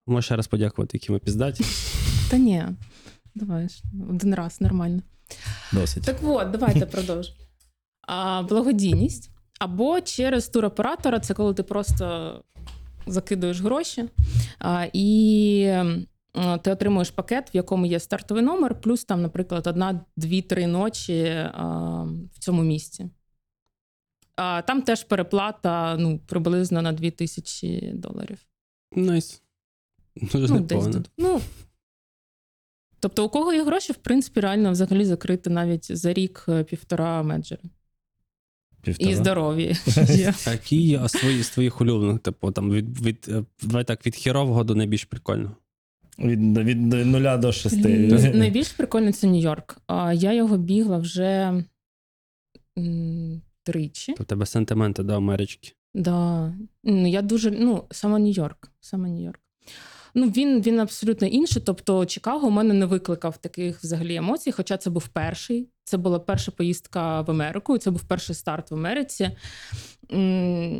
Можу 0.08 0.21
ще 0.25 0.36
раз 0.36 0.47
подякувати, 0.47 0.97
які 0.97 1.12
ми 1.12 1.19
піздаті. 1.19 1.63
Та 2.32 2.38
ні, 2.38 2.63
давай 3.36 3.67
один 4.10 4.36
раз 4.36 4.62
нормально. 4.62 5.01
Досить. 5.73 6.04
Так 6.04 6.15
от, 6.23 6.51
давайте 6.51 6.86
продовжимо. 6.86 7.38
Благодійність 8.49 9.32
або 9.59 10.01
через 10.01 10.47
туроператора 10.49 11.19
це 11.19 11.33
коли 11.33 11.53
ти 11.53 11.63
просто 11.63 12.43
закидуєш 13.07 13.61
гроші 13.61 14.05
а, 14.59 14.85
і 14.93 15.73
ти 16.61 16.71
отримуєш 16.71 17.11
пакет, 17.11 17.53
в 17.53 17.55
якому 17.55 17.85
є 17.85 17.99
стартовий 17.99 18.43
номер, 18.43 18.81
плюс 18.81 19.05
там, 19.05 19.21
наприклад, 19.21 19.67
одна, 19.67 20.05
дві, 20.15 20.41
три 20.41 20.67
ночі 20.67 21.23
а, 21.53 21.67
в 22.33 22.39
цьому 22.39 22.63
місці. 22.63 23.09
А, 24.35 24.61
там 24.61 24.81
теж 24.81 25.03
переплата 25.03 25.97
ну, 25.99 26.19
приблизно 26.19 26.81
на 26.81 26.91
2000 26.91 27.91
доларів. 27.93 28.37
Nice. 28.91 29.41
Дуже 30.15 30.53
Ну, 30.53 30.59
десь 30.59 30.87
тут. 30.87 31.09
Ну, 31.17 31.41
тобто, 32.99 33.25
у 33.25 33.29
кого 33.29 33.53
є 33.53 33.63
гроші, 33.63 33.93
в 33.93 33.95
принципі, 33.97 34.39
реально 34.39 34.71
взагалі 34.71 35.05
закрити 35.05 35.49
навіть 35.49 35.97
за 35.97 36.13
рік 36.13 36.45
е, 36.49 36.63
півтора 36.63 37.23
мейджора. 37.23 37.62
Півтора. 38.93 39.56
І. 39.62 39.76
А 40.48 40.52
які 40.52 41.00
свої 41.08 41.43
з 41.43 41.50
твоїх 41.50 41.82
улюблених, 41.82 42.19
типу, 42.19 42.52
там 42.52 42.71
від, 42.71 43.06
від, 43.06 43.25
е, 43.27 43.44
давай 43.62 43.83
так, 43.83 44.06
від 44.06 44.15
хірового 44.15 44.63
до 44.63 44.75
найбільш 44.75 45.06
прикольного. 45.06 45.56
Від, 46.19 46.58
від 46.58 46.81
нуля 46.81 47.38
до 47.38 47.52
шести. 47.52 48.31
Найбільш 48.36 48.71
прикольно 48.71 49.12
це 49.12 49.27
Нью-Йорк. 49.27 49.77
А 49.88 50.13
Я 50.13 50.33
його 50.33 50.58
бігла 50.58 50.98
вже 50.98 51.63
тричі. 53.63 54.13
То 54.13 54.23
в 54.23 54.25
тебе 54.25 54.46
сентименти 54.46 55.04
до 55.04 55.13
Амерички. 55.13 55.71
Да. 55.94 56.54
Ну, 56.83 57.08
я 57.08 57.21
дуже, 57.21 57.52
ну, 57.52 57.83
саме 57.92 58.19
Нью-Йорк. 58.19 58.69
Саме 58.79 59.10
Нью-Йорк. 59.10 59.40
Ну, 60.17 60.27
він, 60.29 60.61
він 60.61 60.79
абсолютно 60.79 61.27
інший. 61.27 61.61
Тобто, 61.65 62.05
Чикаго 62.05 62.47
у 62.47 62.51
мене 62.51 62.73
не 62.73 62.85
викликав 62.85 63.37
таких 63.37 63.83
взагалі 63.83 64.15
емоцій, 64.15 64.51
хоча 64.51 64.77
це 64.77 64.89
був 64.89 65.07
перший. 65.07 65.69
Це 65.83 65.97
була 65.97 66.19
перша 66.19 66.51
поїздка 66.51 67.21
в 67.21 67.31
Америку, 67.31 67.75
і 67.75 67.79
це 67.79 67.91
був 67.91 68.03
перший 68.03 68.35
старт 68.35 68.71
в 68.71 68.73
Америці. 68.73 69.31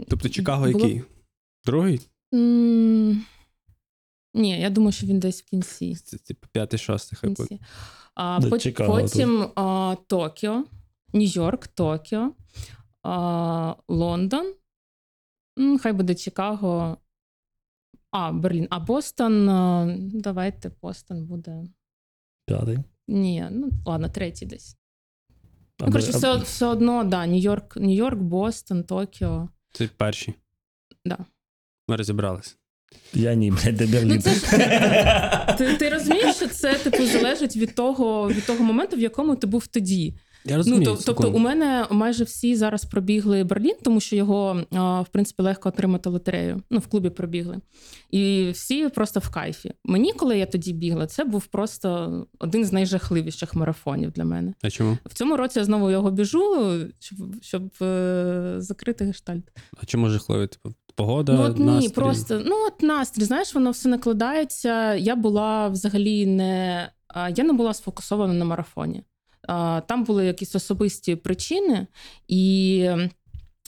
Тобто 0.10 0.30
Чикаго 0.30 0.72
було- 0.72 0.86
який? 0.88 1.04
Другий? 1.66 2.02
М, 2.34 3.26
Ні, 4.34 4.62
я 4.62 4.70
думаю, 4.70 4.92
що 4.92 5.08
він 5.08 5.20
десь 5.20 5.42
в 5.42 5.46
кінці. 5.46 5.96
Це 5.96 6.18
типу 6.18 6.48
п'ятий, 6.52 6.80
шостий, 6.80 7.18
хай 7.22 7.30
буде. 7.30 7.60
А, 8.16 8.40
До 8.40 8.48
пот- 8.48 8.86
потім 9.02 9.48
а, 9.56 9.96
Токіо, 10.08 10.64
Нью-Йорк, 11.14 11.68
Токіо, 11.76 12.32
а, 13.04 13.76
Лондон. 13.88 14.54
Хай 15.82 15.94
буде 15.94 16.16
Чикаго. 16.16 16.98
А, 18.18 18.32
Берлін. 18.32 18.68
А 18.70 18.80
Бостон. 18.80 19.46
Давайте 20.14 20.72
Бостон 20.82 21.26
буде. 21.26 21.64
П'ятий. 22.46 22.78
Ні, 23.08 23.48
ну 23.52 23.70
ладно, 23.86 24.10
третій 24.10 24.46
десь. 24.46 24.78
А 25.80 25.86
Ну, 25.86 25.92
коротше, 25.92 26.12
де- 26.12 26.18
все, 26.18 26.38
все 26.38 26.66
одно, 26.66 27.04
да, 27.04 27.26
Нью-Йорк, 27.28 27.78
Нью-Йорк, 27.78 28.16
Бостон, 28.20 28.84
Токіо. 28.84 29.50
Це 29.72 29.88
перші. 29.98 30.34
Да. 31.06 31.18
Ми 31.88 31.96
розібралися. 31.96 32.56
Я 33.14 33.34
ні, 33.34 33.52
блядь, 33.52 33.76
де 33.76 33.88
Берлін. 33.88 34.08
Ну, 34.16 34.22
це 34.22 34.34
ж- 34.34 35.56
Ти, 35.58 35.78
ти 35.78 35.90
розумієш, 35.90 36.36
що 36.36 36.48
це 36.48 36.74
типу 36.76 37.06
залежить 37.06 37.56
від 37.58 37.76
того, 37.76 38.30
від 38.30 38.46
того 38.46 38.64
моменту, 38.64 38.96
в 38.96 39.00
якому 39.00 39.36
ти 39.36 39.48
був 39.48 39.68
тоді. 39.68 40.18
Я 40.46 40.58
розумію. 40.58 40.80
Ну, 40.80 40.86
то, 40.86 40.92
тобто, 40.92 41.22
секунду. 41.22 41.38
у 41.38 41.42
мене 41.42 41.86
майже 41.92 42.24
всі 42.24 42.56
зараз 42.56 42.86
пробігли 42.86 43.44
Берлін, 43.44 43.76
тому 43.84 44.00
що 44.00 44.16
його 44.16 44.64
в 45.02 45.08
принципі 45.12 45.44
легко 45.44 45.70
отримати 45.70 46.10
лотерею. 46.10 46.62
Ну, 46.70 46.80
в 46.80 46.88
клубі 46.88 47.10
пробігли. 47.10 47.60
І 48.12 48.50
всі 48.54 48.90
просто 48.90 49.20
в 49.20 49.30
кайфі. 49.30 49.72
Мені, 49.84 50.14
коли 50.14 50.38
я 50.38 50.46
тоді 50.46 50.74
бігла, 50.74 51.08
це 51.08 51.24
був 51.24 51.46
просто 51.46 52.12
один 52.40 52.66
з 52.66 52.74
найжахливіших 52.74 53.56
марафонів 53.56 54.12
для 54.12 54.26
мене. 54.26 54.54
А 54.62 54.70
чому? 54.70 54.98
В 55.06 55.14
цьому 55.14 55.38
році 55.38 55.60
я 55.60 55.66
знову 55.66 55.92
його 55.92 56.12
біжу, 56.12 56.72
щоб, 57.00 57.18
щоб 57.42 57.74
е, 57.82 58.56
закрити 58.58 59.06
гештальт. 59.06 59.44
А 59.82 59.86
чому 59.86 60.10
жахливий? 60.10 60.48
Типу, 60.48 60.70
погода, 60.96 61.34
Ну 61.34 61.42
от 61.42 61.60
ні, 61.60 61.66
настрій? 61.66 61.90
просто 61.90 62.42
ну 62.46 62.56
от 62.68 62.82
настрій, 62.84 63.24
знаєш, 63.24 63.56
воно 63.56 63.72
все 63.72 63.90
накладається. 63.90 64.96
Я 64.96 65.16
була 65.16 65.68
взагалі 65.68 66.26
не 66.26 66.90
я 67.36 67.44
не 67.44 67.54
була 67.54 67.74
сфокусована 67.74 68.34
на 68.34 68.46
марафоні. 68.46 69.04
Там 69.88 70.04
були 70.04 70.26
якісь 70.26 70.56
особисті 70.56 71.16
причини, 71.16 71.88
і 72.28 72.90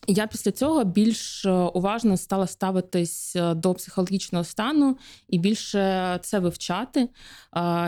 я 0.07 0.27
після 0.27 0.51
цього 0.51 0.83
більш 0.83 1.45
е, 1.45 1.51
уважно 1.51 2.17
стала 2.17 2.47
ставитись 2.47 3.35
е, 3.35 3.53
до 3.53 3.73
психологічного 3.73 4.43
стану 4.43 4.97
і 5.29 5.39
більше 5.39 6.19
це 6.23 6.39
вивчати, 6.39 7.09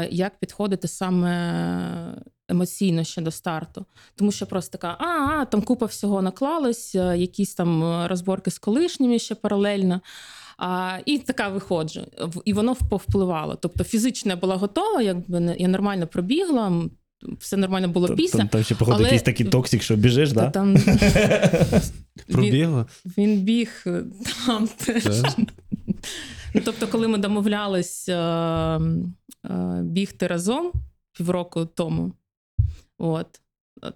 як 0.10 0.40
підходити 0.40 0.88
саме 0.88 2.24
емоційно 2.50 3.04
ще 3.04 3.22
до 3.22 3.32
старту. 3.32 3.86
Тому 4.16 4.32
що 4.32 4.46
просто 4.46 4.78
така, 4.78 4.96
а, 5.00 5.06
а 5.06 5.46
там 5.46 5.62
купа 5.62 5.86
всього 5.86 6.22
наклалось, 6.22 6.96
е, 6.96 7.18
якісь 7.18 7.56
там 7.56 7.84
е, 7.84 8.08
розборки 8.08 8.52
з 8.52 8.60
колишніми 8.60 9.20
ще 9.20 9.36
паралельно. 9.36 10.02
А, 10.58 10.98
і 11.06 11.20
така 11.20 11.48
виходжу. 11.48 12.02
І 12.46 12.54
воно 12.54 12.76
повпливало. 12.76 13.56
Тобто 13.56 13.84
фізично 13.84 14.32
я 14.32 14.36
була 14.36 14.56
готова, 14.56 15.02
якби 15.02 15.56
я 15.60 15.68
нормально 15.68 16.08
пробігла, 16.08 16.90
все 17.39 17.57
нормально 17.57 17.88
було 17.88 18.07
Там- 18.07 18.17
після. 18.17 18.38
Там, 18.39 18.47
там 18.47 18.63
ще, 18.63 18.76
походу, 18.76 18.95
але- 18.95 19.03
якийсь 19.03 19.22
такий 19.24 19.45
токсик, 19.45 19.82
що 19.84 19.95
біжиш, 19.95 20.30
Та 20.30 20.36
да? 20.36 20.49
там 20.49 20.76
він, 20.78 20.91
Пробігла? 22.28 22.86
він 23.17 23.41
біг 23.41 23.84
е, 23.88 24.03
там 24.45 24.67
теж. 24.67 25.03
Ну, 26.53 26.61
тобто, 26.65 26.88
коли 26.88 27.07
ми 27.07 27.17
домовлялись 27.17 28.09
е, 28.09 28.15
е, 28.15 28.80
бігти 29.84 30.28
разом 30.28 30.72
півроку 31.17 31.65
тому, 31.65 32.13
от, 32.97 33.28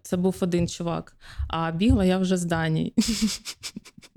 це 0.02 0.18
був 0.18 0.36
один 0.42 0.68
чувак, 0.68 1.18
а 1.48 1.72
бігла 1.72 2.06
я 2.06 2.18
вже 2.18 2.38
з 2.38 2.46
Дані. 2.46 2.94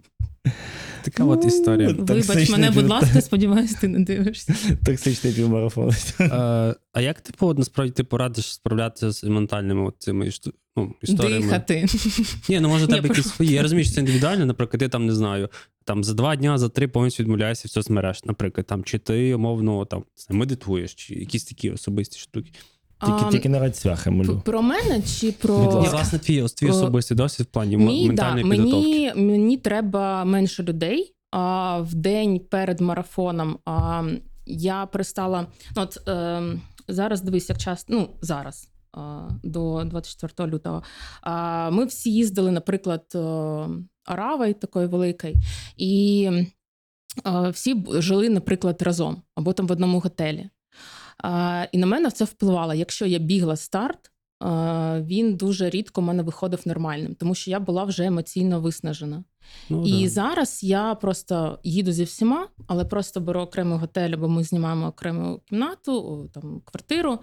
Така 1.02 1.24
от 1.24 1.44
історія. 1.44 1.94
Ну, 1.98 2.04
Вибач 2.04 2.50
мене, 2.50 2.70
будь 2.70 2.88
ласка, 2.88 3.20
сподіваюся, 3.20 3.78
ти 3.80 3.88
не 3.88 3.98
дивишся. 3.98 4.54
Токсичний 4.84 5.32
півмарафон. 5.32 5.90
Е, 6.20 6.26
а 6.92 7.00
як 7.00 7.20
типу, 7.20 7.54
насправді 7.54 7.92
ти 7.92 8.04
порадиш 8.04 8.54
справлятися 8.54 9.10
з 9.10 9.24
ментальними 9.24 9.92
цими 9.98 10.30
ну, 10.76 10.94
історіями? 11.02 11.44
Дихати. 11.44 11.86
Ні, 12.48 12.60
ну 12.60 12.68
може 12.68 12.86
тебе 12.86 13.08
якісь 13.08 13.28
свої. 13.28 13.50
Я 13.50 13.62
розумію, 13.62 13.84
що 13.84 13.94
це 13.94 14.00
індивідуально, 14.00 14.46
наприклад, 14.46 14.80
ти 14.80 14.88
там 14.88 15.06
не 15.06 15.14
знаю. 15.14 15.48
Там 15.84 16.04
за 16.04 16.14
два 16.14 16.36
дня, 16.36 16.58
за 16.58 16.68
три 16.68 16.88
повністю 16.88 17.22
відмовляєшся 17.22 17.62
від 17.66 17.72
соцмереж, 17.72 18.24
наприклад, 18.24 18.66
там, 18.66 18.84
чи 18.84 18.98
ти 18.98 19.34
умовно 19.34 19.84
там 19.84 20.04
медитуєш, 20.30 20.94
чи 20.94 21.14
якісь 21.14 21.44
такі 21.44 21.70
особисті 21.70 22.18
штуки. 22.18 22.52
Тільки, 23.00 23.22
А, 23.26 23.30
тільки 23.30 23.48
не 23.48 23.58
радь 23.58 23.76
свяхи, 23.76 24.10
п- 24.10 24.16
молю. 24.16 24.42
Про 24.44 24.62
мене 24.62 25.02
чи 25.02 25.32
про. 25.32 25.58
Ні, 25.58 25.88
власне, 25.88 26.18
твій, 26.18 26.46
твій 26.48 26.70
особистий 26.70 27.16
досвід 27.16 27.46
в 27.46 27.50
плані 27.50 27.76
Мій, 27.76 28.02
да, 28.02 28.06
ментальної 28.08 28.50
підготовки. 28.50 28.88
мені, 28.88 29.12
мені 29.14 29.56
треба 29.56 30.24
менше 30.24 30.62
людей. 30.62 31.12
А 31.30 31.78
в 31.80 31.94
день 31.94 32.40
перед 32.40 32.80
марафоном 32.80 33.58
а, 33.64 34.02
я 34.46 34.86
перестала. 34.86 35.46
Ну, 35.76 35.82
от, 35.82 36.08
е, 36.08 36.42
зараз 36.88 37.20
дивись, 37.20 37.48
як 37.48 37.58
часто. 37.58 37.92
Ну, 37.94 38.08
зараз. 38.20 38.68
а, 38.92 39.28
До 39.42 39.84
24 39.84 40.50
лютого. 40.52 40.82
А, 41.22 41.70
Ми 41.70 41.84
всі 41.84 42.12
їздили, 42.12 42.50
наприклад, 42.50 43.04
е, 43.14 43.18
Аравой 44.04 44.54
такої 44.54 44.86
і 45.76 46.30
е, 47.26 47.50
всі 47.50 47.84
жили, 47.90 48.28
наприклад, 48.28 48.82
разом 48.82 49.22
або 49.34 49.52
там 49.52 49.66
в 49.66 49.72
одному 49.72 50.00
готелі. 50.00 50.50
І 51.72 51.78
на 51.78 51.86
мене 51.86 52.10
це 52.10 52.24
впливало. 52.24 52.74
Якщо 52.74 53.06
я 53.06 53.18
бігла 53.18 53.56
старт, 53.56 54.10
він 55.00 55.36
дуже 55.36 55.70
рідко 55.70 56.00
в 56.00 56.04
мене 56.04 56.22
виходив 56.22 56.62
нормальним, 56.64 57.14
тому 57.14 57.34
що 57.34 57.50
я 57.50 57.60
була 57.60 57.84
вже 57.84 58.04
емоційно 58.04 58.60
виснажена. 58.60 59.24
Ну, 59.68 59.86
І 59.86 60.02
да. 60.02 60.08
зараз 60.08 60.62
я 60.62 60.94
просто 60.94 61.58
їду 61.62 61.92
зі 61.92 62.04
всіма, 62.04 62.48
але 62.66 62.84
просто 62.84 63.20
беру 63.20 63.40
окремий 63.40 63.78
готель, 63.78 64.16
бо 64.16 64.28
ми 64.28 64.44
знімаємо 64.44 64.86
окрему 64.86 65.40
кімнату, 65.48 66.30
там 66.34 66.60
квартиру. 66.64 67.18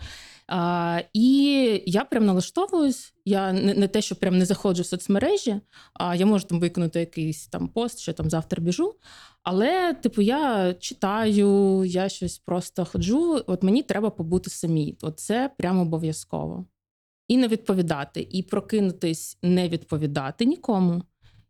А, 0.47 0.99
і 1.14 1.84
я 1.86 2.05
прям 2.05 2.26
налаштовуюсь. 2.26 3.14
Я 3.26 3.53
не, 3.53 3.74
не 3.74 3.88
те, 3.88 4.01
що 4.01 4.16
прям 4.16 4.38
не 4.38 4.45
заходжу 4.45 4.82
в 4.82 4.86
соцмережі, 4.86 5.55
а 5.93 6.16
я 6.16 6.26
можу 6.26 6.45
там 6.45 6.59
виконати 6.59 6.99
якийсь 6.99 7.47
там 7.47 7.68
пост, 7.68 7.99
що 7.99 8.14
там 8.14 8.30
завтра 8.30 8.64
біжу. 8.64 8.95
Але, 9.43 9.93
типу, 9.93 10.22
я 10.22 10.74
читаю, 10.74 11.84
я 11.86 12.09
щось 12.09 12.38
просто 12.38 12.86
ходжу. 12.86 13.43
От 13.47 13.64
мені 13.64 13.84
треба 13.84 14.09
побути 14.09 14.49
самій. 14.49 14.97
От 15.01 15.20
це 15.20 15.51
прямо 15.57 15.82
обов'язково. 15.82 16.66
І 17.28 17.38
не 17.38 17.47
відповідати, 17.47 18.28
і 18.32 18.43
прокинутись, 18.43 19.38
не 19.41 19.69
відповідати 19.69 20.45
нікому. 20.45 21.03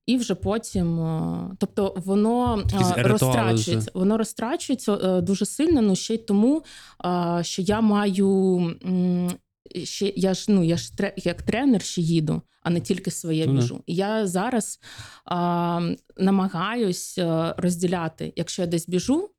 І 0.06 0.18
вже 0.18 0.36
потім, 0.36 1.00
е, 1.00 1.56
тобто 1.60 1.94
воно 1.98 2.64
е, 2.98 3.04
розтрачується, 3.04 3.92
воно 3.94 4.18
розтрачується 4.18 4.94
е, 4.94 5.22
дуже 5.22 5.46
сильно, 5.46 5.82
ну 5.82 5.96
ще 5.96 6.14
й 6.14 6.18
тому, 6.18 6.64
що 7.42 7.62
я 7.62 7.82
маю 7.82 8.60
ще 9.84 10.14
я 10.16 10.34
ж 10.34 10.46
ну 10.48 10.64
я 10.64 10.78
ж 10.78 10.92
як 11.18 11.42
тренер 11.42 11.82
ще 11.82 12.02
їду, 12.02 12.42
а 12.62 12.70
не 12.70 12.82
тільки 12.82 13.12
своє 13.12 13.48
Ну 13.48 13.54
біжу. 13.54 13.84
І 13.86 13.96
я 13.96 14.28
зараз 14.28 14.80
а, 15.26 15.82
намагаюсь 16.18 17.20
розділяти, 17.58 18.34
якщо 18.36 18.62
я 18.62 18.68
десь 18.68 18.88
біжу, 18.90 19.30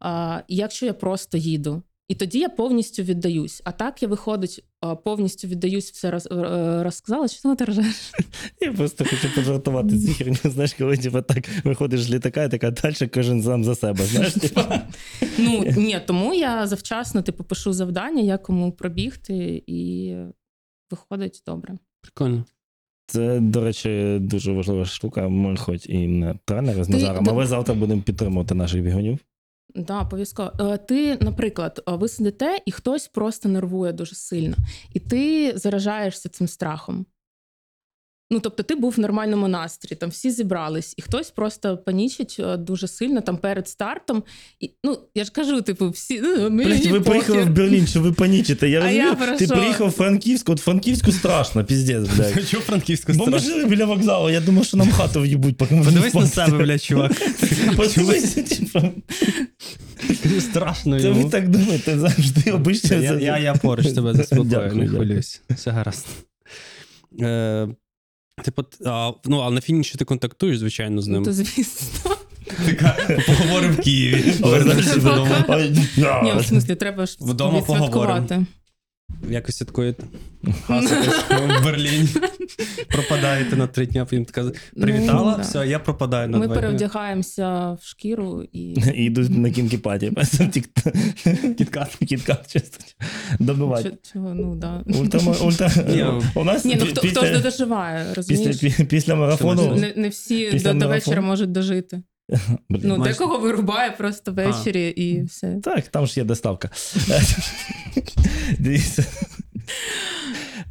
а, 0.00 0.40
і 0.48 0.56
якщо 0.56 0.86
я 0.86 0.94
просто 0.94 1.38
їду. 1.38 1.82
І 2.08 2.14
тоді 2.14 2.38
я 2.38 2.48
повністю 2.48 3.02
віддаюсь. 3.02 3.62
А 3.64 3.72
так 3.72 4.02
я 4.02 4.08
виходить, 4.08 4.64
повністю 5.04 5.48
віддаюсь, 5.48 5.92
все 5.92 6.10
роз, 6.10 6.28
е, 6.32 6.82
розказала. 6.82 7.28
Що 7.28 7.54
ти 7.54 7.64
ржеш? 7.64 8.12
Я 8.60 8.72
просто 8.72 9.04
хочу 9.04 9.34
пожартувати 9.34 9.98
цю 9.98 10.14
херню. 10.14 10.36
Знаєш, 10.44 10.74
коли 10.74 10.96
типу, 10.96 11.22
так 11.22 11.44
виходиш 11.64 12.02
з 12.02 12.10
літака 12.10 12.44
і 12.44 12.50
така 12.50 12.70
далі 12.70 13.08
кожен 13.14 13.42
сам 13.42 13.64
за 13.64 13.74
себе. 13.74 14.04
Знаєш, 14.04 14.32
типу. 14.32 14.60
Ну 15.38 15.64
ні, 15.76 16.00
тому 16.06 16.34
я 16.34 16.66
завчасно 16.66 17.22
типу 17.22 17.44
пишу 17.44 17.72
завдання, 17.72 18.22
як 18.22 18.42
кому 18.42 18.72
пробігти, 18.72 19.62
і 19.66 20.14
виходить 20.90 21.42
добре. 21.46 21.74
Прикольно. 22.00 22.44
Це, 23.06 23.40
до 23.40 23.64
речі, 23.64 24.18
дуже 24.20 24.52
важлива 24.52 24.84
штука. 24.84 25.28
Ми 25.28 25.56
хоч 25.56 25.86
і 25.86 26.06
не 26.06 26.34
тренери 26.44 26.84
з 26.84 26.86
Ти- 26.86 26.92
Назаром, 26.92 27.26
але 27.30 27.46
завтра 27.46 27.74
будемо 27.74 28.02
підтримувати 28.02 28.54
наших 28.54 28.82
бігунів. 28.82 29.18
Да, 29.74 30.00
обов'язково. 30.00 30.52
Е, 30.60 30.76
Ти, 30.78 31.18
наприклад, 31.20 31.82
е, 31.88 31.92
ви 31.92 32.08
сидите, 32.08 32.58
і 32.66 32.72
хтось 32.72 33.08
просто 33.08 33.48
нервує 33.48 33.92
дуже 33.92 34.14
сильно, 34.14 34.56
і 34.92 35.00
ти 35.00 35.52
заражаєшся 35.58 36.28
цим 36.28 36.48
страхом. 36.48 37.06
Ну, 38.30 38.40
тобто, 38.40 38.62
ти 38.62 38.74
був 38.74 38.92
в 38.92 39.00
нормальному 39.00 39.48
настрої, 39.48 39.98
там 39.98 40.10
всі 40.10 40.30
зібрались, 40.30 40.94
і 40.96 41.02
хтось 41.02 41.30
просто 41.30 41.78
панічить 41.78 42.36
е, 42.40 42.56
дуже 42.56 42.88
сильно 42.88 43.20
там 43.20 43.36
перед 43.36 43.68
стартом. 43.68 44.22
І, 44.60 44.70
ну, 44.84 44.98
я 45.14 45.24
ж 45.24 45.30
кажу, 45.30 45.62
типу, 45.62 45.90
всі 45.90 46.20
ну, 46.20 46.50
мені 46.50 46.70
Блять, 46.70 46.86
ви 46.86 47.00
похер. 47.00 47.04
приїхали 47.04 47.42
в 47.42 47.50
Берлін, 47.50 47.86
що 47.86 48.00
ви 48.00 48.12
панічите. 48.12 48.68
Я 48.68 48.80
розумію, 48.80 49.16
я 49.20 49.36
ти 49.36 49.46
що? 49.46 49.54
приїхав 49.54 49.88
в 49.88 49.92
Франківську, 49.92 50.52
от 50.52 50.60
Франківську 50.60 51.12
страшно, 51.12 51.64
піздець, 51.64 52.08
блядь. 52.08 52.48
Чого 52.48 52.62
франківська 52.62 53.12
Бо 53.12 53.26
ми 53.26 53.38
жили 53.38 53.64
біля 53.64 53.84
вокзалу, 53.84 54.30
я 54.30 54.40
думав, 54.40 54.64
що 54.64 54.76
нам 54.76 54.90
хату 54.90 55.20
в'їбуть, 55.20 55.56
поки 55.56 55.74
ми 55.74 55.84
Подивись 55.84 56.14
на 56.14 56.20
не 56.20 56.26
себе, 56.26 56.58
блядь, 56.58 56.82
чувак. 56.82 57.12
Подивись, 57.76 58.34
типу. 58.34 58.80
Страшно 60.40 61.00
Це 61.00 61.10
ви 61.10 61.30
так 61.30 61.48
думаєте 61.48 61.98
завжди 61.98 62.52
обично. 62.52 62.96
Я, 62.96 63.54
поруч 63.62 63.86
тебе 63.86 64.14
заспокою, 64.14 64.74
не 64.74 64.88
хвилюйся. 64.88 65.40
Все 65.50 65.70
гаразд. 65.70 66.06
Типу, 68.42 68.64
а, 68.86 69.12
ну, 69.24 69.40
а 69.40 69.50
на 69.50 69.60
фініші 69.60 69.98
ти 69.98 70.04
контактуєш, 70.04 70.58
звичайно, 70.58 71.02
з 71.02 71.06
Ну, 71.06 71.14
ним. 71.14 71.24
то 71.24 71.32
звісно. 71.32 72.10
Поговоримо 73.26 73.72
в 73.74 73.76
Києві. 73.80 74.34
Ні, 76.22 76.32
в 76.40 76.44
смислі, 76.46 76.74
треба 76.74 77.06
ж 77.06 77.16
Вдома 77.20 77.58
відсвяткувати. 77.58 78.46
Якось 79.30 79.56
святкуєте. 79.56 80.04
Тусите 80.66 81.24
в 81.30 81.64
Берліні. 81.64 82.08
Пропадаєте 82.88 83.56
на 83.56 83.66
три 83.66 83.86
дні, 83.86 84.00
потім 84.00 84.24
така 84.24 84.50
привітала, 84.80 85.34
Ну, 85.38 85.42
все, 85.42 85.66
я 85.66 85.78
пропадаю 85.78 86.28
на 86.28 86.38
Ми 86.38 86.46
два 86.46 86.54
перевдягаємося 86.54 87.72
в 87.72 87.78
шкіру 87.82 88.44
і 88.52 88.60
І 88.94 89.04
йдуть 89.04 89.30
на 89.30 89.50
кінкі-паті. 89.50 90.12
Кіткат. 91.58 91.96
Кіткат 92.08 92.52
чисто. 92.52 92.84
Добивати. 93.40 93.92
Чого, 94.12 94.34
ну 94.34 94.56
да. 94.56 94.82
Ультра, 94.86 95.70
у 96.34 96.44
нас 96.44 96.64
Ні, 96.64 96.78
ну 96.80 96.86
хто, 97.10 97.26
ж 97.26 97.32
не 97.32 97.38
доживає, 97.38 98.06
розумієш? 98.14 98.56
після, 98.88 99.14
марафону. 99.14 99.76
Не, 99.96 100.08
всі 100.08 100.50
до 100.58 100.88
вечора 100.88 101.20
можуть 101.20 101.52
дожити. 101.52 102.02
Блін. 102.68 102.82
Ну, 102.84 102.96
Майже. 102.96 103.12
декого 103.12 103.38
вирубає 103.38 103.90
просто 103.90 104.32
ввечері 104.32 104.88
і 104.88 105.22
все. 105.22 105.60
Так, 105.62 105.88
там 105.88 106.06
ж 106.06 106.20
є 106.20 106.24
доставка. 106.24 106.70
Дивіться. 108.58 109.04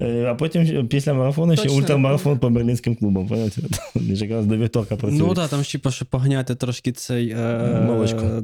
Е, 0.01 0.25
А 0.29 0.35
потім 0.35 0.87
після 0.87 1.13
марафону 1.13 1.55
ще 1.57 1.69
ультрамарафон 1.69 2.39
по 2.39 2.49
берлінським 2.49 2.95
клубам. 2.95 3.27
Понимаєте? 3.27 3.61
Ж 3.95 4.25
якраз 4.25 4.45
до 4.45 4.57
вівторка 4.57 4.95
працюють. 4.95 5.27
Ну 5.27 5.33
так, 5.33 5.49
там 5.49 5.63
ще 5.63 5.77
типа, 5.77 5.91
ще 5.91 6.05
поганяти 6.05 6.55
трошки 6.55 6.91
цей. 6.91 7.29
Е, 7.29 7.81
Молочко. 7.85 8.43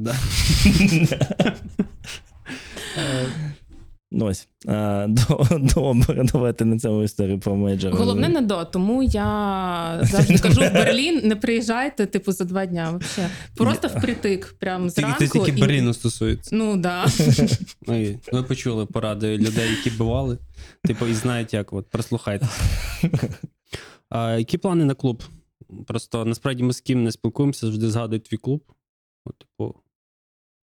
Ну 4.12 4.26
ось. 4.26 4.48
А, 4.66 5.06
до- 5.08 5.46
Добре, 5.74 6.24
давайте 6.32 6.64
на 6.64 6.78
цьому 6.78 7.02
історію 7.02 7.38
про 7.40 7.56
мейджор. 7.56 7.92
Головне 7.94 8.28
не 8.28 8.40
до, 8.40 8.64
тому 8.64 9.02
я 9.02 9.98
завжди 10.02 10.38
кажу 10.38 10.60
в 10.60 10.72
Берлін, 10.72 11.20
не 11.24 11.36
приїжджайте, 11.36 12.06
типу, 12.06 12.32
за 12.32 12.44
два 12.44 12.66
дня. 12.66 12.90
Вообще. 12.90 13.28
Просто 13.56 13.88
впритик, 13.88 14.54
прям 14.58 14.88
Тільки 14.88 15.00
зранку. 15.00 15.18
це 15.18 15.28
тільки 15.28 15.50
і- 15.50 15.60
Берліну 15.60 15.94
стосується. 15.94 16.56
Ну 16.56 16.76
да. 16.76 17.06
І 17.88 18.16
ви 18.32 18.42
почули 18.42 18.86
поради 18.86 19.38
людей, 19.38 19.70
які 19.70 19.90
бували. 19.90 20.38
Типу, 20.84 21.06
і 21.06 21.14
знають, 21.14 21.54
як 21.54 21.72
от 21.72 21.90
прослухайте. 21.90 22.48
А, 24.08 24.32
які 24.38 24.58
плани 24.58 24.84
на 24.84 24.94
клуб? 24.94 25.22
Просто 25.86 26.24
насправді 26.24 26.62
ми 26.62 26.72
з 26.72 26.80
ким 26.80 27.04
не 27.04 27.12
спілкуємося, 27.12 27.66
завжди 27.66 27.90
згадують 27.90 28.24
твій 28.24 28.36
клуб. 28.36 28.62
От, 29.24 29.38
типу, 29.38 29.74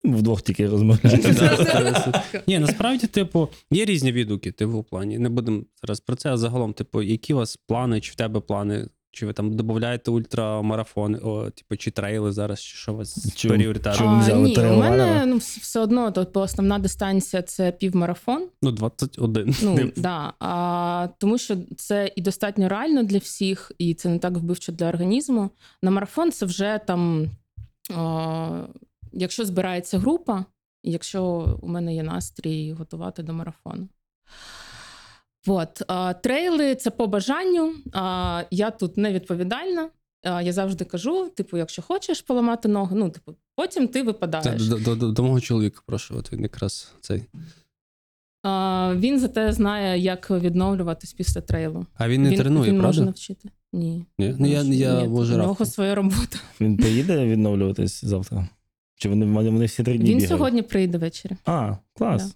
Вдвох 0.04 0.42
тільки 0.42 0.68
розмовляти. 0.68 1.34
Да, 1.38 2.22
Ні, 2.46 2.58
насправді, 2.58 3.06
типу, 3.06 3.48
є 3.70 3.84
різні 3.84 4.12
відгуки, 4.12 4.52
типу, 4.52 4.80
в 4.80 4.84
плані. 4.84 5.18
Не 5.18 5.28
будемо 5.28 5.62
зараз 5.82 6.00
про 6.00 6.16
це, 6.16 6.32
а 6.32 6.36
загалом, 6.36 6.72
типу, 6.72 7.02
які 7.02 7.34
у 7.34 7.36
вас 7.36 7.56
плани, 7.56 8.00
чи 8.00 8.12
в 8.12 8.14
тебе 8.14 8.40
плани, 8.40 8.88
чи 9.12 9.26
ви 9.26 9.32
там 9.32 9.56
додаєте 9.56 10.10
ультрамарафони, 10.10 11.18
о, 11.18 11.50
типу, 11.50 11.76
чи 11.76 11.90
трейли 11.90 12.32
зараз, 12.32 12.62
чи 12.62 12.76
що 12.76 12.92
у 12.92 12.96
вас 12.96 13.34
Чому- 13.36 13.54
пріоритетно? 13.54 13.98
чому? 13.98 14.20
взяли 14.20 14.48
ні, 14.48 14.58
у 14.58 14.76
мене 14.76 15.24
ну, 15.26 15.34
вс- 15.34 15.60
все 15.60 15.80
одно 15.80 16.10
тобто, 16.10 16.40
основна 16.40 16.78
дистанція 16.78 17.42
це 17.42 17.72
півмарафон. 17.72 18.46
Ну, 18.62 18.70
21. 18.72 19.54
Ну, 19.62 19.76
Типу. 19.76 20.00
да, 20.00 20.32
а, 20.40 21.08
тому 21.18 21.38
що 21.38 21.56
це 21.76 22.12
і 22.16 22.22
достатньо 22.22 22.68
реально 22.68 23.02
для 23.02 23.18
всіх, 23.18 23.72
і 23.78 23.94
це 23.94 24.08
не 24.08 24.18
так 24.18 24.32
вбивчо 24.32 24.72
для 24.72 24.88
організму. 24.88 25.50
На 25.82 25.90
марафон 25.90 26.32
це 26.32 26.46
вже 26.46 26.80
там, 26.86 27.30
а, 27.96 28.62
якщо 29.14 29.44
збирається 29.44 29.98
група, 29.98 30.44
і 30.82 30.92
якщо 30.92 31.24
у 31.62 31.68
мене 31.68 31.94
є 31.94 32.02
настрій 32.02 32.72
готувати 32.72 33.22
до 33.22 33.32
марафону. 33.32 33.88
От, 35.46 35.82
а, 35.88 36.14
трейли 36.14 36.74
це 36.74 36.90
по 36.90 37.06
бажанню. 37.06 37.74
А, 37.92 38.44
я 38.50 38.70
тут 38.70 38.96
не 38.96 39.12
відповідальна. 39.12 39.90
А, 40.22 40.42
я 40.42 40.52
завжди 40.52 40.84
кажу: 40.84 41.28
типу, 41.28 41.56
якщо 41.56 41.82
хочеш 41.82 42.22
поламати 42.22 42.68
ногу, 42.68 42.96
ну, 42.96 43.10
типу, 43.10 43.34
потім 43.56 43.88
ти 43.88 44.02
випадаєш. 44.02 44.68
до, 44.68 44.78
до, 44.78 44.94
до, 44.94 45.12
до 45.12 45.22
мого 45.22 45.40
чоловіка, 45.40 45.80
прошу, 45.86 46.16
от 46.18 46.32
він 46.32 46.42
якраз 46.42 46.92
цей. 47.00 47.24
А, 48.42 48.94
він 48.96 49.20
зате 49.20 49.52
знає, 49.52 49.98
як 49.98 50.30
відновлюватись 50.30 51.12
після 51.12 51.40
трейлу. 51.40 51.86
А 51.94 52.08
він 52.08 52.22
не 52.22 52.30
він, 52.30 52.38
тренує, 52.38 52.70
він 52.70 52.80
правда? 52.80 52.86
може 52.86 53.04
навчити. 53.04 53.48
Ні. 53.72 54.06
Ні? 54.18 54.36
Ну, 54.38 54.46
я, 54.46 54.62
я 54.62 55.02
Ні, 55.02 55.08
можу 55.08 55.34
у 55.34 55.38
нього 55.38 55.64
своя 55.64 55.94
робота. 55.94 56.38
Він 56.60 56.76
поїде 56.76 57.26
відновлюватись 57.26 58.04
завтра? 58.04 58.48
Чи 58.96 59.08
вони, 59.08 59.26
вони 59.50 59.64
всі 59.64 59.82
три 59.82 59.92
дні 59.98 60.04
Він 60.10 60.18
бігають? 60.18 60.28
сьогодні 60.28 60.62
прийде 60.62 60.98
ввечері. 60.98 61.32
А, 61.44 61.76
клас. 61.94 62.26
Да. 62.28 62.34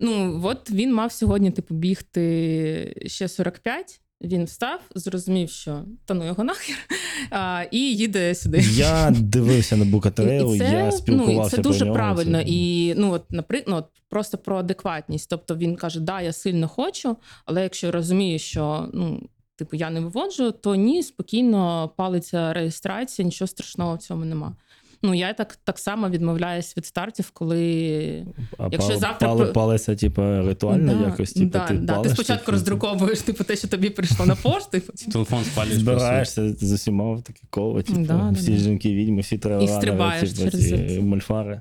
Ну, 0.00 0.40
от 0.44 0.70
він 0.70 0.94
мав 0.94 1.12
сьогодні, 1.12 1.50
типу, 1.50 1.74
бігти 1.74 3.02
ще 3.06 3.28
45. 3.28 4.00
Він 4.22 4.44
встав, 4.44 4.80
зрозумів, 4.94 5.50
що 5.50 5.84
та 6.04 6.14
ну 6.14 6.26
його 6.26 6.44
нахер, 6.44 6.76
а, 7.30 7.64
і 7.70 7.78
їде 7.78 8.34
сюди. 8.34 8.62
Я 8.72 9.10
дивився 9.10 9.76
на 9.76 9.84
це, 10.58 10.64
я 10.64 10.82
ну, 10.82 10.88
і 10.88 10.92
спілкувався 10.92 11.56
це 11.56 11.62
про 11.62 11.72
дуже 11.72 11.84
нього. 11.84 11.94
правильно. 11.96 12.38
це- 12.38 12.44
І 12.48 12.94
ну, 12.96 13.12
от, 13.12 13.32
наприклад, 13.32 13.68
ну, 13.70 13.76
от, 13.76 14.02
просто 14.08 14.38
про 14.38 14.56
адекватність. 14.58 15.30
Тобто 15.30 15.56
він 15.56 15.76
каже: 15.76 16.00
да, 16.00 16.20
я 16.20 16.32
сильно 16.32 16.68
хочу, 16.68 17.16
але 17.44 17.62
якщо 17.62 17.86
я 17.86 17.90
розумію, 17.90 18.38
що 18.38 18.88
ну, 18.94 19.28
типу, 19.56 19.76
я 19.76 19.90
не 19.90 20.00
виводжу, 20.00 20.50
то 20.50 20.74
ні, 20.74 21.02
спокійно 21.02 21.90
палиться 21.96 22.52
реєстрація, 22.52 23.26
нічого 23.26 23.48
страшного 23.48 23.94
в 23.94 23.98
цьому 23.98 24.24
нема. 24.24 24.56
Ну, 25.02 25.14
я 25.14 25.32
так, 25.32 25.58
так 25.64 25.78
само 25.78 26.08
відмовляюсь 26.10 26.76
від 26.76 26.86
стартів, 26.86 27.30
коли 27.30 28.26
А 28.58 28.68
якщо 28.72 28.92
пал- 28.92 28.98
завтра 28.98 29.28
пали, 29.28 29.38
палися, 29.38 29.54
палиться, 29.54 29.96
типу, 29.96 30.22
ритуально 30.22 30.94
Да, 30.94 31.06
якось, 31.08 31.32
типу, 31.32 31.46
да, 31.46 31.66
ти 31.66 31.74
да. 31.74 31.94
палиш, 31.94 32.08
ти 32.08 32.14
спочатку 32.14 32.40
типу, 32.44 32.52
роздруковуєш 32.52 33.20
типу, 33.20 33.44
те, 33.44 33.56
що 33.56 33.68
тобі 33.68 33.90
прийшло 33.90 34.26
на 34.26 34.36
пошту, 34.36 34.80
потім 34.80 35.12
Телефон 35.12 35.44
спалюєш. 35.44 35.78
Збираєшся 35.78 36.52
з 36.52 36.72
усіма 36.72 37.12
в 37.14 37.22
такі 37.22 37.42
коло, 37.50 37.82
типу, 37.82 37.98
Да, 37.98 38.30
всі 38.30 38.52
да. 38.52 38.58
жінки 38.58 38.94
відьми, 38.94 39.20
всі 39.20 39.38
треба 39.38 39.68
стрибаєш 39.68 40.32
через 40.32 40.68
це. 40.68 41.00
мольфари. 41.00 41.60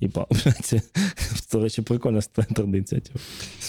І 0.00 0.08
па- 0.08 0.26
це, 0.62 0.82
до 1.52 1.60
речі, 1.60 1.82
прикольна 1.82 2.20
традиція. 2.54 3.00
Типу. 3.00 3.18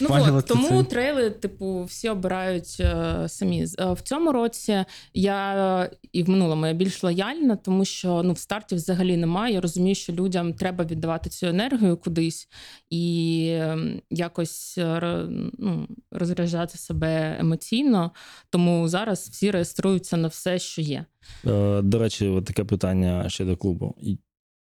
Ну 0.01 0.07
от, 0.37 0.45
тому 0.45 0.83
це. 0.83 0.89
трейли, 0.89 1.29
типу, 1.29 1.83
всі 1.83 2.09
обирають 2.09 2.77
е, 2.79 3.25
самі. 3.27 3.65
Е, 3.79 3.93
В 3.93 4.01
цьому 4.01 4.31
році 4.31 4.85
я 5.13 5.55
е, 5.83 5.91
і 6.11 6.23
в 6.23 6.29
минулому 6.29 6.67
я 6.67 6.73
більш 6.73 7.03
лояльна, 7.03 7.55
тому 7.55 7.85
що 7.85 8.23
ну 8.23 8.33
в 8.33 8.37
старті 8.37 8.75
взагалі 8.75 9.17
немає. 9.17 9.53
Я 9.53 9.61
розумію, 9.61 9.95
що 9.95 10.13
людям 10.13 10.53
треба 10.53 10.85
віддавати 10.85 11.29
цю 11.29 11.47
енергію 11.47 11.97
кудись 11.97 12.47
і 12.89 13.45
е, 13.51 13.77
якось 14.09 14.77
е, 14.77 15.25
ну, 15.59 15.87
розряджати 16.11 16.77
себе 16.77 17.37
емоційно. 17.39 18.11
Тому 18.49 18.87
зараз 18.87 19.29
всі 19.29 19.51
реєструються 19.51 20.17
на 20.17 20.27
все, 20.27 20.59
що 20.59 20.81
є. 20.81 21.05
Е, 21.47 21.81
До 21.81 21.99
речі, 21.99 22.27
от 22.27 22.45
таке 22.45 22.63
питання 22.63 23.29
щодо 23.29 23.57
клубу. 23.57 23.95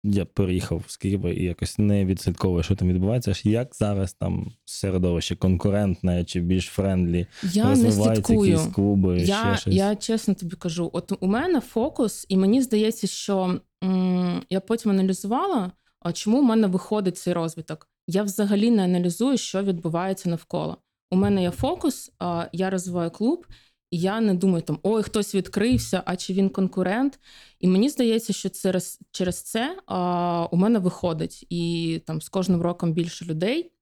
Я 0.04 0.24
переїхав 0.24 0.82
з 0.86 0.96
Києва 0.96 1.30
і 1.30 1.42
якось 1.42 1.78
не 1.78 2.04
відслідковую, 2.04 2.62
що 2.62 2.76
там 2.76 2.88
відбувається. 2.88 3.32
Як 3.44 3.74
зараз 3.76 4.12
там 4.14 4.52
середовище 4.64 5.36
конкурентне 5.36 6.24
чи 6.24 6.40
більш 6.40 6.66
френдлі? 6.66 7.26
Я 7.52 7.76
не 7.76 7.92
слідкую. 7.92 8.50
якісь 8.50 8.66
клуби, 8.74 9.18
Я, 9.20 9.24
ще 9.36 9.56
щось? 9.56 9.74
я 9.74 9.96
чесно 9.96 10.34
тобі 10.34 10.56
кажу, 10.56 10.90
от 10.92 11.12
у 11.20 11.26
мене 11.26 11.60
фокус, 11.60 12.26
і 12.28 12.36
мені 12.36 12.62
здається, 12.62 13.06
що 13.06 13.60
м, 13.84 14.42
я 14.50 14.60
потім 14.60 14.90
аналізувала, 14.90 15.72
а 16.00 16.12
чому 16.12 16.40
в 16.40 16.44
мене 16.44 16.66
виходить 16.66 17.18
цей 17.18 17.32
розвиток. 17.32 17.88
Я 18.06 18.22
взагалі 18.22 18.70
не 18.70 18.84
аналізую, 18.84 19.36
що 19.38 19.62
відбувається 19.62 20.30
навколо. 20.30 20.76
У 21.10 21.16
мене 21.16 21.42
є 21.42 21.50
фокус, 21.50 22.12
я 22.52 22.70
розвиваю 22.70 23.10
клуб, 23.10 23.46
і 23.90 23.98
я 23.98 24.20
не 24.20 24.34
думаю 24.34 24.62
там, 24.62 24.78
ой, 24.82 25.02
хтось 25.02 25.34
відкрився, 25.34 26.02
а 26.06 26.16
чи 26.16 26.32
він 26.32 26.48
конкурент. 26.48 27.18
І 27.60 27.68
мені 27.68 27.88
здається, 27.88 28.32
що 28.32 28.48
через, 28.48 29.00
через 29.10 29.42
це 29.42 29.78
а, 29.86 30.46
у 30.50 30.56
мене 30.56 30.78
виходить. 30.78 31.46
І 31.50 32.02
там 32.06 32.20
з 32.22 32.28
кожним 32.28 32.62
роком 32.62 32.92
більше 32.92 33.24
людей. 33.24 33.72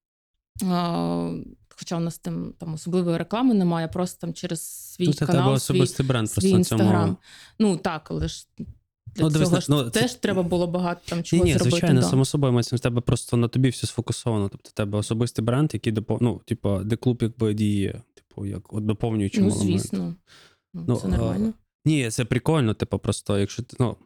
А, 0.65 1.31
Хоча 1.79 1.97
у 1.97 2.01
нас 2.01 2.19
там, 2.19 2.55
там 2.59 2.75
особливої 2.75 3.17
реклами 3.17 3.55
немає, 3.55 3.89
просто 3.89 4.21
там 4.21 4.35
через 4.35 4.61
свій 4.63 5.07
Ну, 5.07 5.13
це 5.13 5.27
канал, 5.27 5.45
тебе 5.45 5.61
свій, 5.61 5.75
особистий 5.75 6.07
бренд 6.07 6.31
свій 6.31 6.51
просто 6.53 6.77
на 6.77 6.85
цьому. 6.85 7.17
Ну 7.59 7.77
так, 7.77 8.11
але 8.11 8.29
ж 8.29 8.47
для 9.17 9.25
Ну, 9.25 9.31
дивись, 9.31 9.49
цього 9.49 9.61
ж 9.61 9.67
ну, 9.71 9.91
це- 9.91 10.01
теж 10.01 10.15
треба 10.15 10.43
було 10.43 10.67
багато 10.67 11.01
там 11.09 11.19
Ні, 11.19 11.25
чого 11.25 11.45
ні, 11.45 11.53
зробити. 11.53 11.71
звичайно, 11.71 12.01
да. 12.01 12.07
само 12.07 12.25
собою, 12.25 12.53
мається 12.53 12.77
в 12.77 12.81
тебе 12.81 13.01
просто 13.01 13.37
на 13.37 13.49
тобі 13.49 13.69
все 13.69 13.87
сфокусовано. 13.87 14.49
Тобто, 14.49 14.71
тебе 14.75 14.99
особистий 14.99 15.45
бренд, 15.45 15.71
який 15.75 15.95
ну, 16.21 16.41
типу, 16.45 16.81
де 16.85 16.97
клуб 16.97 17.19
якби 17.23 17.55
діє, 17.55 18.03
типу, 18.37 18.47
як 18.47 18.73
от 18.73 18.87
доповнюючи 18.87 19.41
Ну, 19.41 19.51
звісно. 19.51 20.15
Ну, 20.75 20.85
Ну, 20.89 20.97
це 20.97 21.09
нормально. 21.09 21.53
Ні, 21.85 22.11
це 22.11 22.25
прикольно, 22.25 22.75
типу, 22.75 22.99
просто 22.99 23.39
якщо 23.39 23.63
ти, 23.63 23.77
ну, 23.81 23.97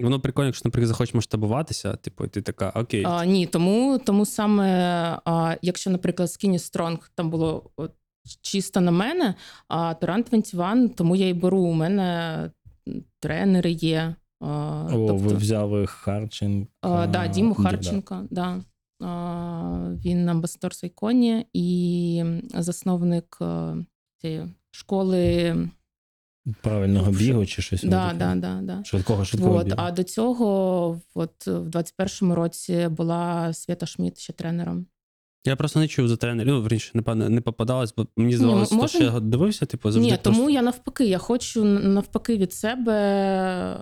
воно 0.00 0.20
прикольно, 0.20 0.46
якщо, 0.46 0.62
наприклад, 0.68 0.88
захочеш 0.88 1.14
масштабуватися, 1.14 1.96
типу, 1.96 2.24
і 2.24 2.28
ти 2.28 2.42
така, 2.42 2.70
окей. 2.70 3.04
А, 3.06 3.24
ні, 3.24 3.46
тому, 3.46 3.98
тому 3.98 4.26
саме, 4.26 4.68
а, 5.24 5.56
якщо, 5.62 5.90
наприклад, 5.90 6.28
Skinny 6.28 6.58
Strong 6.58 6.98
там 7.14 7.30
було 7.30 7.70
от, 7.76 7.92
чисто 8.42 8.80
на 8.80 8.90
мене, 8.90 9.34
а 9.68 9.94
то 9.94 10.06
Run 10.06 10.24
21, 10.30 10.88
тому 10.88 11.16
я 11.16 11.28
і 11.28 11.34
беру. 11.34 11.60
У 11.60 11.72
мене 11.72 12.50
тренери 13.20 13.70
є. 13.70 14.14
А, 14.40 14.46
О, 14.84 14.88
тобто, 14.90 15.16
ви 15.16 15.34
взяли 15.34 15.86
Харченка. 15.86 16.68
а, 16.80 17.06
да, 17.06 17.26
Діму 17.26 17.54
Ді- 17.54 17.62
да. 18.08 18.26
Да. 18.30 18.60
Він 20.04 20.28
амбасадор 20.28 20.74
Сайконі 20.74 21.46
і 21.52 22.24
засновник 22.54 23.38
цієї 24.20 24.54
школи 24.70 25.54
правильного 26.62 27.10
бігу 27.10 27.46
чи 27.46 27.62
щось. 27.62 27.82
Да, 27.82 28.14
да, 28.18 28.34
да, 28.34 28.60
да. 28.62 28.84
Швидкого, 28.84 29.24
швидкого 29.24 29.56
От, 29.56 29.66
бігу. 29.66 29.76
а 29.80 29.90
до 29.90 30.04
цього, 30.04 31.00
от 31.14 31.46
в 31.46 31.68
21-му 31.68 32.34
році 32.34 32.88
була 32.88 33.52
Свята 33.52 33.86
Шміт 33.86 34.18
ще 34.18 34.32
тренером. 34.32 34.86
Я 35.46 35.56
просто 35.56 35.80
не 35.80 35.88
чув 35.88 36.08
за 36.08 36.16
тренерів. 36.16 36.52
Ну, 36.52 36.62
вірніше, 36.62 36.90
напевно, 36.94 37.28
не 37.28 37.40
попадалось, 37.40 37.94
бо 37.96 38.06
мені 38.16 38.36
здавалося, 38.36 38.60
м- 38.60 38.66
що 38.88 38.98
можем- 38.98 39.10
ще 39.12 39.20
дивився, 39.20 39.66
типу, 39.66 39.90
завжди 39.90 40.10
Ні, 40.12 40.18
тому 40.22 40.36
просто 40.36 40.50
я 40.50 40.62
навпаки, 40.62 41.06
я 41.06 41.18
хочу 41.18 41.64
навпаки 41.64 42.36
від 42.36 42.52
себе. 42.52 42.92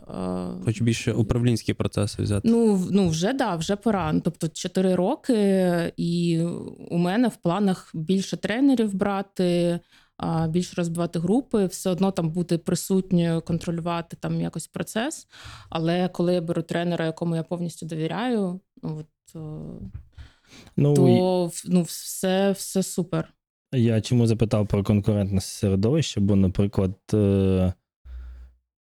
е, 0.09 0.65
хочу 0.65 0.85
більше 0.85 1.13
управлінські 1.13 1.75
процеси 1.75 2.23
взяти. 2.23 2.49
Ну, 2.49 2.87
ну 2.91 3.09
вже 3.09 3.33
да, 3.33 3.57
вже 3.57 3.77
пора. 3.77 4.13
Ну, 4.13 4.21
Тобто 4.25 4.49
4 4.49 4.95
роки, 4.95 5.93
і 5.97 6.41
у 6.91 6.99
мене 6.99 7.29
в 7.29 7.37
планах 7.37 7.91
більше 7.95 8.37
тренерів 8.37 8.95
брати, 8.95 9.81
більше 10.49 10.75
розбивати 10.77 11.19
групи, 11.19 11.67
все 11.67 11.91
одно 11.91 12.11
там 12.11 12.31
бути 12.31 12.59
присутньою, 12.59 13.41
контролювати 13.41 14.17
там 14.21 14.41
якось 14.41 14.67
процес. 14.67 15.27
Але 15.71 16.09
коли 16.09 16.35
я 16.35 16.41
беру 16.41 16.63
тренера, 16.63 17.07
якому 17.07 17.37
я 17.37 17.43
повністю 17.43 17.87
довіряю, 17.87 18.61
ну 18.83 18.97
от 19.01 19.07
Ну, 20.77 20.95
то 20.95 21.51
ну, 21.65 21.83
все, 21.83 22.53
все 22.53 22.83
супер. 22.83 23.29
Я 23.73 24.01
чому 24.01 24.27
запитав 24.27 24.67
про 24.67 24.85
конкурентне 24.85 25.41
середовище, 25.41 26.21
бо, 26.21 26.37
наприклад, 26.37 26.95
е, 27.15 27.73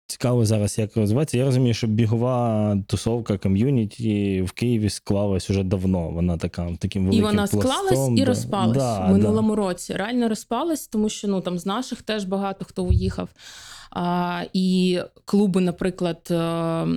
цікаво 0.07 0.45
зараз, 0.45 0.79
як 0.79 0.97
розвивається. 0.97 1.37
Я 1.37 1.45
розумію, 1.45 1.73
що 1.73 1.87
бігова 1.87 2.77
тусовка 2.87 3.37
ком'юніті 3.37 4.41
в 4.41 4.51
Києві 4.51 4.89
склалась 4.89 5.49
уже 5.49 5.63
давно. 5.63 6.09
Вона 6.09 6.37
така 6.37 6.69
таким 6.79 7.11
І 7.13 7.21
вона 7.21 7.47
пластом, 7.47 7.61
склалась 7.61 8.09
і 8.09 8.21
да. 8.21 8.25
розпалась 8.25 8.77
Да, 8.77 8.99
в 8.99 9.11
минулому 9.11 9.55
році. 9.55 9.93
Реально 9.93 10.29
розпалась, 10.29 10.87
тому 10.87 11.09
що 11.09 11.27
ну 11.27 11.41
там 11.41 11.59
з 11.59 11.65
наших 11.65 12.01
теж 12.01 12.25
багато 12.25 12.65
хто 12.65 12.83
уїхав. 12.83 13.29
А, 13.91 14.43
і 14.53 14.99
клуби, 15.25 15.61
наприклад, 15.61 16.27
е, 16.31 16.87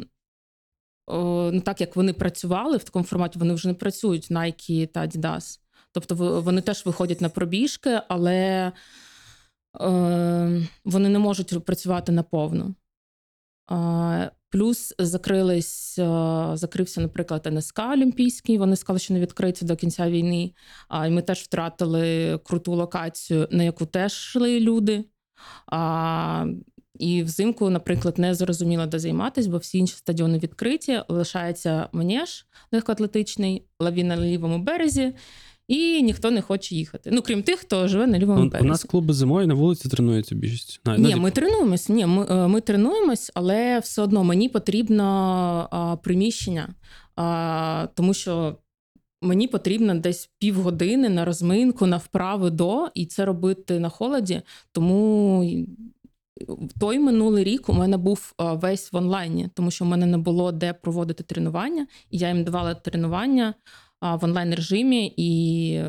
ну 1.08 1.60
так 1.60 1.80
як 1.80 1.96
вони 1.96 2.12
працювали 2.12 2.76
в 2.76 2.84
такому 2.84 3.04
форматі, 3.04 3.38
вони 3.38 3.54
вже 3.54 3.68
не 3.68 3.74
працюють 3.74 4.30
Nike 4.30 4.86
та 4.86 5.00
Adidas. 5.00 5.58
Тобто 5.92 6.40
вони 6.40 6.60
теж 6.60 6.86
виходять 6.86 7.20
на 7.20 7.28
пробіжки, 7.28 8.00
але 8.08 8.72
е, 9.80 10.68
вони 10.84 11.08
не 11.08 11.18
можуть 11.18 11.64
працювати 11.64 12.12
наповну. 12.12 12.74
Плюс 14.50 14.94
закрились, 14.98 15.98
е, 15.98 16.50
закрився, 16.54 17.00
наприклад, 17.00 17.48
НСК 17.52 17.78
Олімпійський. 17.78 18.58
Вони 18.58 18.76
сказали, 18.76 18.98
що 18.98 19.14
не 19.14 19.20
відкриті 19.20 19.58
до 19.62 19.76
кінця 19.76 20.10
війни. 20.10 20.52
І 21.06 21.10
ми 21.10 21.22
теж 21.22 21.40
втратили 21.40 22.38
круту 22.44 22.74
локацію, 22.74 23.48
на 23.50 23.62
яку 23.62 23.86
теж 23.86 24.12
йшли 24.12 24.60
люди. 24.60 25.04
І 26.98 27.22
взимку, 27.22 27.70
наприклад, 27.70 28.18
не 28.18 28.34
зрозуміло, 28.34 28.86
де 28.86 28.98
займатися, 28.98 29.50
бо 29.50 29.56
всі 29.56 29.78
інші 29.78 29.94
стадіони 29.96 30.38
відкриті. 30.38 31.00
Лишається 31.08 31.88
манеж 31.92 32.46
легкоатлетичний, 32.72 33.62
лавіна 33.80 34.16
на 34.16 34.26
лівому 34.26 34.58
березі, 34.58 35.12
і 35.68 36.02
ніхто 36.02 36.30
не 36.30 36.42
хоче 36.42 36.74
їхати. 36.74 37.10
Ну, 37.12 37.22
крім 37.22 37.42
тих, 37.42 37.58
хто 37.58 37.88
живе 37.88 38.06
на 38.06 38.18
лівому 38.18 38.40
Ну, 38.40 38.46
у 38.46 38.50
березі. 38.50 38.68
нас 38.68 38.84
клуби 38.84 39.14
зимою 39.14 39.46
на 39.46 39.54
вулиці 39.54 39.88
тренуються 39.88 40.34
більшість. 40.34 40.80
Ну, 40.86 40.96
Ні, 40.98 41.08
типу, 41.08 41.20
ми 41.20 41.30
тренуємось. 41.30 41.88
Ні, 41.88 42.06
ми, 42.06 42.26
е, 42.30 42.48
ми 42.48 42.60
тренуємось, 42.60 43.30
але 43.34 43.78
все 43.78 44.02
одно 44.02 44.24
мені 44.24 44.48
потрібно 44.48 45.04
а, 45.70 45.96
приміщення, 45.96 46.74
а, 47.16 47.88
тому 47.94 48.14
що 48.14 48.56
мені 49.22 49.48
потрібно 49.48 49.94
десь 49.94 50.30
півгодини 50.38 51.08
на 51.08 51.24
розминку, 51.24 51.86
на 51.86 51.96
вправи 51.96 52.50
до, 52.50 52.88
і 52.94 53.06
це 53.06 53.24
робити 53.24 53.78
на 53.78 53.88
холоді. 53.88 54.42
Тому 54.72 55.66
той 56.80 56.98
минулий 56.98 57.44
рік 57.44 57.68
у 57.68 57.72
мене 57.72 57.96
був 57.96 58.34
весь 58.38 58.92
в 58.92 58.96
онлайні, 58.96 59.48
тому 59.54 59.70
що 59.70 59.84
в 59.84 59.88
мене 59.88 60.06
не 60.06 60.18
було 60.18 60.52
де 60.52 60.72
проводити 60.72 61.22
тренування, 61.22 61.86
і 62.10 62.18
я 62.18 62.28
їм 62.28 62.44
давала 62.44 62.74
тренування 62.74 63.54
в 64.02 64.24
онлайн 64.24 64.54
режимі, 64.54 65.14
і 65.16 65.80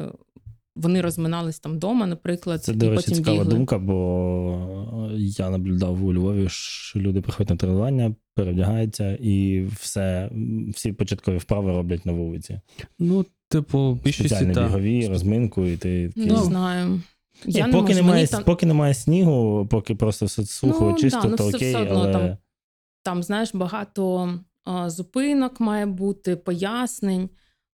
вони 0.75 1.01
розминались 1.01 1.59
там 1.59 1.73
вдома, 1.73 2.07
наприклад, 2.07 2.63
Це, 2.63 2.71
і 2.71 2.75
до 2.75 2.89
речі, 2.89 2.95
потім 2.95 3.13
цікава 3.13 3.37
бігли. 3.37 3.53
думка, 3.53 3.79
бо 3.79 5.09
я 5.17 5.49
наблюдав 5.49 6.05
у 6.05 6.13
Львові, 6.13 6.45
що 6.49 6.99
люди 6.99 7.21
приходять 7.21 7.49
на 7.49 7.55
тренування, 7.55 8.15
перевдягаються 8.35 9.17
і 9.21 9.65
все, 9.79 10.29
всі 10.69 10.91
початкові 10.91 11.37
вправи 11.37 11.71
роблять 11.71 12.05
на 12.05 12.11
вулиці. 12.11 12.59
Ну, 12.99 13.25
типу, 13.49 13.99
більшість 14.03 14.45
бігові, 14.45 15.07
розминку, 15.07 15.65
і 15.65 15.77
ти 15.77 16.07
такий. 16.07 16.31
Не 16.31 16.37
знаю. 16.37 17.01
Ні, 17.45 17.61
не 17.61 17.65
поки, 17.67 17.81
можу. 17.81 17.93
немає, 17.93 18.15
Мені 18.15 18.27
там, 18.27 18.43
поки 18.43 18.65
немає 18.65 18.93
снігу, 18.93 19.67
поки 19.71 19.95
просто 19.95 20.25
все 20.25 20.45
сухо, 20.45 20.85
Ну, 20.85 20.97
чисто, 20.97 21.21
да, 21.21 21.27
ну, 21.27 21.35
то 21.35 21.47
все- 21.47 21.57
окей, 21.57 21.73
все 21.73 21.81
одно 21.83 21.99
але 21.99 22.13
там 22.13 22.37
там, 23.03 23.23
знаєш, 23.23 23.55
багато 23.55 24.33
а, 24.63 24.89
зупинок 24.89 25.59
має 25.59 25.85
бути, 25.85 26.35
пояснень, 26.35 27.29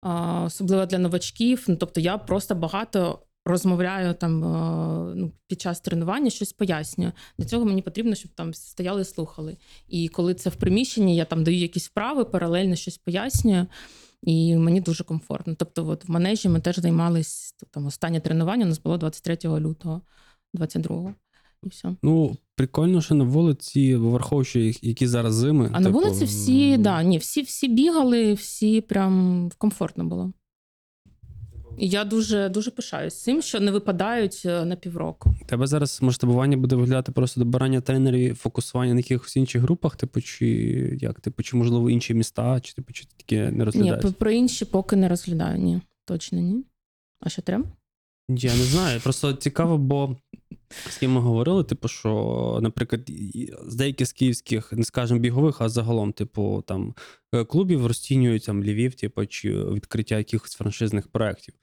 а, 0.02 0.44
особливо 0.44 0.86
для 0.86 0.98
новачків. 0.98 1.66
Ну, 1.68 1.76
тобто 1.76 2.02
я 2.02 2.18
просто 2.18 2.56
багато 2.56 3.20
розмовляю 3.46 4.14
там 4.14 4.44
а, 4.46 5.14
ну, 5.16 5.32
під 5.48 5.62
час 5.62 5.80
тренування, 5.80 6.30
щось 6.30 6.54
пояснюю. 6.54 7.12
Для 7.38 7.46
цього 7.46 7.66
мені 7.66 7.82
потрібно, 7.82 8.16
щоб 8.16 8.32
там 8.32 8.54
стояли 8.54 9.06
слухали. 9.06 9.58
І 9.88 10.08
коли 10.08 10.34
це 10.34 10.50
в 10.50 10.56
приміщенні, 10.56 11.16
я 11.16 11.26
там 11.26 11.44
даю 11.44 11.58
якісь 11.58 11.88
вправи, 11.88 12.26
паралельно 12.26 12.76
щось 12.76 12.98
пояснюю. 12.98 13.68
І 14.24 14.56
мені 14.56 14.82
дуже 14.82 15.04
комфортно. 15.04 15.56
Тобто, 15.58 15.88
от 15.88 16.08
в 16.08 16.12
манежі 16.12 16.50
ми 16.50 16.60
теж 16.60 16.80
займались 16.80 17.56
там 17.72 17.86
останнє 17.86 18.20
тренування 18.20 18.66
у 18.66 18.70
нас 18.70 18.80
було 18.80 18.98
23 18.98 19.38
лютого, 19.46 20.02
22-го. 20.56 21.14
І 21.64 21.68
все. 21.70 21.96
Ну, 22.04 22.38
прикольно, 22.56 23.02
що 23.02 23.16
на 23.16 23.24
вулиці, 23.24 23.96
враховуючи, 23.96 24.76
які 24.82 25.08
зараз 25.08 25.36
зими. 25.36 25.70
А 25.74 25.80
на 25.80 25.86
типу, 25.86 26.00
вулиці 26.00 26.26
всі, 26.26 26.78
да, 26.78 27.04
ні, 27.04 27.18
всі, 27.18 27.42
всі 27.42 27.68
бігали, 27.68 28.34
всі 28.34 28.82
прям 28.82 29.52
комфортно 29.58 30.04
було. 30.04 30.34
І 31.78 31.88
я 31.88 32.04
дуже 32.06 32.50
дуже 32.50 32.72
пишаюсь 32.72 33.22
цим, 33.24 33.42
що 33.42 33.60
не 33.60 33.72
випадають 33.72 34.42
е, 34.46 34.66
на 34.66 34.76
півроку. 34.76 35.36
Тебе 35.46 35.68
зараз 35.68 36.00
масштабування 36.02 36.58
буде 36.58 36.76
виглядати 36.76 37.12
просто 37.12 37.40
добирання 37.42 37.82
тренерів, 37.82 38.36
фокусування 38.36 38.94
на 38.94 39.00
якихось 39.00 39.36
інших 39.38 39.62
групах, 39.62 39.96
типу, 39.96 40.22
чи 40.22 40.48
як? 41.02 41.20
Типу, 41.22 41.44
чи 41.44 41.58
можливо 41.58 41.90
інші 41.90 42.14
міста, 42.14 42.60
чи 42.60 42.74
типу, 42.74 42.94
чи 42.94 43.06
таке 43.18 43.46
не 43.46 43.52
Ні, 43.52 43.64
розглядаєш? 43.64 44.02
про- 44.02 44.12
про 44.12 44.32
інші 44.32 44.66
поки 44.66 44.96
не 44.96 45.08
розглядаю. 45.10 45.58
Ні, 45.60 45.82
точно 46.06 46.40
ні. 46.40 46.64
А 47.20 47.30
що 47.30 47.42
треба? 47.42 47.66
Я 48.30 48.56
не 48.56 48.64
знаю. 48.64 49.00
Просто 49.02 49.34
цікаво, 49.34 49.78
бо 49.78 50.16
з 50.90 50.98
ким 50.98 51.12
ми 51.14 51.22
говорили, 51.22 51.64
типу, 51.64 51.88
що, 51.88 52.60
наприклад, 52.62 53.02
з 53.68 53.76
деяких 53.76 54.08
з 54.08 54.12
київських, 54.12 54.74
не 54.74 54.84
скажемо 54.84 55.20
бігових, 55.20 55.62
а 55.62 55.70
загалом, 55.70 56.14
типу, 56.14 56.64
там 56.68 56.94
е, 57.34 57.44
клубів 57.46 57.86
розцінюють 57.88 58.46
там 58.46 58.64
Львів, 58.64 58.96
типу, 58.96 59.26
чи 59.26 59.64
відкриття 59.64 60.18
якихось 60.18 60.54
франшизних 60.56 61.08
проєктів. 61.08 61.54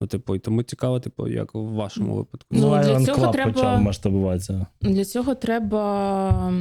Ну, 0.00 0.06
типу, 0.08 0.36
і 0.36 0.38
тому 0.38 0.62
цікаво, 0.62 1.00
типу, 1.00 1.28
як 1.28 1.54
в 1.54 1.58
вашому 1.58 2.14
випадку. 2.14 2.48
Ну, 2.50 2.60
Ну, 2.60 2.82
для 2.82 3.04
цього 3.04 3.26
Club 3.26 3.32
треба- 3.32 3.52
почав 3.52 3.80
масштабуватися. 3.82 4.66
Для 4.80 5.04
цього 5.04 5.34
треба. 5.34 6.52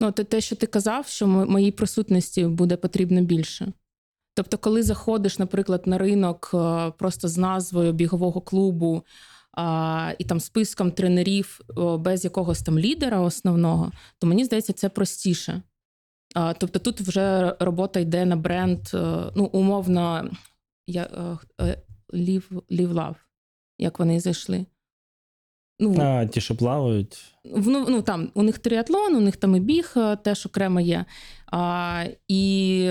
Ну, 0.00 0.12
те, 0.12 0.24
те, 0.24 0.40
що 0.40 0.56
ти 0.56 0.66
казав, 0.66 1.06
що 1.06 1.26
моїй 1.26 1.72
присутності 1.72 2.44
буде 2.46 2.76
потрібно 2.76 3.22
більше. 3.22 3.72
Тобто, 4.36 4.58
коли 4.58 4.82
заходиш, 4.82 5.38
наприклад, 5.38 5.86
на 5.86 5.98
ринок 5.98 6.50
е, 6.54 6.92
просто 6.98 7.28
з 7.28 7.38
назвою 7.38 7.92
бігового 7.92 8.40
клубу 8.40 9.02
а, 9.52 10.12
і 10.18 10.24
там 10.24 10.40
списком 10.40 10.90
тренерів 10.90 11.60
без 11.98 12.24
якогось 12.24 12.62
там 12.62 12.78
лідера 12.78 13.20
основного, 13.20 13.92
то 14.18 14.26
мені 14.26 14.44
здається, 14.44 14.72
це 14.72 14.88
простіше. 14.88 15.62
А, 16.34 16.52
тобто 16.52 16.78
тут 16.78 17.00
вже 17.00 17.56
робота 17.60 18.00
йде 18.00 18.24
на 18.24 18.36
бренд, 18.36 18.80
е, 18.94 19.32
ну, 19.36 19.44
умовно, 19.44 20.30
я, 20.86 21.02
е, 21.02 21.64
е, 21.64 21.82
Live, 22.12 22.62
Live 22.70 22.92
Love, 22.92 23.14
як 23.78 23.98
вони 23.98 24.20
зайшли. 24.20 24.66
Ну, 25.80 25.96
А, 26.00 26.26
ті, 26.26 26.40
що 26.40 26.56
плавають. 26.56 27.34
ну, 27.44 27.86
ну 27.88 28.02
там 28.02 28.30
у 28.34 28.42
них 28.42 28.58
тріатлон, 28.58 29.16
у 29.16 29.20
них 29.20 29.36
там 29.36 29.56
і 29.56 29.60
біг 29.60 29.92
е, 29.96 30.16
теж 30.16 30.46
окремо 30.46 30.80
є. 30.80 31.04
А, 31.46 32.04
і 32.28 32.90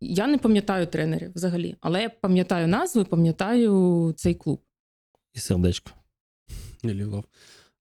я 0.00 0.26
не 0.26 0.38
пам'ятаю 0.38 0.86
тренерів 0.86 1.32
взагалі, 1.34 1.76
але 1.80 2.02
я 2.02 2.10
пам'ятаю 2.10 2.68
назву 2.68 3.02
і 3.02 3.04
пам'ятаю 3.04 4.14
цей 4.16 4.34
клуб. 4.34 4.60
І 5.34 5.38
сердечко. 5.38 5.90
Не 6.82 6.94
лілов. 6.94 7.24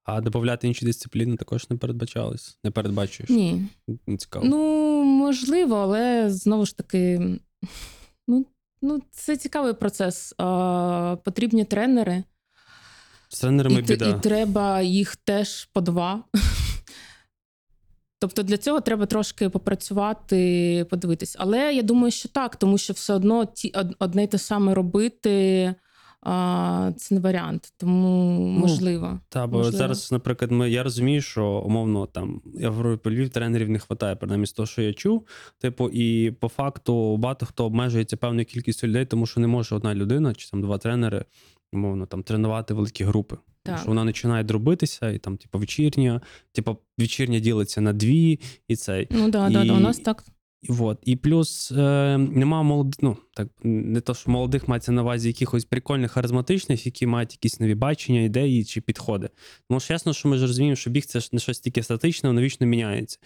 А 0.03 0.21
додати 0.21 0.67
інші 0.67 0.85
дисципліни 0.85 1.37
також 1.37 1.69
не 1.69 1.77
передбачались. 1.77 2.57
Не 2.63 2.71
передбачуєш. 2.71 3.29
Ні. 3.29 3.65
Не 4.07 4.17
цікаво. 4.17 4.45
Ну, 4.45 5.03
можливо, 5.03 5.75
але 5.75 6.29
знову 6.29 6.65
ж 6.65 6.77
таки, 6.77 7.21
ну, 8.27 8.45
ну 8.81 9.01
це 9.11 9.37
цікавий 9.37 9.73
процес. 9.73 10.33
А, 10.37 11.17
потрібні 11.23 11.65
тренери, 11.65 12.23
З 13.29 13.39
тренерами 13.39 13.79
і, 13.79 13.81
біда. 13.81 14.09
і 14.09 14.21
треба 14.21 14.81
їх 14.81 15.15
теж 15.15 15.65
по 15.65 15.81
два. 15.81 16.23
Тобто 18.23 18.43
для 18.43 18.57
цього 18.57 18.81
треба 18.81 19.05
трошки 19.05 19.49
попрацювати, 19.49 20.85
подивитись. 20.89 21.35
Але 21.39 21.73
я 21.73 21.81
думаю, 21.81 22.11
що 22.11 22.29
так, 22.29 22.55
тому 22.55 22.77
що 22.77 22.93
все 22.93 23.13
одно 23.13 23.45
ті 23.45 23.73
одне 23.99 24.23
й 24.23 24.27
те 24.27 24.37
саме 24.37 24.73
робити 24.73 25.75
а, 26.21 26.91
це 26.97 27.15
не 27.15 27.21
варіант. 27.21 27.73
Тому 27.77 28.41
можливо. 28.41 29.19
Та, 29.29 29.47
бо 29.47 29.57
Можливо. 29.57 29.77
зараз, 29.77 30.11
наприклад, 30.11 30.51
ми, 30.51 30.69
я 30.69 30.83
розумію, 30.83 31.21
що 31.21 31.45
умовно 31.45 32.05
там 32.05 32.41
Львів 33.05 33.29
тренерів 33.29 33.69
не 33.69 33.77
вистачає, 33.77 34.15
принаймні 34.15 34.47
з 34.47 34.53
того, 34.53 34.65
що 34.65 34.81
я 34.81 34.93
чув. 34.93 35.27
Типу, 35.59 35.89
і 35.89 36.31
по 36.31 36.47
факту 36.47 37.17
багато 37.17 37.45
хто 37.45 37.65
обмежується 37.65 38.17
певною 38.17 38.45
кількістю 38.45 38.87
людей, 38.87 39.05
тому 39.05 39.25
що 39.25 39.41
не 39.41 39.47
може 39.47 39.75
одна 39.75 39.95
людина 39.95 40.33
чи 40.33 40.49
там 40.49 40.61
два 40.61 40.77
тренери, 40.77 41.25
умовно, 41.73 42.05
там 42.05 42.23
тренувати 42.23 42.73
великі 42.73 43.03
групи. 43.03 43.37
Так. 43.65 43.77
що 43.79 43.87
вона 43.87 44.05
починає 44.05 44.43
дробитися, 44.43 45.09
і 45.09 45.17
там, 45.17 45.37
типу, 45.37 45.59
вечірня, 45.59 46.21
типу, 46.51 46.77
вечірня 46.97 47.39
ділиться 47.39 47.81
на 47.81 47.93
дві, 47.93 48.39
і 48.67 48.75
цей. 48.75 49.07
Ну 49.11 49.29
да, 49.29 49.49
да, 49.49 49.65
да, 49.65 49.73
у 49.73 49.79
нас 49.79 49.99
так. 49.99 50.25
І 50.63 50.71
от. 50.79 50.97
І 51.03 51.15
плюс 51.15 51.71
е, 51.71 52.17
нема 52.17 52.63
молодих, 52.63 52.99
ну 53.01 53.17
так 53.33 53.47
не 53.63 54.01
то, 54.01 54.13
що 54.13 54.31
молодих 54.31 54.67
мається 54.67 54.91
на 54.91 55.01
увазі 55.01 55.27
якихось 55.27 55.65
прикольних, 55.65 56.11
харизматичних, 56.11 56.85
які 56.85 57.07
мають 57.07 57.33
якісь 57.33 57.59
нові 57.59 57.75
бачення, 57.75 58.21
ідеї 58.21 58.65
чи 58.65 58.81
підходи. 58.81 59.29
Тому 59.69 59.79
що 59.79 59.93
ясно, 59.93 60.13
що 60.13 60.29
ми 60.29 60.37
ж 60.37 60.47
розуміємо, 60.47 60.75
що 60.75 60.89
біг 60.89 61.05
це 61.05 61.19
не 61.31 61.39
щось 61.39 61.59
тільки 61.59 61.83
статичне, 61.83 62.29
воно 62.29 62.41
вічно 62.41 62.67
міняється. 62.67 63.19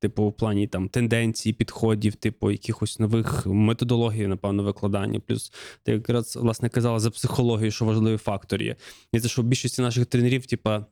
Типу, 0.00 0.28
в 0.28 0.32
плані 0.32 0.66
там 0.66 0.88
тенденцій, 0.88 1.52
підходів, 1.52 2.14
типу, 2.14 2.50
якихось 2.50 2.98
нових 2.98 3.46
методологій, 3.46 4.26
напевно, 4.26 4.62
викладання. 4.62 5.20
Плюс 5.20 5.52
ти 5.82 5.92
якраз 5.92 6.36
власне 6.36 6.68
казала 6.68 7.00
за 7.00 7.10
психологію, 7.10 7.70
що 7.70 7.84
важливий 7.84 8.18
фактор 8.18 8.62
є. 8.62 8.76
І 9.12 9.20
це 9.20 9.28
що 9.28 9.42
в 9.42 9.44
більшості 9.44 9.82
наших 9.82 10.06
тренерів, 10.06 10.46
типа. 10.46 10.86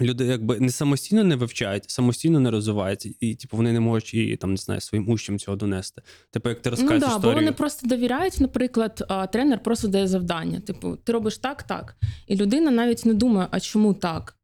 Люди 0.00 0.24
якби 0.24 0.60
не 0.60 0.70
самостійно 0.70 1.24
не 1.24 1.36
вивчають, 1.36 1.90
самостійно 1.90 2.40
не 2.40 2.50
розвиваються, 2.50 3.10
і 3.20 3.34
типу 3.34 3.56
вони 3.56 3.72
не 3.72 3.80
можуть 3.80 4.14
і 4.14 4.36
там 4.36 4.50
не 4.50 4.56
знаю 4.56 4.80
своїм 4.80 5.10
учням 5.10 5.38
цього 5.38 5.56
донести. 5.56 6.02
Типу, 6.30 6.48
як 6.48 6.62
ти 6.62 6.70
Ну 6.70 6.76
розкажеш 6.76 7.08
да, 7.08 7.18
бо 7.18 7.32
вони 7.32 7.52
просто 7.52 7.88
довіряють, 7.88 8.40
наприклад, 8.40 9.04
тренер 9.32 9.62
просто 9.62 9.88
дає 9.88 10.06
завдання. 10.06 10.60
Типу, 10.60 10.96
ти 10.96 11.12
робиш 11.12 11.38
так, 11.38 11.62
так. 11.62 11.96
І 12.26 12.36
людина 12.36 12.70
навіть 12.70 13.06
не 13.06 13.14
думає, 13.14 13.48
а 13.50 13.60
чому 13.60 13.94
так? 13.94 14.36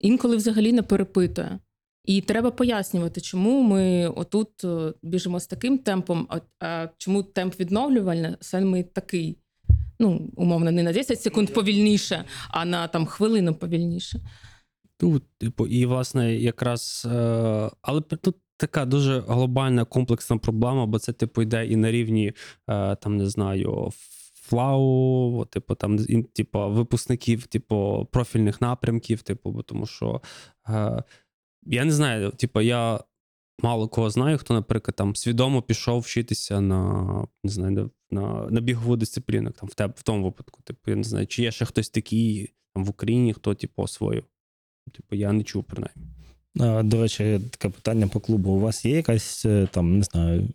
Інколи 0.00 0.36
взагалі 0.36 0.72
не 0.72 0.82
перепитує. 0.82 1.58
І 2.04 2.20
треба 2.20 2.50
пояснювати, 2.50 3.20
чому 3.20 3.62
ми 3.62 4.08
отут 4.08 4.64
е, 4.64 4.92
біжимо 5.02 5.40
з 5.40 5.46
таким 5.46 5.78
темпом, 5.78 6.28
а, 6.60 6.88
чому 6.98 7.22
темп 7.22 7.60
відновлювальний 7.60 8.36
саме 8.40 8.82
такий. 8.82 9.38
Ну, 9.98 10.30
умовно, 10.36 10.70
не 10.70 10.82
на 10.82 10.92
10 10.92 11.20
секунд 11.20 11.52
повільніше, 11.54 12.24
а 12.50 12.64
на 12.64 12.88
там 12.88 13.06
хвилину 13.06 13.54
повільніше. 13.54 14.20
Ну, 15.00 15.20
типу, 15.38 15.66
і 15.66 15.86
власне, 15.86 16.34
якраз, 16.34 17.06
е, 17.12 17.70
але 17.82 18.00
тут 18.00 18.36
така 18.56 18.84
дуже 18.84 19.20
глобальна 19.20 19.84
комплексна 19.84 20.38
проблема, 20.38 20.86
бо 20.86 20.98
це, 20.98 21.12
типу, 21.12 21.42
йде 21.42 21.66
і 21.66 21.76
на 21.76 21.90
рівні 21.90 22.32
е, 22.68 22.96
там, 22.96 23.16
не 23.16 23.26
знаю, 23.26 23.90
флау, 24.34 25.44
типу, 25.44 25.74
там, 25.74 25.98
і, 26.08 26.22
типу, 26.22 26.70
випускників, 26.70 27.46
типу, 27.46 28.08
профільних 28.12 28.60
напрямків, 28.60 29.22
типу, 29.22 29.62
тому 29.62 29.86
що 29.86 30.20
я 31.66 31.84
не 31.84 31.92
знаю, 31.92 32.30
типу, 32.30 32.60
я 32.60 33.00
мало 33.62 33.88
кого 33.88 34.10
знаю, 34.10 34.38
хто, 34.38 34.54
наприклад, 34.54 34.96
там 34.96 35.16
свідомо 35.16 35.62
пішов 35.62 36.00
вчитися 36.00 36.60
на 36.60 37.04
не 37.44 37.50
знаю, 37.50 37.90
на, 38.10 38.46
на 38.50 38.60
бігову 38.60 38.96
дисципліну, 38.96 39.50
там 39.50 39.68
в 39.68 39.74
тебе 39.74 39.94
в 39.96 40.02
тому 40.02 40.24
випадку. 40.24 40.60
Типу, 40.64 40.90
я 40.90 40.96
не 40.96 41.04
знаю, 41.04 41.26
чи 41.26 41.42
є 41.42 41.50
ще 41.50 41.64
хтось 41.64 41.90
такий 41.90 42.52
там 42.74 42.84
в 42.84 42.90
Україні, 42.90 43.32
хто, 43.32 43.54
типу, 43.54 43.82
освоїв. 43.82 44.24
Типу, 44.92 45.16
я 45.16 45.32
не 45.32 45.44
чув 45.44 45.64
принаймні. 45.64 46.02
До 46.90 47.02
речі, 47.02 47.40
таке 47.50 47.68
питання 47.68 48.08
по 48.08 48.20
клубу. 48.20 48.50
У 48.50 48.60
вас 48.60 48.84
є 48.84 48.96
якась 48.96 49.44
е, 49.44 49.68
там, 49.70 49.98
не 49.98 50.04
знаю, 50.04 50.48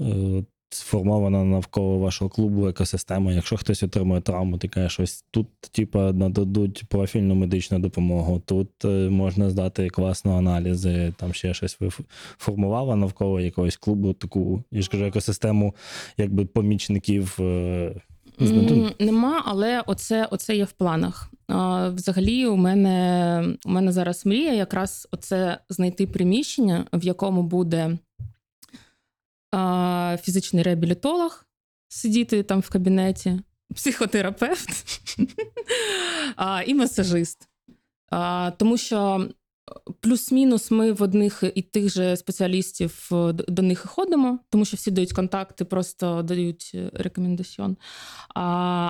е, 0.00 0.44
сформована 0.70 1.44
навколо 1.44 1.98
вашого 1.98 2.28
клубу 2.28 2.68
екосистема? 2.68 3.32
Якщо 3.32 3.56
хтось 3.56 3.82
отримує 3.82 4.20
травму, 4.20 4.58
кажеш, 4.70 4.92
щось 4.92 5.24
тут, 5.30 5.46
типа, 5.60 6.12
нададуть 6.12 6.84
профільну 6.88 7.34
медичну 7.34 7.78
допомогу, 7.78 8.42
тут 8.46 8.84
е, 8.84 8.88
можна 9.10 9.50
здати 9.50 9.88
класно 9.88 10.36
аналізи, 10.38 11.12
там 11.16 11.32
ще 11.34 11.54
щось 11.54 11.76
ви 11.80 11.86
ф- 11.86 12.00
формувала 12.38 12.96
навколо 12.96 13.40
якогось 13.40 13.76
клубу 13.76 14.12
таку, 14.12 14.62
я 14.70 14.82
ж 14.82 14.90
кажу, 14.90 15.04
екосистему 15.04 15.74
якби 16.16 16.44
помічників. 16.44 17.36
е, 17.40 17.94
Нема, 19.00 19.42
але 19.46 19.82
оце, 19.86 20.28
оце 20.30 20.56
є 20.56 20.64
в 20.64 20.72
планах. 20.72 21.30
Взагалі, 21.94 22.46
у 22.46 22.56
мене, 22.56 23.44
у 23.66 23.70
мене 23.70 23.92
зараз 23.92 24.26
мрія 24.26 24.52
якраз 24.52 25.08
оце 25.12 25.58
знайти 25.68 26.06
приміщення, 26.06 26.86
в 26.92 27.04
якому 27.04 27.42
буде 27.42 27.98
фізичний 30.22 30.62
реабілітолог 30.62 31.44
сидіти 31.88 32.42
там 32.42 32.60
в 32.60 32.68
кабінеті, 32.70 33.40
психотерапевт 33.74 34.70
і 36.66 36.74
масажист. 36.74 37.48
Тому 38.56 38.76
що 38.76 39.28
плюс-мінус 40.00 40.70
ми 40.70 40.92
в 40.92 41.02
одних 41.02 41.44
і 41.54 41.62
тих 41.62 41.92
же 41.92 42.16
спеціалістів 42.16 43.08
е, 43.12 43.32
до- 43.32 43.62
них 43.62 43.86
ходимо, 43.86 44.38
тому 44.50 44.64
що 44.64 44.76
всі 44.76 44.90
дають 44.90 45.12
контакти, 45.12 45.64
просто 45.64 46.22
дають 46.22 46.70
е, 46.74 46.90
рекомендаціон. 46.94 47.76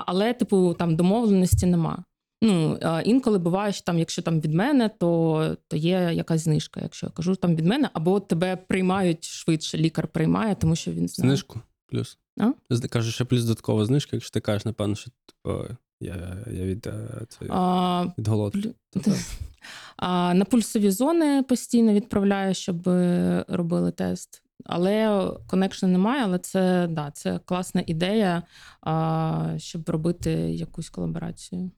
Але, 0.06 0.34
типу, 0.34 0.74
там 0.78 0.96
домовленості 0.96 1.66
нема. 1.66 2.04
Ну, 2.42 2.78
інколи 3.04 3.38
буває, 3.38 3.72
що 3.72 3.84
там, 3.84 3.98
якщо 3.98 4.22
там 4.22 4.40
від 4.40 4.54
мене, 4.54 4.88
то, 4.88 5.56
то 5.68 5.76
є 5.76 6.10
якась 6.12 6.40
знижка. 6.40 6.80
Якщо 6.82 7.06
я 7.06 7.10
кажу 7.12 7.36
там 7.36 7.56
від 7.56 7.66
мене, 7.66 7.90
або 7.92 8.20
тебе 8.20 8.56
приймають 8.56 9.24
швидше, 9.24 9.78
лікар 9.78 10.08
приймає, 10.08 10.54
тому 10.54 10.76
що 10.76 10.90
він 10.92 11.08
знає. 11.08 11.28
Знижку 11.30 11.60
плюс. 11.86 12.18
А? 12.40 12.52
Кажеш, 12.90 13.14
ще 13.14 13.24
плюс 13.24 13.42
додаткова 13.44 13.84
знижка, 13.84 14.16
якщо 14.16 14.30
ти 14.30 14.40
кажеш, 14.40 14.64
напевно, 14.64 14.94
що 14.94 15.10
типу, 15.26 15.64
я, 16.00 16.36
я 16.52 16.64
від, 16.64 16.86
е, 16.86 17.08
це, 17.28 17.46
А, 17.48 18.06
від 18.18 18.28
голодки. 18.28 18.74
плю- 18.96 19.14
А 19.96 20.34
на 20.34 20.44
пульсові 20.44 20.90
зони 20.90 21.42
постійно 21.42 21.92
відправляю, 21.92 22.54
щоб 22.54 22.88
е, 22.88 23.44
робили 23.48 23.90
тест. 23.92 24.42
Але 24.64 25.28
connection 25.46 25.86
немає, 25.86 26.24
але 26.24 26.38
це, 26.38 26.86
да, 26.90 27.10
це 27.10 27.40
класна 27.44 27.82
ідея, 27.86 28.42
а, 28.80 29.54
щоб 29.58 29.88
робити 29.90 30.30
якусь 30.32 30.90
колаборацію. 30.90 31.70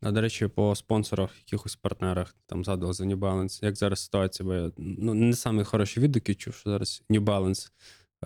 А 0.00 0.10
до 0.10 0.20
речі, 0.20 0.48
по 0.48 0.74
спонсорах, 0.74 1.30
якихось 1.38 1.76
партнерах, 1.76 2.36
там 2.46 2.64
згадував 2.64 2.92
за 2.94 3.04
New 3.04 3.16
Balance. 3.16 3.64
Як 3.64 3.76
зараз 3.76 4.00
ситуація? 4.00 4.46
Бо 4.46 4.54
я 4.54 4.70
ну, 4.76 5.14
не 5.14 5.32
самі 5.32 5.64
хороші 5.64 6.00
відгуки 6.00 6.34
чув, 6.34 6.54
що 6.54 6.70
зараз 6.70 7.02
New 7.10 7.24
Balance 7.24 7.70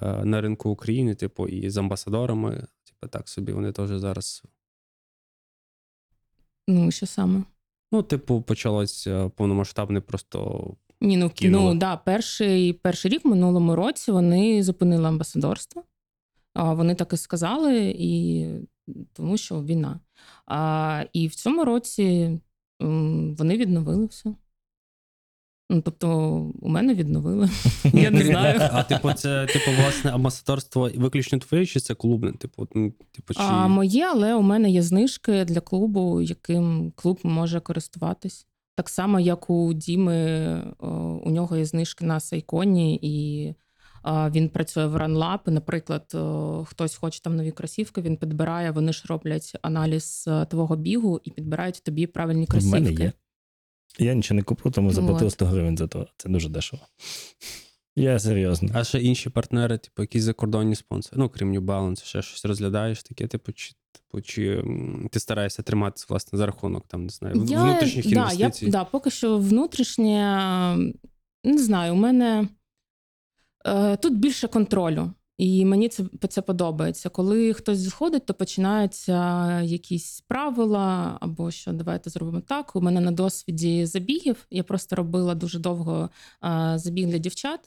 е, 0.02 0.24
на 0.24 0.40
ринку 0.40 0.70
України, 0.70 1.14
типу, 1.14 1.48
і 1.48 1.70
з 1.70 1.76
амбасадорами, 1.76 2.66
типу, 2.84 3.08
так 3.10 3.28
собі, 3.28 3.52
вони 3.52 3.72
теж 3.72 3.90
зараз. 3.90 4.42
Ну, 6.68 6.90
що 6.90 7.06
саме? 7.06 7.42
Ну, 7.92 8.02
типу, 8.02 8.42
почалось 8.42 9.06
е, 9.06 9.30
повномасштабне 9.36 10.00
просто 10.00 10.66
Ні, 11.00 11.16
ну, 11.16 11.30
Кинули. 11.30 11.74
ну 11.74 11.80
да, 11.80 11.96
перший, 11.96 12.72
перший 12.72 13.10
рік 13.10 13.24
в 13.24 13.28
минулому 13.28 13.76
році 13.76 14.12
вони 14.12 14.62
зупинили 14.62 15.08
амбасадорство. 15.08 15.82
А, 16.54 16.74
вони 16.74 16.94
так 16.94 17.12
і 17.12 17.16
сказали, 17.16 17.94
і 17.98 18.46
тому 19.12 19.36
що 19.36 19.62
війна. 19.62 20.00
А, 20.46 21.04
і 21.12 21.26
в 21.28 21.34
цьому 21.34 21.64
році 21.64 22.38
вони 23.38 23.56
відновили 23.56 24.06
все. 24.06 24.34
Ну, 25.70 25.80
тобто, 25.80 26.08
у 26.60 26.68
мене 26.68 26.94
відновили. 26.94 27.48
Я 27.92 28.10
не 28.10 28.24
знаю. 28.24 28.60
А 28.72 28.82
типу, 28.82 29.12
це 29.12 29.46
типу, 29.46 29.70
власне, 29.82 30.10
амбасадорство 30.10 30.90
виключно 30.96 31.38
твоє, 31.38 31.66
чи 31.66 31.80
це 31.80 31.94
клубне? 31.94 32.32
Типу, 32.32 32.68
ну, 32.74 32.92
типу, 33.12 33.34
чи... 33.34 33.40
А, 33.42 33.68
моє, 33.68 34.04
але 34.04 34.34
у 34.34 34.42
мене 34.42 34.70
є 34.70 34.82
знижки 34.82 35.44
для 35.44 35.60
клубу, 35.60 36.20
яким 36.20 36.92
клуб 36.96 37.18
може 37.22 37.60
користуватись. 37.60 38.46
Так 38.74 38.88
само, 38.88 39.20
як 39.20 39.50
у 39.50 39.72
Діми, 39.72 40.60
у 41.24 41.30
нього 41.30 41.56
є 41.56 41.64
знижки 41.64 42.04
на 42.04 42.20
Сайконі, 42.20 42.98
і 43.02 43.54
він 44.06 44.48
працює 44.48 44.86
в 44.86 44.96
RunLab. 44.96 45.38
І, 45.46 45.50
Наприклад, 45.50 46.16
хтось 46.68 46.96
хоче 46.96 47.20
там 47.22 47.36
нові 47.36 47.50
кросівки, 47.50 48.00
він 48.00 48.16
підбирає, 48.16 48.70
вони 48.70 48.92
ж 48.92 49.04
роблять 49.08 49.56
аналіз 49.62 50.24
е, 50.28 50.44
твого 50.44 50.76
бігу 50.76 51.20
і 51.24 51.30
підбирають 51.30 51.82
тобі 51.82 52.06
правильні 52.06 52.44
В 52.44 52.48
кросівки. 52.48 52.80
мене 52.80 52.92
є. 52.92 53.12
Я 53.98 54.14
нічого 54.14 54.36
не 54.36 54.42
куплю, 54.42 54.70
тому 54.70 54.90
заплатив 54.92 55.26
От. 55.26 55.32
100 55.32 55.46
гривень 55.46 55.76
за 55.76 55.86
то. 55.86 56.06
Це 56.16 56.28
дуже 56.28 56.48
дешево. 56.48 56.82
Я 57.96 58.18
серйозно. 58.18 58.68
А 58.74 58.84
ще 58.84 59.00
інші 59.00 59.30
партнери, 59.30 59.78
типу, 59.78 60.02
якісь 60.02 60.22
закордонні 60.22 60.74
спонсори, 60.74 61.18
ну, 61.18 61.28
крім 61.28 61.52
New 61.52 61.60
Balance, 61.60 62.04
ще 62.04 62.22
щось 62.22 62.44
розглядаєш 62.44 63.02
таке, 63.02 63.26
типу, 63.26 63.52
чи, 63.52 63.74
типу, 63.92 64.22
чи 64.22 64.64
ти 65.10 65.20
стараєшся 65.20 65.62
триматися, 65.62 66.06
власне, 66.08 66.38
за 66.38 66.46
рахунок, 66.46 66.88
там, 66.88 67.02
не 67.02 67.08
знаю, 67.08 67.44
Я, 67.48 67.62
внутрішніх 67.62 68.04
да, 68.04 68.10
інвестицій. 68.10 68.64
Я, 68.64 68.70
да, 68.70 68.84
поки 68.84 69.10
що 69.10 69.38
внутрішнє, 69.38 70.76
не 71.44 71.58
знаю, 71.58 71.92
у 71.92 71.96
мене 71.96 72.40
е, 72.42 72.48
тут 74.00 74.18
більше 74.18 74.48
контролю. 74.48 75.10
І 75.38 75.64
мені 75.64 75.88
це, 75.88 76.04
це 76.28 76.42
подобається. 76.42 77.08
Коли 77.08 77.52
хтось 77.52 77.78
заходить, 77.78 78.26
то 78.26 78.34
починаються 78.34 79.60
якісь 79.60 80.20
правила, 80.20 81.18
або 81.20 81.50
що 81.50 81.72
давайте 81.72 82.10
зробимо 82.10 82.40
так. 82.40 82.76
У 82.76 82.80
мене 82.80 83.00
на 83.00 83.10
досвіді 83.10 83.86
забігів. 83.86 84.46
Я 84.50 84.62
просто 84.62 84.96
робила 84.96 85.34
дуже 85.34 85.58
довго 85.58 86.10
е, 86.44 86.72
забіг 86.76 87.06
для 87.06 87.18
дівчат, 87.18 87.60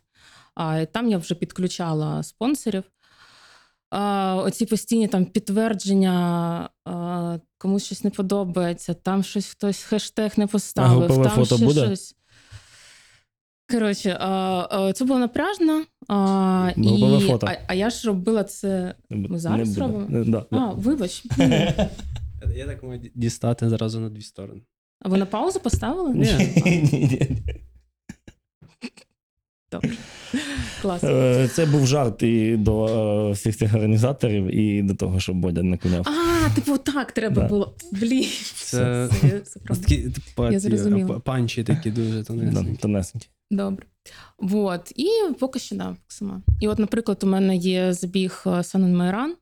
а 0.55 0.85
там 0.85 1.09
я 1.09 1.17
вже 1.17 1.35
підключала 1.35 2.23
спонсорів. 2.23 2.83
оці 4.35 4.65
постійні 4.65 5.07
там 5.07 5.25
підтвердження, 5.25 6.69
комусь 7.57 7.85
щось 7.85 8.03
не 8.03 8.09
подобається, 8.09 8.93
там 8.93 9.23
щось 9.23 9.47
хтось 9.47 9.83
хештег 9.83 10.33
не 10.37 10.47
поставив, 10.47 11.23
там 11.23 11.29
фото 11.29 11.55
ще 11.55 11.65
буде? 11.65 11.85
щось. 11.85 12.15
Коротше, 13.71 14.17
а, 14.19 14.27
а, 14.71 14.93
це 14.93 15.05
було 15.05 15.19
напряжно. 15.19 15.83
А, 16.07 16.71
Групове 16.77 17.17
і, 17.17 17.27
фото. 17.27 17.47
а, 17.49 17.57
а 17.67 17.73
я 17.73 17.89
ж 17.89 18.07
робила 18.07 18.43
це. 18.43 18.95
Ми 19.09 19.39
зараз 19.39 19.69
буде. 19.69 19.81
робимо? 19.81 20.05
Не- 20.09 20.23
Да, 20.25 20.45
А, 20.51 20.55
да. 20.55 20.65
вибач. 20.71 21.23
Я 22.55 22.65
так 22.65 22.83
можу 22.83 22.99
дістати 23.15 23.69
зразу 23.69 23.99
на 23.99 24.09
дві 24.09 24.21
сторони. 24.21 24.61
А 25.01 25.09
ви 25.09 25.17
на 25.17 25.25
паузу 25.25 25.59
поставили? 25.59 26.13
Ні. 26.13 27.37
Добре. 29.81 29.97
Клас. 30.81 31.03
Е, 31.03 31.49
Це 31.53 31.65
був 31.65 31.87
жарт 31.87 32.23
і 32.23 32.57
до 32.57 32.85
е, 33.29 33.31
всіх 33.31 33.57
цих 33.57 33.73
організаторів, 33.73 34.55
і 34.55 34.81
до 34.81 34.95
того, 34.95 35.19
що 35.19 35.33
Бодя 35.33 35.63
не 35.63 35.77
куняв. 35.77 36.07
А, 36.07 36.49
типу, 36.55 36.77
так 36.77 37.11
треба 37.11 37.41
Да. 37.41 37.47
було. 37.47 37.75
Блін. 37.91 38.25
Це- 38.55 39.09
це, 39.21 39.39
це 39.39 39.59
правда. 39.59 39.83
Такі, 39.83 39.97
типу, 39.97 40.51
Я 40.51 40.59
зрозуміла. 40.59 41.19
панчі 41.19 41.63
такі 41.63 41.91
дуже 41.91 42.23
Да, 42.23 42.63
тонесенькі. 42.79 43.27
Добре. 43.51 43.85
Вот. 44.39 44.91
І 44.95 45.07
поки 45.39 45.59
що 45.59 45.75
да, 45.75 45.95
сама. 46.07 46.41
І 46.59 46.67
от, 46.67 46.79
наприклад, 46.79 47.23
у 47.23 47.27
мене 47.27 47.55
є 47.55 47.93
забіг 47.93 48.45
Санен 48.63 48.95
Майран, 48.97 49.35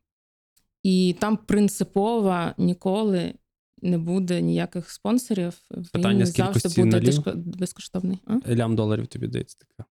і 0.84 1.15
там 1.19 1.38
принципово 1.38 2.39
ніколи 2.57 3.34
не 3.81 3.97
буде 3.97 4.41
ніяких 4.41 4.89
спонсорів. 4.89 5.53
Питання 5.93 6.19
Він 6.19 6.25
завжди 6.25 6.84
буде 6.84 7.01
безкоштовний. 7.36 8.19
А? 8.25 8.53
Лям 8.55 8.75
доларів 8.75 9.07
тобі 9.07 9.27
дається 9.27 9.57
така. 9.59 9.89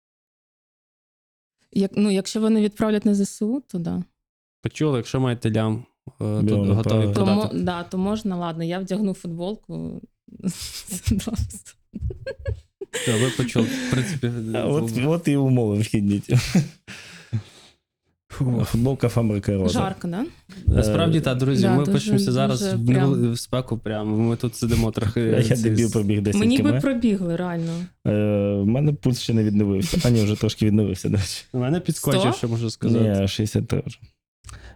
Як, 1.75 1.91
ну, 1.95 2.11
якщо 2.11 2.41
вони 2.41 2.61
відправлять 2.61 3.05
на 3.05 3.15
ЗСУ, 3.15 3.63
то 3.67 3.79
да. 3.79 4.03
Почули, 4.61 4.97
якщо 4.97 5.19
маєте 5.19 5.51
лям, 5.51 5.85
е, 6.07 6.11
то 6.19 6.41
Білому 6.41 6.73
готові. 6.73 7.03
То, 7.03 7.13
подати. 7.13 7.41
подати. 7.41 7.59
да, 7.59 7.83
то 7.83 7.97
можна, 7.97 8.35
ладно, 8.35 8.63
я 8.63 8.79
вдягну 8.79 9.13
футболку. 9.13 10.01
Ви 13.07 13.29
почули. 13.37 13.65
В 13.65 13.91
принципі, 13.91 14.31
От, 14.57 14.91
от 15.05 15.27
і 15.27 15.37
умови 15.37 15.79
вхідні. 15.79 16.21
Футболка 18.63 19.09
фабрика 19.09 19.53
Роза. 19.53 19.79
Жарко, 19.79 20.07
да? 20.07 20.25
Насправді, 20.67 21.21
так, 21.21 21.37
друзі, 21.37 21.63
Да, 21.63 21.71
ми 21.73 21.79
дуже- 21.79 21.91
пишемося 21.91 22.31
зараз 22.31 22.61
дуже 22.61 22.75
в, 22.75 22.85
прям. 22.87 23.13
невели- 23.13 23.31
в 23.31 23.39
спеку 23.39 23.77
прямо. 23.77 24.17
Ми 24.17 24.35
тут 24.35 24.55
сидимо 24.55 24.91
трохи. 24.91 25.21
Я, 25.21 25.37
я 25.49 25.55
ці- 25.55 25.63
дебіл 25.63 25.91
пробіг 25.91 26.21
10 26.21 26.39
Мені 26.39 26.57
км. 26.57 26.63
би 26.63 26.79
пробігли, 26.79 27.35
реально. 27.35 27.71
Е, 28.07 28.11
в 28.61 28.65
мене 28.67 28.93
пульс 28.93 29.19
ще 29.19 29.33
не 29.33 29.43
відновився. 29.43 29.97
А 30.05 30.09
ні, 30.09 30.23
вже 30.23 30.35
трошки 30.35 30.65
відновився. 30.65 31.09
До 31.09 31.15
речі. 31.17 31.43
У 31.53 31.59
мене 31.59 31.79
підскочив, 31.79 32.21
Сто? 32.21 32.33
що 32.33 32.47
можу 32.47 32.69
сказати. 32.69 33.19
Ні, 33.21 33.27
63 33.27 33.83
вже. 33.85 33.97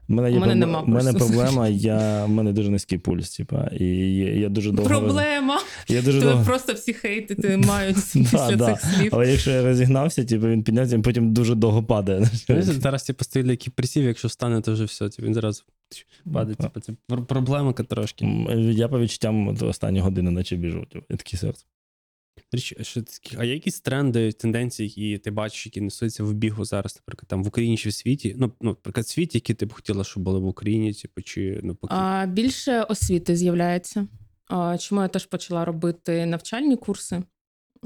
У 0.10 0.14
мене, 0.14 0.32
є 0.32 0.38
У 0.38 0.40
мене 0.40 0.54
проблема- 0.54 0.60
нема 0.60 0.82
у 0.82 0.88
мене 0.88 1.14
проблема, 1.14 1.68
я, 1.70 2.26
у 2.26 2.28
мене 2.28 2.52
дуже 2.54 2.70
низький 2.72 2.98
пульс, 2.98 3.30
типа, 3.38 3.70
і 3.80 3.86
я, 4.16 4.34
я 4.34 4.50
дуже 4.50 4.72
довго. 4.72 4.90
Проблема. 4.90 5.60
Я 5.88 6.02
дуже 6.02 6.20
Тебе 6.20 6.32
довго. 6.32 6.46
просто 6.46 6.74
всі 6.74 6.94
хейтити 6.94 7.58
мають 7.68 7.96
після 8.14 8.56
да. 8.56 8.74
цих 8.76 8.82
слів. 8.94 9.10
Але 9.14 9.32
якщо 9.32 9.52
я 9.52 9.64
розігнався, 9.64 10.26
типу, 10.26 10.48
він 10.48 10.64
піднявся, 10.64 10.96
він 10.96 11.02
потім 11.02 11.34
дуже 11.34 11.56
довго 11.56 11.84
падає. 11.84 12.30
Зараз 12.62 13.04
типу, 13.04 13.24
стоїть 13.24 13.48
який 13.48 13.74
присів, 13.76 14.04
якщо 14.04 14.28
встане, 14.28 14.62
то 14.62 14.74
вже 14.74 14.84
все, 14.84 15.10
типу, 15.10 15.28
він 15.28 15.34
зразу 15.34 15.64
падає. 16.34 16.56
Типу, 16.56 16.80
це 16.80 16.94
пр- 17.10 17.26
проблемка 17.26 17.84
трошки. 17.84 18.26
Я 18.72 18.88
по 18.88 19.00
відчуттям 19.00 19.48
останні 19.62 20.00
години 20.00 20.32
наче 20.32 20.56
біжу. 20.56 20.86
Типу, 20.94 21.06
я 21.10 21.18
такий 21.18 21.40
серце. 21.40 21.66
Річ, 22.52 22.74
що 22.82 23.02
такі- 23.02 23.36
а 23.40 23.44
якісь 23.44 23.82
тренди, 23.82 24.32
тенденції, 24.32 24.90
які 24.90 25.18
ти 25.24 25.32
бачиш, 25.32 25.66
які 25.66 25.82
несуться 25.82 26.24
в 26.24 26.34
бігу 26.34 26.66
зараз, 26.66 26.96
наприклад, 26.96 27.28
там 27.28 27.44
в 27.44 27.48
Україні 27.48 27.78
чи 27.78 27.90
в 27.90 27.94
світі? 27.94 28.36
Ну, 28.38 28.52
ну 28.62 28.70
наприклад, 28.70 29.06
в 29.06 29.10
світі, 29.10 29.38
які 29.38 29.54
ти 29.54 29.66
б 29.66 29.74
хотіла, 29.74 30.04
щоб 30.04 30.24
були 30.24 30.40
в 30.40 30.46
Україні, 30.46 30.94
типу, 30.94 31.22
чи 31.22 31.60
навпаки. 31.64 31.94
А, 31.98 32.26
більше 32.26 32.82
освіти 32.82 33.36
з'являється. 33.36 34.08
А, 34.48 34.78
чому 34.78 35.02
я 35.02 35.08
теж 35.08 35.26
почала 35.26 35.66
робити 35.66 36.26
навчальні 36.26 36.78
курси? 36.78 37.24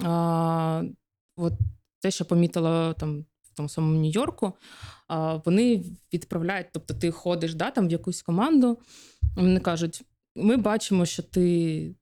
А, 0.02 0.84
от 1.36 1.54
те, 2.00 2.12
що 2.12 2.26
помітила 2.26 2.94
там 2.94 3.26
в 3.44 3.56
тому 3.56 3.70
самому 3.70 4.00
Нью-Йорку, 4.00 4.54
вони 5.46 5.84
відправляють, 6.14 6.68
тобто 6.74 6.94
ти 6.94 7.12
ходиш 7.12 7.54
да, 7.54 7.72
там 7.72 7.88
в 7.88 7.92
якусь 7.92 8.22
команду, 8.22 8.80
вони 9.36 9.60
кажуть: 9.60 10.02
ми 10.36 10.58
бачимо, 10.58 11.06
що 11.06 11.24
ти, 11.24 11.96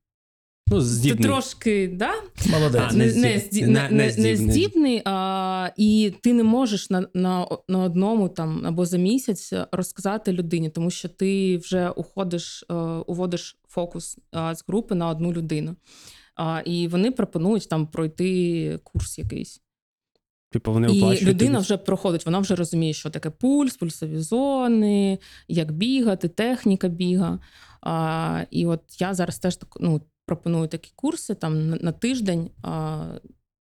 ну, 0.71 0.77
ти 0.77 0.85
здібний. 0.85 1.23
трошки 1.23 1.87
да, 1.87 2.11
Молодець. 2.51 2.81
А, 2.89 2.93
не, 2.93 3.05
не 3.05 3.13
не, 3.13 3.49
не- 3.51 3.67
не, 3.67 3.89
не 3.89 4.05
не, 4.05 4.09
здібний. 4.11 4.51
здібний, 4.51 5.01
а, 5.05 5.69
і 5.77 6.13
ти 6.21 6.33
не 6.33 6.43
можеш 6.43 6.89
на, 6.89 7.07
на, 7.13 7.47
на 7.67 7.83
одному 7.83 8.29
там 8.29 8.65
або 8.65 8.85
за 8.85 8.97
місяць 8.97 9.53
розказати 9.71 10.33
людині, 10.33 10.69
тому 10.69 10.91
що 10.91 11.09
ти 11.09 11.57
вже 11.57 11.89
уходиш, 11.89 12.65
е, 12.71 12.73
уводиш 13.07 13.59
фокус 13.67 14.17
з 14.33 14.63
групи 14.67 14.95
на 14.95 15.09
одну 15.09 15.33
людину. 15.33 15.75
А, 16.35 16.61
і 16.65 16.87
вони 16.87 17.11
пропонують 17.11 17.69
там 17.69 17.87
пройти 17.87 18.79
курс 18.83 19.19
якийсь. 19.19 19.61
Типу, 20.51 20.73
вони 20.73 20.93
І 20.93 21.25
людина 21.25 21.59
вже 21.59 21.77
проходить, 21.77 22.25
вона 22.25 22.39
вже 22.39 22.55
розуміє, 22.55 22.93
що 22.93 23.09
таке 23.09 23.29
пульс, 23.29 23.77
пульсові 23.77 24.17
зони, 24.17 25.19
як 25.47 25.71
бігати, 25.71 26.27
техніка 26.27 26.87
біга. 26.87 27.39
А, 27.81 28.43
і 28.51 28.65
от 28.65 28.81
я 28.99 29.13
зараз 29.13 29.39
теж 29.39 29.55
так, 29.55 29.77
ну, 29.79 30.01
пропоную 30.29 30.67
такі 30.67 30.91
курси 30.95 31.33
там 31.33 31.69
на, 31.69 31.91
тиждень. 31.91 32.51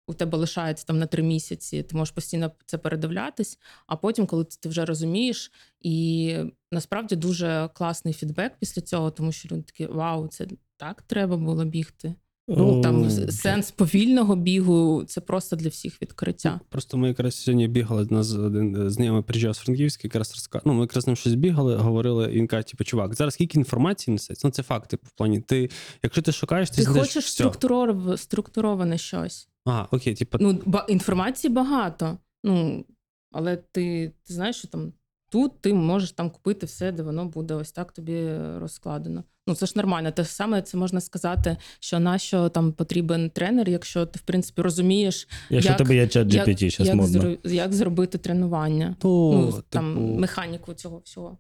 У 0.07 0.15
тебе 0.15 0.39
лишається 0.39 0.87
там 0.87 0.99
на 0.99 1.07
три 1.07 1.23
місяці, 1.23 1.83
ти 1.83 1.97
можеш 1.97 2.15
постійно 2.15 2.53
це 2.67 2.79
передивлятись, 2.79 3.59
а 3.87 3.97
потім, 3.97 4.27
коли 4.27 4.45
ти 4.45 4.69
вже 4.69 4.85
розумієш, 4.85 5.53
і 5.81 6.37
насправді 6.73 7.17
дуже 7.17 7.71
класний 7.75 8.15
фідбек 8.15 8.53
після 8.61 8.83
цього, 8.83 9.11
тому 9.11 9.33
що 9.33 9.49
люди 9.49 9.63
такі: 9.63 9.87
вау, 9.87 10.29
це 10.29 10.47
так 10.77 11.03
треба 11.03 11.37
було 11.37 11.65
бігти. 11.65 12.15
Ну 12.49 12.81
там 12.81 13.03
О, 13.07 13.11
сенс 13.11 13.71
повільного 13.71 14.37
бігу 14.37 15.05
це 15.07 15.21
просто 15.21 15.57
для 15.57 15.69
всіх 15.69 16.03
відкриття. 16.03 16.61
Просто 16.69 16.97
ми 16.97 17.09
якраз 17.09 17.35
сьогодні 17.35 17.69
бігали, 17.69 18.07
нас 18.11 18.33
один 18.35 18.91
знайомий 18.91 19.23
приїжджав 19.23 19.55
з 19.57 19.59
Франківська, 19.59 20.01
якраз 20.05 20.31
розказав. 20.31 20.63
Ну, 20.67 20.75
ми 20.75 20.81
якраз 20.81 21.07
ним 21.07 21.17
щось 21.17 21.35
бігали, 21.35 21.77
говорили, 21.77 22.33
і 22.33 22.37
він 22.37 22.47
каже, 22.47 22.67
типу, 22.67 22.85
чувак, 22.85 23.15
зараз 23.15 23.35
скільки 23.35 23.59
інформації 23.59 24.13
несеться? 24.13 24.47
Ну, 24.49 24.51
це 24.53 24.63
факт, 24.63 24.91
типу, 24.91 25.07
в 25.07 25.11
плані. 25.13 25.41
Ти, 25.41 25.71
якщо 26.03 26.23
ти 26.23 26.33
шукаєш, 26.33 26.71
ти, 26.71 26.77
Ти 26.77 26.83
знайдеш 26.83 27.03
хочеш 27.09 27.25
все. 27.25 27.45
структуров- 27.45 28.17
структуроване 28.17 28.99
щось. 28.99 29.49
Ага, 29.65 29.89
окей, 29.91 30.15
типу, 30.15 30.39
Ну, 30.41 30.61
ба- 30.67 30.87
інформації 30.89 31.53
багато. 31.53 32.19
Ну, 32.45 32.85
але 33.33 33.57
ти, 33.57 34.13
ти 34.27 34.35
знаєш, 34.35 34.57
що 34.57 34.69
там 34.69 34.93
тут 35.35 35.61
ти 35.61 35.75
можеш 35.75 36.13
там 36.13 36.31
купити 36.31 36.67
все, 36.67 36.93
де 36.93 37.03
воно 37.03 37.25
буде 37.25 37.55
ось 37.55 37.73
так 37.73 37.93
тобі 37.93 38.31
розкладено. 38.59 39.25
Ну, 39.47 39.55
це 39.55 39.67
ж 39.67 39.73
нормально. 39.77 40.11
Те 40.11 40.23
ж 40.25 40.29
саме 40.29 40.63
це 40.63 40.77
можна 40.77 41.01
сказати, 41.01 41.57
що 41.81 42.01
на 42.01 42.19
що 42.19 42.49
там 42.49 42.73
потрібен 42.73 43.31
тренер, 43.31 43.69
якщо 43.69 44.07
ти, 44.07 44.19
в 44.19 44.23
принципі, 44.23 44.63
розумієш, 44.63 45.29
Якщо 45.51 45.71
як- 45.71 45.79
тебе 45.79 45.95
є 45.95 46.09
чат 46.09 46.35
як, 46.35 46.49
GPT, 46.49 46.85
як, 46.85 46.95
модно. 46.95 47.21
зро- 47.21 47.49
як 47.49 47.73
зробити 47.73 48.19
тренування. 48.19 48.97
ну, 49.05 49.33
Ну, 49.33 49.47
типу, 49.53 49.63
там 49.69 50.15
механіку 50.15 50.75
цього 50.75 50.99
всього. 51.05 51.39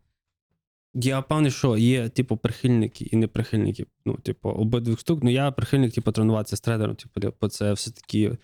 Я 0.95 1.23
певний, 1.23 1.51
що 1.51 1.77
є, 1.77 2.09
типу, 2.09 2.37
прихильники 2.37 3.05
і 3.05 3.17
неприхильники. 3.17 3.87
Ну, 4.07 4.15
типу, 4.15 4.49
обидвих 4.49 5.01
штук. 5.01 5.21
Ну, 5.23 5.31
я 5.31 5.51
прихильник, 5.51 5.95
типу, 5.95 6.13
тренуватися 6.13 6.57
з 6.57 6.61
тренером. 6.61 6.97
Типу, 6.97 7.35
бо 7.41 7.49
це 7.49 7.73
все-таки 7.73 8.39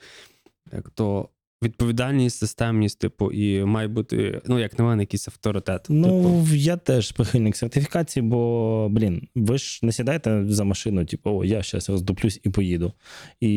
як 0.73 0.91
то 0.91 1.29
відповідальність, 1.63 2.39
системність, 2.39 2.99
типу, 2.99 3.33
і 3.33 3.65
має 3.65 3.89
бути, 3.89 4.41
ну, 4.47 4.59
як 4.59 4.79
на 4.79 4.85
мене, 4.85 5.03
якийсь 5.03 5.29
авторитет. 5.29 5.83
типу. 5.83 5.95
Ну, 5.95 6.47
я 6.53 6.77
теж 6.77 7.13
прихильник 7.13 7.57
сертифікації, 7.57 8.23
бо, 8.23 8.89
блін, 8.91 9.29
ви 9.35 9.59
ж 9.59 9.81
не 9.83 9.93
сідаєте 9.93 10.45
за 10.49 10.65
машину, 10.65 11.05
типу, 11.05 11.31
о, 11.31 11.45
я 11.45 11.63
зараз 11.63 11.89
роздуплюсь 11.91 12.41
і 12.45 12.51
поїду. 12.51 12.93
І 13.41 13.51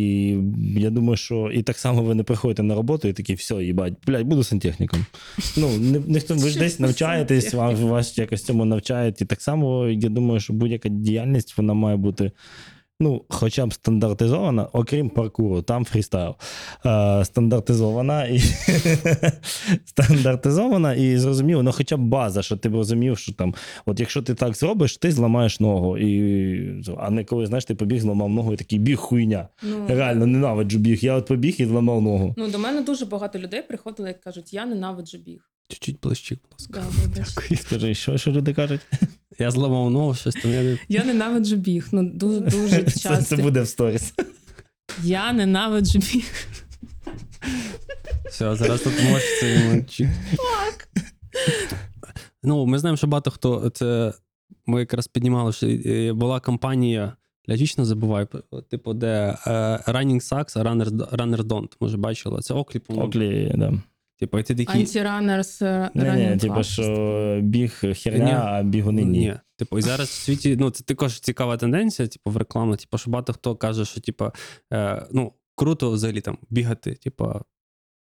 я 0.78 0.89
думаю, 0.89 1.18
що 1.18 1.51
і 1.54 1.64
так 1.64 1.78
само 1.78 2.04
ви 2.04 2.16
не 2.16 2.24
приходите 2.24 2.64
на 2.64 2.76
роботу 2.76 3.08
і 3.08 3.14
такі, 3.14 3.34
все, 3.34 3.56
їбать, 3.56 3.93
блядь, 4.08 4.28
буду 4.28 4.43
сантехніком. 4.43 5.06
Ну, 5.58 5.78
не, 5.78 5.99
ніхто, 6.08 6.34
ви 6.34 6.47
ж 6.47 6.51
Що 6.51 6.60
десь 6.60 6.80
навчаєтесь, 6.80 7.54
вам, 7.54 7.76
вас 7.76 8.18
якось 8.18 8.43
цьому 8.43 8.66
навчають. 8.66 9.22
І 9.22 9.26
так 9.26 9.41
само, 9.41 9.88
я 9.88 10.10
думаю, 10.10 10.39
що 10.39 10.54
будь-яка 10.54 10.89
діяльність 10.89 11.58
вона 11.58 11.74
має 11.74 11.97
бути. 11.97 12.32
Ну, 13.00 13.26
хоча 13.30 13.66
б 13.66 13.74
стандартизована, 13.74 14.68
окрім 14.74 15.10
паркуру, 15.10 15.62
там 15.62 15.86
фрістайл. 15.86 16.36
Е, 16.86 17.26
стандартизована 17.26 18.26
і 18.26 18.39
стандартизована 19.86 20.94
і 20.94 21.18
зрозуміло, 21.18 21.64
ну 21.64 21.72
хоча 21.72 21.98
б 21.98 22.02
база, 22.02 22.41
що 22.41 22.58
ти 22.58 22.70
б 22.70 22.74
розумів, 22.76 23.18
що 23.18 23.34
там, 23.34 23.56
от 23.86 24.00
якщо 24.00 24.22
ти 24.22 24.36
так 24.36 24.56
зробиш, 24.56 24.98
ти 24.98 25.12
зламаєш 25.12 25.60
ногу. 25.60 25.98
І, 25.98 26.84
а 26.98 27.10
не 27.10 27.24
коли, 27.24 27.46
знаєш, 27.46 27.66
ти 27.66 27.76
побіг, 27.76 28.02
зламав 28.02 28.30
ногу 28.30 28.54
і 28.54 28.58
такий 28.58 28.80
біг 28.80 28.98
хуйня. 28.98 29.48
Ну, 29.64 29.88
Реально 29.88 30.26
ненавиджу 30.26 30.78
біг. 30.80 31.00
Я 31.02 31.14
от 31.14 31.26
побіг 31.26 31.56
і 31.58 31.66
зламав 31.66 32.02
ногу. 32.02 32.34
Ну, 32.38 32.52
до 32.52 32.60
мене 32.60 32.82
дуже 32.82 33.06
багато 33.06 33.39
людей 33.39 33.62
приходили 33.62 34.10
і 34.10 34.24
кажуть, 34.24 34.54
я 34.54 34.66
ненавиджу 34.66 35.18
біг. 35.18 35.50
Чуть-чуть 35.68 36.00
ближче, 36.02 36.36
будь 36.36 36.52
ласка. 36.52 36.84
Да. 37.06 37.08
Дякую. 37.16 37.58
Скажи, 37.60 37.96
що, 37.96 38.18
що 38.18 38.32
люди 38.32 38.54
кажуть? 38.54 38.82
Я 39.39 39.51
зламав 39.51 39.91
ногу, 39.91 40.15
щось 40.15 40.36
там. 40.36 40.51
Я 40.51 40.63
не... 40.63 40.77
Я 40.89 41.03
ненавиджу 41.03 41.55
біг. 41.55 41.88
Ну, 41.91 42.03
дуже, 42.13 42.39
дуже 42.39 42.84
Це, 42.84 42.99
часто. 42.99 43.36
це 43.36 43.43
буде 43.43 43.61
в 43.61 43.67
сторіс. 43.67 44.13
Я 45.03 45.34
ненавиджу 45.34 45.99
біг. 45.99 46.31
Все, 48.29 48.55
зараз 48.55 48.81
тут 48.81 48.93
можеш 49.03 49.39
чи- 49.89 50.09
Ну, 52.43 52.65
ми 52.65 52.79
знаємо, 52.79 52.97
що 52.97 53.07
багато 53.07 53.31
хто 53.31 53.69
це. 53.69 54.13
Ми 54.65 54.79
якраз 54.79 55.07
піднімали, 55.07 55.53
що 55.53 55.67
е, 55.67 56.13
була 56.13 56.39
компанія. 56.39 57.13
Я 57.47 57.55
вічно 57.55 57.86
забуваю, 57.86 58.27
типу, 58.69 58.93
де 58.93 59.38
е, 59.47 59.51
Running 59.88 60.29
Sucks, 60.34 60.59
а 60.59 60.63
Runner, 60.63 60.89
Runner 60.89 61.43
Don't. 61.43 61.67
Може, 61.79 61.97
бачили? 61.97 62.41
Це 62.41 62.53
Оклі, 62.53 62.79
по-моєму. 62.79 63.09
Оклі, 63.09 63.51
да. 63.57 63.73
Типу, 64.20 64.39
і 64.39 64.43
ти 64.43 64.55
такий. 64.55 64.82
Антиранерс 64.82 65.61
Не, 65.61 65.89
не, 65.93 66.38
типу, 66.38 66.64
що 66.64 67.39
біг 67.43 67.72
херня, 68.03 68.26
Ні. 68.26 68.32
а 68.32 68.64
бігуни 68.64 69.03
ні. 69.03 69.20
Ні. 69.20 69.36
Типу, 69.57 69.80
і 69.80 69.82
зараз 69.82 70.07
в 70.07 70.11
світі, 70.11 70.57
ну, 70.59 70.70
це 70.70 70.84
також 70.84 71.20
цікава 71.20 71.57
тенденція, 71.57 72.07
типу, 72.07 72.32
в 72.32 72.38
рекламу, 72.38 72.76
типу, 72.76 72.97
що 72.97 73.11
багато 73.11 73.34
хто 73.34 73.55
каже, 73.55 73.86
що, 73.86 74.01
типу, 74.01 74.32
е, 74.74 75.05
ну, 75.11 75.34
круто 75.55 75.91
взагалі 75.91 76.22
там 76.22 76.38
бігати, 76.49 76.93
типу, 76.93 77.41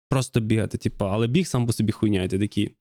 просто 0.09 0.39
бігати, 0.39 0.77
типу, 0.77 1.05
але 1.05 1.27
біг 1.27 1.47
сам 1.47 1.65
по 1.65 1.73
собі 1.73 1.91
хуйня, 1.91 2.23
і 2.23 2.27
ти 2.27 2.39
такий. 2.39 2.75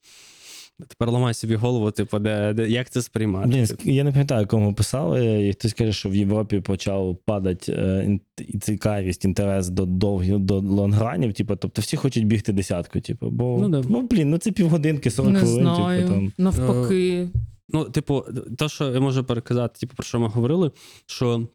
Тепер 0.89 1.11
ламай 1.11 1.35
собі 1.35 1.55
голову, 1.55 1.91
типу, 1.91 2.19
де, 2.19 2.53
де, 2.53 2.69
як 2.69 2.91
це 2.91 3.03
сприймати. 3.03 3.49
Блін, 3.49 3.67
Типу. 3.67 3.91
я 3.91 4.05
не 4.05 4.11
пам'ятаю, 4.11 4.47
кому 4.47 4.75
писали, 4.75 5.49
і 5.49 5.53
хтось 5.53 5.73
каже, 5.73 5.93
що 5.93 6.09
в 6.09 6.15
Європі 6.17 6.61
почав 6.61 7.17
падати 7.25 7.73
е, 7.73 8.19
цікавість, 8.61 9.25
інтерес 9.25 9.69
до 9.69 9.87
довгих 9.87 10.39
до 10.39 10.59
лонгранів. 10.61 11.33
Типу, 11.33 11.57
тобто 11.57 11.83
всі 11.83 11.97
хочуть 11.97 12.27
бігти 12.27 12.53
десятку. 12.53 13.01
Типу, 13.01 13.31
бо 13.31 13.59
Ну, 13.61 13.69
да. 13.69 13.83
ну, 13.89 14.03
блін, 14.03 14.31
ну 14.31 14.39
це 14.39 14.53
півгодинки, 14.53 15.11
40 15.11 15.33
Не 15.33 15.39
хвилин. 15.41 15.63
знаю. 15.63 16.01
Типу, 16.03 16.15
там. 16.15 16.33
Навпаки. 16.39 17.29
Ну, 17.69 17.85
типу, 17.85 18.25
то, 18.59 18.69
що 18.69 18.91
я 18.93 19.01
можу 19.01 19.25
переказати, 19.25 19.81
типу, 19.81 19.95
про 19.97 20.05
що 20.05 20.21
ми 20.21 20.29
говорили, 20.29 20.71
що. 21.07 21.49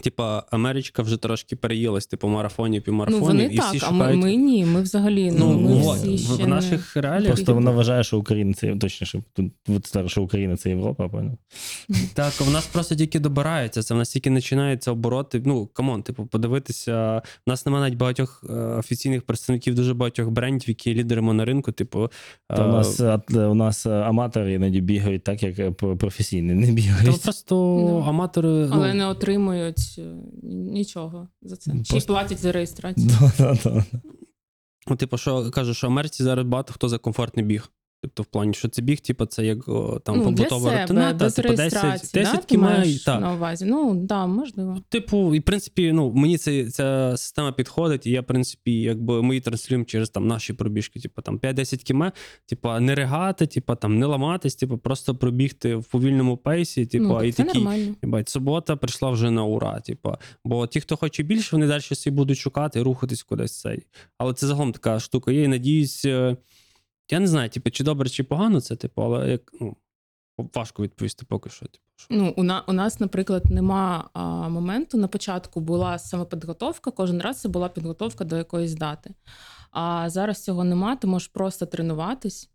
Типа, 0.00 0.42
Америчка 0.50 1.02
вже 1.02 1.16
трошки 1.16 1.56
переїлась, 1.56 2.06
типу, 2.06 2.28
марафонів, 2.28 2.80
Ну, 2.80 2.84
півмарафонів, 2.84 3.26
вони 3.26 3.44
і 3.44 3.56
так, 3.56 3.74
всі 3.74 3.78
а 3.86 3.90
ми, 3.90 3.98
шукають. 3.98 4.22
ми 4.22 4.36
ні. 4.36 4.64
Ми 4.66 4.82
взагалі 4.82 5.30
ну, 5.38 5.52
ну, 5.52 5.58
ми 5.60 5.86
от, 5.86 5.96
всі 5.96 6.14
в, 6.14 6.18
ще 6.18 6.32
в 6.32 6.38
не... 6.38 6.46
наших 6.46 6.96
реаліях. 6.96 7.26
Просто 7.34 7.54
вона 7.54 7.66
типу, 7.66 7.76
вважає, 7.76 8.04
що 8.04 8.18
Україна 8.18 8.52
це 8.54 8.76
точніше, 8.76 9.22
тут 9.64 10.10
що 10.10 10.22
Україна 10.22 10.56
це 10.56 10.68
Європа, 10.70 11.08
поняв? 11.08 11.32
Так, 12.14 12.40
в 12.40 12.50
нас 12.50 12.66
просто 12.66 12.94
тільки 12.94 13.20
добирається 13.20 13.82
це. 13.82 13.94
В 13.94 13.96
нас 13.96 14.08
тільки 14.08 14.30
починаються 14.30 14.90
обороти. 14.92 15.42
Ну, 15.44 15.66
come 15.66 15.87
on, 15.87 16.02
типу, 16.02 16.26
подивитися. 16.26 17.22
В 17.46 17.50
нас 17.50 17.66
немає 17.66 17.84
навіть 17.84 17.98
багатьох 17.98 18.44
е, 18.50 18.52
офіційних 18.52 19.22
представників, 19.22 19.74
дуже 19.74 19.94
багатьох 19.94 20.28
брендів, 20.30 20.68
які 20.68 20.90
є 20.90 20.96
лідерами 20.96 21.34
на 21.34 21.44
ринку. 21.44 21.72
Типу, 21.72 22.08
Та 22.48 22.66
у 22.66 22.68
е, 22.68 22.72
нас, 22.72 23.00
у 23.30 23.54
нас 23.54 23.86
аматори 23.86 24.52
іноді 24.52 24.80
бігають 24.80 25.24
так, 25.24 25.42
як 25.42 25.58
е, 25.58 25.70
професійні 25.70 26.54
не 26.54 26.66
та 26.66 26.72
бігають. 26.72 27.22
просто 27.22 27.98
Да. 28.02 28.08
аматори. 28.08 28.68
Але 28.72 28.88
ну, 28.88 28.94
не 28.94 29.06
отримують 29.06 29.81
е, 29.98 30.16
нічого 30.42 31.28
за 31.42 31.56
це. 31.56 31.72
Чи 31.84 31.96
й 31.96 32.00
платять 32.00 32.38
за 32.38 32.52
реєстрацію. 32.52 33.08
Да, 33.20 33.32
да, 33.38 33.58
да. 33.64 33.84
Ну, 34.86 34.96
типу, 34.96 35.18
що 35.18 35.50
кажу, 35.50 35.74
що 35.74 35.86
в 35.86 35.90
Америці 35.90 36.22
зараз 36.22 36.46
багато 36.46 36.72
хто 36.72 36.88
за 36.88 36.98
комфортний 36.98 37.46
біг. 37.46 37.70
Тобто, 38.02 38.22
в 38.22 38.26
плані, 38.26 38.54
що 38.54 38.68
це 38.68 38.82
біг, 38.82 39.00
типу, 39.00 39.26
це 39.26 39.46
як 39.46 39.64
там 40.04 40.16
ну, 40.16 40.16
для 40.16 40.24
побутова 40.24 40.70
себе, 40.70 40.80
рутина, 40.82 41.14
та, 41.14 41.30
типу, 41.30 41.48
10, 41.48 41.58
реєстрації, 41.58 42.24
10 42.24 42.44
да, 42.50 42.58
маєш 42.58 43.06
на 43.06 43.34
увазі. 43.34 43.64
Ну, 43.64 43.94
да, 43.94 44.26
можливо. 44.26 44.76
Типу, 44.88 45.34
і 45.34 45.38
в 45.38 45.42
принципі, 45.42 45.92
ну 45.92 46.12
мені 46.12 46.38
це, 46.38 46.70
ця 46.70 47.14
система 47.16 47.52
підходить, 47.52 48.06
і 48.06 48.10
я, 48.10 48.20
в 48.20 48.24
принципі, 48.24 48.80
якби 48.80 49.22
ми 49.22 49.34
її 49.34 49.40
транслюємо 49.40 49.84
через 49.84 50.10
там 50.10 50.26
наші 50.26 50.52
пробіжки, 50.52 51.00
типу 51.00 51.22
там 51.22 51.38
5-10 51.38 51.86
км, 51.86 52.04
типу, 52.46 52.80
не 52.80 52.94
ригати, 52.94 53.46
типу, 53.46 53.74
там 53.74 53.98
не 53.98 54.06
ламатись, 54.06 54.54
типу, 54.54 54.78
просто 54.78 55.14
пробігти 55.14 55.76
в 55.76 55.84
повільному 55.84 56.36
пейсі, 56.36 56.86
типу, 56.86 57.04
ну, 57.04 57.22
і 57.22 57.32
так 57.32 57.46
такий. 57.46 57.62
нормально. 57.62 57.94
Бать, 58.02 58.28
субота 58.28 58.76
прийшла 58.76 59.10
вже 59.10 59.30
на 59.30 59.44
ура. 59.44 59.80
Типу. 59.80 60.14
Бо 60.44 60.66
ті, 60.66 60.80
хто 60.80 60.96
хоче 60.96 61.22
більше, 61.22 61.56
вони 61.56 61.66
далі 61.66 61.82
собі 61.82 62.16
будуть 62.16 62.38
шукати 62.38 62.78
і 62.78 62.82
рухатись 62.82 63.22
кудись 63.22 63.60
цей. 63.60 63.86
Але 64.18 64.34
це 64.34 64.46
загалом 64.46 64.72
така 64.72 65.00
штука 65.00 65.32
є. 65.32 65.42
І 65.42 65.48
надіюсь, 65.48 66.04
е, 66.04 66.36
я 67.12 67.20
не 67.20 67.26
знаю, 67.26 67.50
типу, 67.50 67.70
чи 67.70 67.84
добре, 67.84 68.08
чи 68.08 68.24
погано 68.24 68.60
це, 68.60 68.76
типу, 68.76 69.02
але 69.02 69.30
як 69.30 69.52
ну, 69.60 69.76
важко 70.54 70.82
відповісти 70.82 71.26
поки 71.28 71.50
що. 71.50 71.66
Типу, 71.66 71.84
що. 71.96 72.06
Ну, 72.14 72.34
у, 72.36 72.42
на, 72.42 72.60
у 72.60 72.72
нас, 72.72 73.00
наприклад, 73.00 73.50
нема 73.50 74.10
а, 74.12 74.48
моменту. 74.48 74.98
На 74.98 75.08
початку 75.08 75.60
була 75.60 75.98
саме 75.98 76.24
підготовка, 76.24 76.90
кожен 76.90 77.20
раз 77.20 77.40
це 77.40 77.48
була 77.48 77.68
підготовка 77.68 78.24
до 78.24 78.36
якоїсь 78.36 78.74
дати. 78.74 79.14
А 79.70 80.10
зараз 80.10 80.44
цього 80.44 80.64
нема, 80.64 80.96
ти 80.96 81.06
можеш 81.06 81.28
просто 81.28 81.66
тренуватись, 81.66 82.50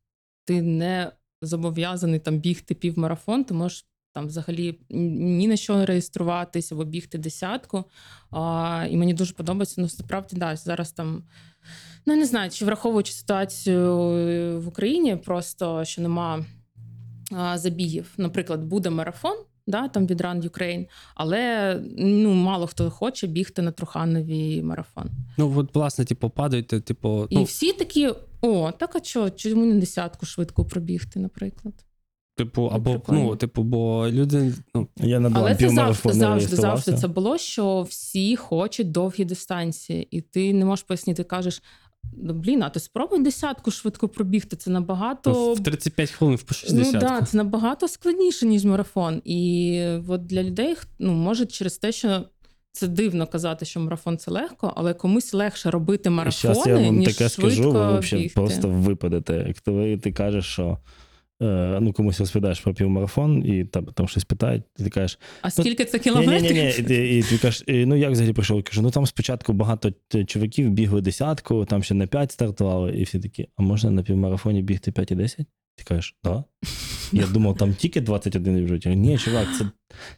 ти 0.46 0.62
не 0.62 1.12
зобов'язаний 1.42 2.20
там 2.20 2.38
бігти 2.40 2.76
півмарафон, 2.76 3.44
ти 3.44 3.54
можеш 3.54 3.86
там 4.14 4.28
взагалі 4.28 4.80
ні 4.90 5.48
на 5.48 5.58
що 5.58 5.86
реєструватись 5.86 6.72
або 6.72 6.86
бігти 6.86 7.18
десятку. 7.18 7.84
А, 8.32 8.88
і 8.90 8.98
мені 8.98 9.14
дуже 9.14 9.34
подобається. 9.34 9.82
Ну, 9.82 9.90
справді, 9.90 10.36
да, 10.36 10.56
зараз 10.56 10.92
там. 10.92 11.24
Ну, 12.08 12.16
не 12.16 12.26
знаю, 12.26 12.50
чи 12.52 12.66
враховуючи 12.66 13.14
ситуацію 13.14 13.98
в 14.60 14.68
Україні, 14.68 15.16
просто 15.16 15.86
що 15.86 16.02
нема 16.02 16.46
а, 17.32 17.58
забігів. 17.58 18.14
Наприклад, 18.18 18.64
буде 18.64 18.90
марафон, 18.90 19.38
да, 19.68 19.88
там 19.88 20.08
від 20.08 20.22
Run 20.22 20.50
Ukraine, 20.50 20.88
але 21.16 21.76
ну, 21.98 22.34
мало 22.34 22.68
хто 22.68 22.92
хоче 22.92 23.28
бігти 23.28 23.62
на 23.62 23.72
Труханові 23.72 24.64
марафон. 24.64 25.10
Ну, 25.38 25.54
от, 25.58 25.76
власне, 25.76 26.06
типу, 26.06 26.30
падаєте, 26.30 26.80
типу, 26.80 27.28
І 27.30 27.36
ну, 27.36 27.44
всі 27.44 27.74
такі: 27.74 28.10
о, 28.42 28.72
так 28.72 28.96
а 28.96 29.04
що, 29.04 29.30
чому 29.30 29.66
не 29.66 29.76
десятку 29.76 30.26
швидко 30.26 30.66
пробігти, 30.66 31.20
наприклад? 31.20 31.74
типу, 32.38 32.66
або 32.74 32.92
прикольно. 32.92 33.24
ну, 33.24 33.36
типу, 33.36 33.64
бо 33.64 34.08
люди, 34.10 34.54
ну, 34.76 34.88
Я 34.98 35.20
на 35.20 35.32
Але 35.34 35.56
це 35.56 35.70
завжди, 35.70 36.14
завжди, 36.14 36.56
завжди 36.56 36.94
це 36.94 37.08
було, 37.08 37.38
що 37.38 37.82
всі 37.82 38.36
хочуть 38.36 38.92
довгі 38.92 39.26
дистанції, 39.26 40.08
і 40.12 40.22
ти 40.22 40.54
не 40.54 40.66
можеш 40.66 40.84
пояснити, 40.84 41.24
кажеш. 41.24 41.62
Ну, 42.14 42.34
блін, 42.34 42.64
а 42.64 42.70
ти 42.70 42.80
спробуй 42.80 43.24
десятку 43.24 43.72
швидко 43.72 44.10
пробігти. 44.10 44.56
Це 44.56 44.70
набагато 44.70 45.54
в 45.54 45.64
35 45.64 46.12
хвилин 46.12 46.40
по 46.46 46.54
60. 46.54 46.94
Ну 46.94 47.00
да, 47.00 47.22
це 47.22 47.38
набагато 47.38 47.88
складніше, 47.88 48.46
ніж 48.46 48.66
марафон. 48.66 49.22
І 49.26 49.82
от 50.08 50.26
для 50.26 50.44
людей, 50.44 50.76
ну, 51.00 51.14
може, 51.14 51.46
через 51.46 51.78
те, 51.78 51.92
що 51.92 52.26
це 52.72 52.88
дивно 52.88 53.28
казати, 53.28 53.66
що 53.66 53.80
марафон 53.80 54.18
це 54.18 54.32
легко, 54.32 54.74
але 54.76 54.94
комусь 54.94 55.34
легше 55.34 55.72
робити 55.72 56.10
марафони, 56.10 56.62
я 56.66 56.76
вам 56.76 56.98
ніж 56.98 57.16
таке 57.16 57.30
швидко 57.30 57.52
скажу, 57.52 57.72
ви 57.72 58.00
взагалі 58.00 58.24
бігти. 58.24 58.40
просто 58.40 58.70
випадете. 58.70 59.46
Як 59.48 59.60
ти, 59.60 59.98
ти 59.98 60.12
кажеш, 60.12 60.46
що 60.46 60.78
ну, 61.40 61.94
комусь 61.94 62.20
розповідаєш 62.20 62.60
про 62.60 62.74
півмарафон, 62.74 63.44
і 63.46 63.66
там, 63.66 63.86
там 63.86 64.08
щось 64.08 64.24
питають, 64.26 64.64
ти 64.76 64.90
кажеш, 64.90 65.20
А 65.42 65.50
скільки 65.50 65.86
це 65.86 65.98
ні, 65.98 66.04
кілометрів? 66.04 66.56
ні, 66.56 66.64
ні, 66.64 66.70
і, 66.80 66.84
ти- 66.84 67.18
і 67.18 67.24
ти 67.24 67.38
кажеш, 67.38 67.64
«Е, 67.70 67.86
ну 67.86 67.96
як 67.96 68.12
взагалі 68.12 68.34
прийшов? 68.34 68.64
Кажу, 68.64 68.82
ну 68.82 68.92
там 68.92 69.06
спочатку 69.06 69.54
багато 69.54 69.92
чуваків 70.28 70.70
бігли 70.70 71.02
десятку, 71.02 71.66
там 71.66 71.84
ще 71.84 71.94
на 71.94 72.08
5 72.08 72.32
стартували, 72.32 72.92
і 72.98 73.04
всі 73.04 73.20
такі, 73.20 73.48
а 73.56 73.62
можна 73.62 73.92
на 73.92 74.04
півмарафоні 74.04 74.62
бігти 74.62 74.92
5 74.92 75.12
і 75.12 75.16
10? 75.16 75.46
Ти 75.76 75.84
кажеш, 75.84 76.16
да. 76.24 76.44
Я 77.12 77.28
думав, 77.28 77.58
там 77.58 77.74
тільки 77.74 78.02
21 78.02 78.56
біжуть. 78.56 78.86
Я 78.86 78.94
Ні, 78.94 79.18
чувак, 79.18 79.48
це, 79.58 79.66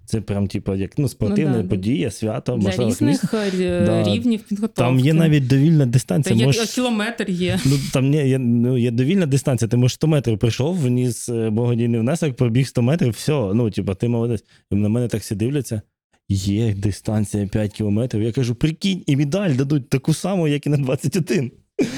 це 0.05 0.21
прям 0.21 0.47
типу, 0.47 0.75
як 0.75 0.97
ну, 0.97 1.09
спортивна 1.09 1.57
да, 1.57 1.61
да. 1.61 1.69
подія, 1.69 2.11
свято, 2.11 2.55
Для 2.57 2.67
можливо, 2.67 2.89
різних 2.91 3.33
е, 3.33 3.83
Да. 3.85 4.03
рівнів 4.03 4.41
підготовки. 4.43 4.81
Там 4.81 4.99
є 4.99 5.13
навіть 5.13 5.47
довільна 5.47 5.85
Та 5.85 5.91
дистанція. 5.91 6.35
є 6.35 6.45
можеш- 6.45 6.69
кілометр 6.69 7.29
є. 7.29 7.59
Ну 7.65 7.79
там 7.93 8.09
не, 8.09 8.29
є, 8.29 8.39
ну, 8.39 8.77
є 8.77 8.91
довільна 8.91 9.25
дистанція. 9.25 9.69
Ти 9.69 9.77
можеш 9.77 9.95
100 9.95 10.07
метрів 10.07 10.37
прийшов, 10.39 10.77
вніс 10.77 11.29
е, 11.29 11.49
благодійний 11.49 11.99
внесок, 11.99 12.35
пробіг 12.35 12.67
100 12.67 12.81
метрів, 12.81 13.11
все. 13.11 13.31
Ну, 13.53 13.71
типа, 13.71 13.95
ти 13.95 14.07
молодець. 14.07 14.43
І 14.71 14.75
на 14.75 14.89
мене 14.89 15.07
так 15.07 15.21
всі 15.21 15.35
дивляться. 15.35 15.81
Є 16.29 16.73
дистанція 16.73 17.47
5 17.47 17.73
кілометрів. 17.73 18.21
Я 18.21 18.31
кажу, 18.31 18.55
прикинь, 18.55 19.03
і 19.07 19.15
медаль 19.15 19.55
дадуть 19.55 19.89
таку 19.89 20.13
саму, 20.13 20.47
як 20.47 20.65
і 20.65 20.69
на 20.69 20.77
21. 20.77 21.51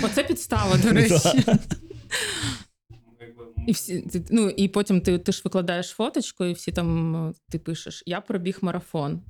Оце 0.03 0.23
підстава, 0.23 0.77
до 0.83 0.89
речі. 0.89 1.15
І 3.67 3.71
всі 3.71 4.05
ну 4.29 4.49
і 4.49 4.67
потім 4.67 5.01
ти, 5.01 5.19
ти 5.19 5.31
ж 5.31 5.41
викладаєш 5.45 5.89
фоточку, 5.89 6.45
і 6.45 6.53
всі 6.53 6.71
там 6.71 7.15
е, 7.15 7.33
ти 7.49 7.59
пишеш: 7.59 8.03
Я 8.05 8.21
пробіг 8.21 8.57
марафон. 8.61 9.21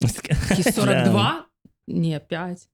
Такі 0.48 0.62
42? 0.62 1.46
Ні, 1.88 2.20
5. 2.28 2.68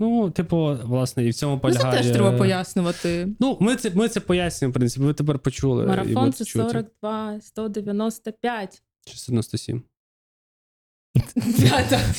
Ну, 0.00 0.30
типу, 0.30 0.78
власне, 0.84 1.24
і 1.24 1.30
в 1.30 1.34
цьому 1.34 1.60
Ну, 1.64 1.74
це 1.74 1.82
теж 1.82 2.10
треба 2.10 2.38
пояснювати. 2.38 3.28
Ну, 3.40 3.58
ми 3.60 3.76
це, 3.76 3.90
ми 3.90 4.08
це 4.08 4.20
пояснюємо, 4.20 4.70
в 4.70 4.74
принципі, 4.74 5.06
ви 5.06 5.14
тепер 5.14 5.38
почули. 5.38 5.86
Марафон 5.86 6.32
це 6.32 6.44
42, 6.44 7.40
195. 7.40 8.82
Чи 9.04 9.14
97. 9.28 9.82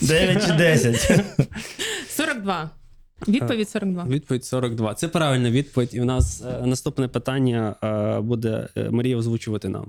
9 0.01 0.45
чи 0.47 0.53
10. 0.53 1.25
42. 2.07 2.69
Відповідь 3.27 3.69
42. 3.69 4.03
Відповідь 4.05 4.45
42. 4.45 4.93
Це 4.93 5.07
правильна 5.07 5.51
відповідь. 5.51 5.89
І 5.93 5.99
в 6.01 6.05
нас 6.05 6.43
е, 6.45 6.61
наступне 6.67 7.07
питання 7.07 7.75
е, 7.83 8.19
буде 8.21 8.67
е, 8.77 8.89
Марія 8.89 9.17
озвучувати 9.17 9.69
нам. 9.69 9.85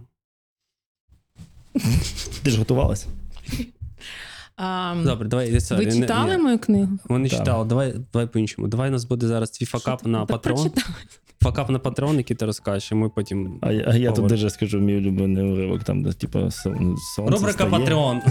Ти 2.42 2.50
ж 2.50 2.58
готувалась? 2.58 3.06
А, 4.62 4.94
Добре, 5.04 5.28
давай. 5.28 5.60
Це, 5.60 5.74
ви 5.76 5.86
не- 5.86 5.92
читали 5.92 6.36
ні. 6.36 6.42
мою 6.42 6.58
книгу? 6.58 6.98
Так. 7.08 7.28
читали. 7.28 7.64
Давай, 7.68 7.94
давай 8.12 8.26
по-іншому. 8.26 8.68
Давай 8.68 8.88
у 8.88 8.92
нас 8.92 9.04
буде 9.04 9.26
зараз 9.26 9.50
твій 9.50 9.66
факап 9.66 10.06
на? 10.06 10.18
Та 10.26 10.26
патрон. 10.26 10.70
Факап 11.42 11.70
на 11.70 11.78
патрон, 11.78 12.16
який 12.16 12.36
ти 12.36 12.46
розкажеш, 12.46 12.92
і 12.92 12.94
ми 12.94 13.08
потім. 13.08 13.58
А, 13.62 13.72
я- 13.72 13.84
а 13.88 13.96
я 13.96 14.08
тут 14.08 14.16
Говори. 14.18 14.34
даже 14.34 14.50
скажу 14.50 14.78
мій 14.80 14.96
улюблений 14.96 15.44
уривок, 15.52 15.84
там, 15.84 16.02
де 16.02 16.12
типу, 16.12 16.38
сон- 16.38 16.96
сонце 17.16 17.32
Рубрика 17.36 17.52
стає. 17.52 17.70
Патреон. 17.70 18.20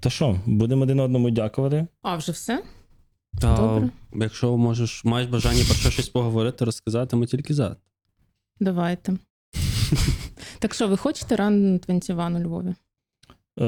То 0.00 0.10
що, 0.10 0.40
будемо 0.46 0.82
один 0.82 1.00
одному 1.00 1.30
дякувати. 1.30 1.86
А, 2.02 2.16
вже 2.16 2.32
все? 2.32 2.62
Та, 3.40 3.56
Добре. 3.56 3.90
якщо 4.14 4.56
можеш, 4.56 5.04
маєш 5.04 5.28
бажання 5.30 5.62
про 5.66 5.74
що 5.74 5.90
щось 5.90 6.08
поговорити, 6.08 6.64
розказати, 6.64 7.16
ми 7.16 7.26
тільки 7.26 7.54
за. 7.54 7.76
Давайте. 8.60 9.12
так 10.58 10.74
що, 10.74 10.88
ви 10.88 10.96
хочете 10.96 11.36
ран 11.36 11.76
21 11.76 12.36
у 12.36 12.40
Львові? 12.40 12.74
Е, 13.60 13.64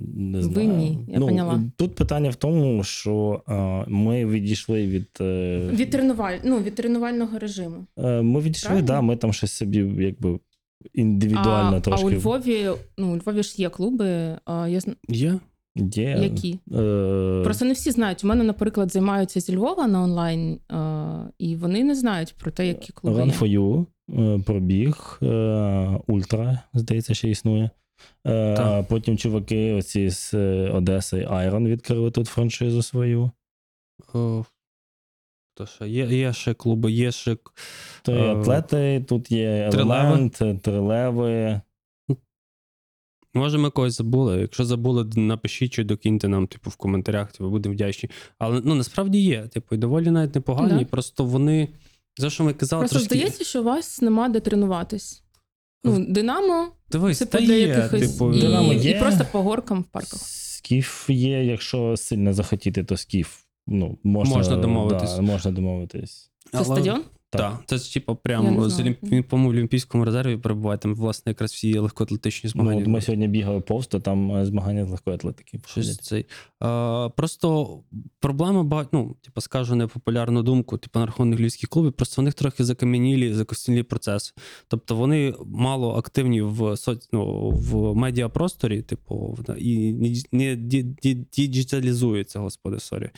не 0.00 0.40
Ви 0.40 0.64
ні, 0.64 0.98
я 1.08 1.18
ну, 1.18 1.26
поняла. 1.26 1.60
Тут 1.76 1.94
питання 1.94 2.30
в 2.30 2.34
тому, 2.34 2.84
що 2.84 3.42
е, 3.48 3.84
ми 3.88 4.26
відійшли 4.26 4.86
від. 4.86 5.08
е, 5.20 5.58
Від, 5.72 5.90
тренуваль... 5.90 6.38
ну, 6.44 6.58
від 6.62 6.74
тренувального 6.74 7.38
режиму. 7.38 7.86
е, 7.98 8.22
ми 8.22 8.40
відійшли, 8.40 8.66
Правильно? 8.68 8.86
да, 8.86 9.00
ми 9.00 9.16
там 9.16 9.32
щось 9.32 9.52
собі 9.52 9.78
якби 10.04 10.38
індивідуально 10.94 11.76
а, 11.76 11.80
трошки. 11.80 12.06
а 12.06 12.08
у 12.08 12.10
Львові, 12.10 12.70
ну, 12.98 13.12
у 13.12 13.16
Львові 13.16 13.42
ж 13.42 13.54
є 13.56 13.68
клуби, 13.68 14.38
а, 14.44 14.68
я 14.68 14.80
зна... 14.80 14.94
Є? 15.08 15.38
Є. 15.76 16.18
які? 16.22 16.58
Е, 16.72 17.40
Просто 17.44 17.64
не 17.64 17.72
всі 17.72 17.90
знають. 17.90 18.24
У 18.24 18.26
мене, 18.26 18.44
наприклад, 18.44 18.92
займаються 18.92 19.40
зі 19.40 19.56
Львова 19.56 19.86
на 19.86 20.02
онлайн, 20.02 20.58
а, 20.68 21.24
і 21.38 21.56
вони 21.56 21.84
не 21.84 21.94
знають 21.94 22.34
про 22.38 22.50
те, 22.50 22.66
які 22.66 22.92
клуби 22.92 23.20
Run 23.20 23.26
є. 23.26 23.32
for 23.32 23.58
You, 23.58 23.86
е, 24.38 24.42
пробіг, 24.46 25.18
е, 25.22 26.00
Ультра, 26.06 26.58
здається, 26.74 27.14
ще 27.14 27.28
існує. 27.30 27.70
Е, 28.26 28.56
Так. 28.56 28.86
Потім 28.88 29.18
чуваки 29.18 29.72
оці 29.72 30.10
з 30.10 30.34
е, 30.34 30.70
Одеси 30.74 31.16
Iron 31.16 31.68
відкрили 31.68 32.10
тут 32.10 32.26
франшизу 32.26 32.82
свою. 32.82 33.30
О, 34.14 34.44
то 35.60 35.66
що, 35.66 35.86
є, 35.86 36.06
є 36.06 36.32
ще 36.32 36.54
клуби, 36.54 36.92
є 36.92 37.12
ще. 37.12 37.36
То 38.02 38.12
є 38.12 38.18
Е, 38.18 38.36
атлети, 38.36 39.04
тут 39.08 39.30
є 39.30 39.70
елемент, 39.72 40.42
е, 40.42 40.54
трилеви. 40.62 41.60
Може, 43.34 43.58
ми 43.58 43.70
когось 43.70 43.96
забули. 43.96 44.40
Якщо 44.40 44.64
забули, 44.64 45.04
напишіть 45.16 45.72
чи 45.72 45.84
докиньте 45.84 46.28
нам, 46.28 46.46
типу, 46.46 46.70
в 46.70 46.76
коментарях, 46.76 47.32
типу, 47.32 47.50
будемо 47.50 47.72
вдячні. 47.74 48.10
Але 48.38 48.62
ну 48.64 48.74
насправді 48.74 49.18
є, 49.18 49.48
типу, 49.48 49.74
і 49.74 49.78
доволі 49.78 50.10
навіть 50.10 50.34
непогані. 50.34 50.84
Да. 50.84 50.90
Просто 50.90 51.24
вони. 51.24 51.68
За 52.18 52.30
що 52.30 52.44
ми 52.44 52.52
казали, 52.52 52.80
Просто 52.80 52.98
трошки. 52.98 53.14
здається, 53.14 53.44
що 53.44 53.60
у 53.60 53.64
вас 53.64 54.02
нема 54.02 54.28
де 54.28 54.40
тренуватись. 54.40 55.22
Ну, 55.84 56.06
Динамо, 56.08 56.68
Дивись, 56.90 57.18
це 57.18 57.26
та 57.26 57.40
для 57.40 57.52
є, 57.54 57.68
якихось 57.68 58.12
типу, 58.12 58.34
і, 58.34 58.40
Динамо 58.40 58.72
є. 58.72 58.90
і 58.90 59.00
просто 59.00 59.26
по 59.32 59.42
горкам 59.42 59.80
в 59.80 59.84
парках. 59.84 60.20
Скіф 60.22 61.10
є, 61.10 61.44
якщо 61.44 61.96
сильно 61.96 62.32
захотіти, 62.32 62.84
то 62.84 62.96
скіф. 62.96 63.49
Ну, 63.72 63.98
можна, 64.04 64.36
Можна 64.36 64.56
домовитись. 64.56 65.14
Да, 65.14 65.22
можна 65.22 65.50
домовитись. 65.50 66.30
Це 66.52 66.58
але- 66.58 66.64
стадіон? 66.64 67.02
Так, 67.38 67.62
це 67.66 67.76
ж 67.78 67.94
типу 67.94 68.12
Я 68.12 68.16
прямо 68.16 68.68
з. 68.68 68.80
Олімп... 68.80 68.98
він, 69.02 69.22
по-моєму, 69.22 69.52
в 69.52 69.56
Олімпійському 69.56 70.04
резерві 70.04 70.36
перебуває. 70.36 70.78
Там, 70.78 70.94
власне, 70.94 71.30
якраз 71.30 71.52
всі 71.52 71.78
легкоатлетичні 71.78 72.50
Ну, 72.54 72.62
змагання. 72.62 72.82
от 72.82 72.86
ми 72.88 73.00
сьогодні 73.00 73.28
бігали 73.28 73.60
повз, 73.60 73.86
то 73.86 74.00
там 74.00 74.36
е, 74.36 74.46
змагання 74.46 74.86
з 74.86 74.90
легкої 74.90 75.14
атлетики. 75.16 75.60
Щось 75.66 75.96
цей. 75.96 76.26
А, 76.60 77.08
просто 77.16 77.78
проблема 78.20 78.62
багато, 78.62 78.88
ну, 78.92 79.16
типу, 79.22 79.40
скажу 79.40 79.74
непопулярну 79.74 80.42
думку, 80.42 80.78
типу, 80.78 80.98
на 80.98 81.06
рахунок 81.06 81.40
львівських 81.40 81.68
клубів, 81.68 81.92
просто 81.92 82.22
в 82.22 82.24
них 82.24 82.34
трохи 82.34 82.64
закам'янілі, 82.64 83.34
закостінілі 83.34 83.82
процеси. 83.82 84.32
Тобто 84.68 84.96
вони 84.96 85.34
мало 85.46 85.94
активні 85.94 86.42
в 86.42 86.76
соц... 86.76 87.08
ну, 87.12 87.50
в 87.50 87.94
медіапросторі, 87.94 88.82
типу, 88.82 89.38
і 89.58 89.92
не 90.32 90.42
ді- 90.56 90.94
ді- 91.04 91.24
діджиталізуються, 91.32 92.38
господи, 92.38 92.80
sorry. 92.80 93.10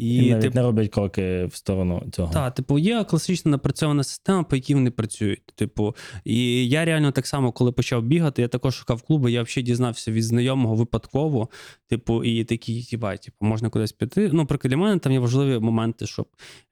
І, 0.00 0.14
І 0.14 0.30
навіть 0.30 0.42
типу, 0.42 0.54
не 0.54 0.62
роблять 0.62 0.90
кроки 0.90 1.44
в 1.44 1.54
сторону 1.54 2.02
цього. 2.12 2.32
так, 2.32 2.54
типу, 2.54 2.78
є 2.78 3.04
класична 3.04 3.50
напрацьована 3.50 4.04
система, 4.04 4.42
по 4.42 4.56
якій 4.56 4.74
вони 4.74 4.90
працюють. 4.90 5.42
Типу, 5.54 5.96
і 6.24 6.68
я 6.68 6.84
реально 6.84 7.12
так 7.12 7.26
само, 7.26 7.52
коли 7.52 7.72
почав 7.72 8.02
бігати, 8.02 8.42
я 8.42 8.48
також 8.48 8.74
шукав 8.74 9.02
клуби, 9.02 9.32
я 9.32 9.42
взагалі 9.42 9.66
дізнався 9.66 10.12
від 10.12 10.24
знайомого 10.24 10.74
випадково. 10.74 11.48
Типу, 11.88 12.24
і 12.24 12.44
такий, 12.44 12.84
типа, 12.84 13.16
типу, 13.16 13.36
можна 13.40 13.68
кудись 13.68 13.92
піти. 13.92 14.30
Ну, 14.32 14.48
для 14.64 14.76
мене 14.76 14.98
там 14.98 15.12
є 15.12 15.18
важливі 15.18 15.58
моменти, 15.58 16.06
щоб 16.06 16.26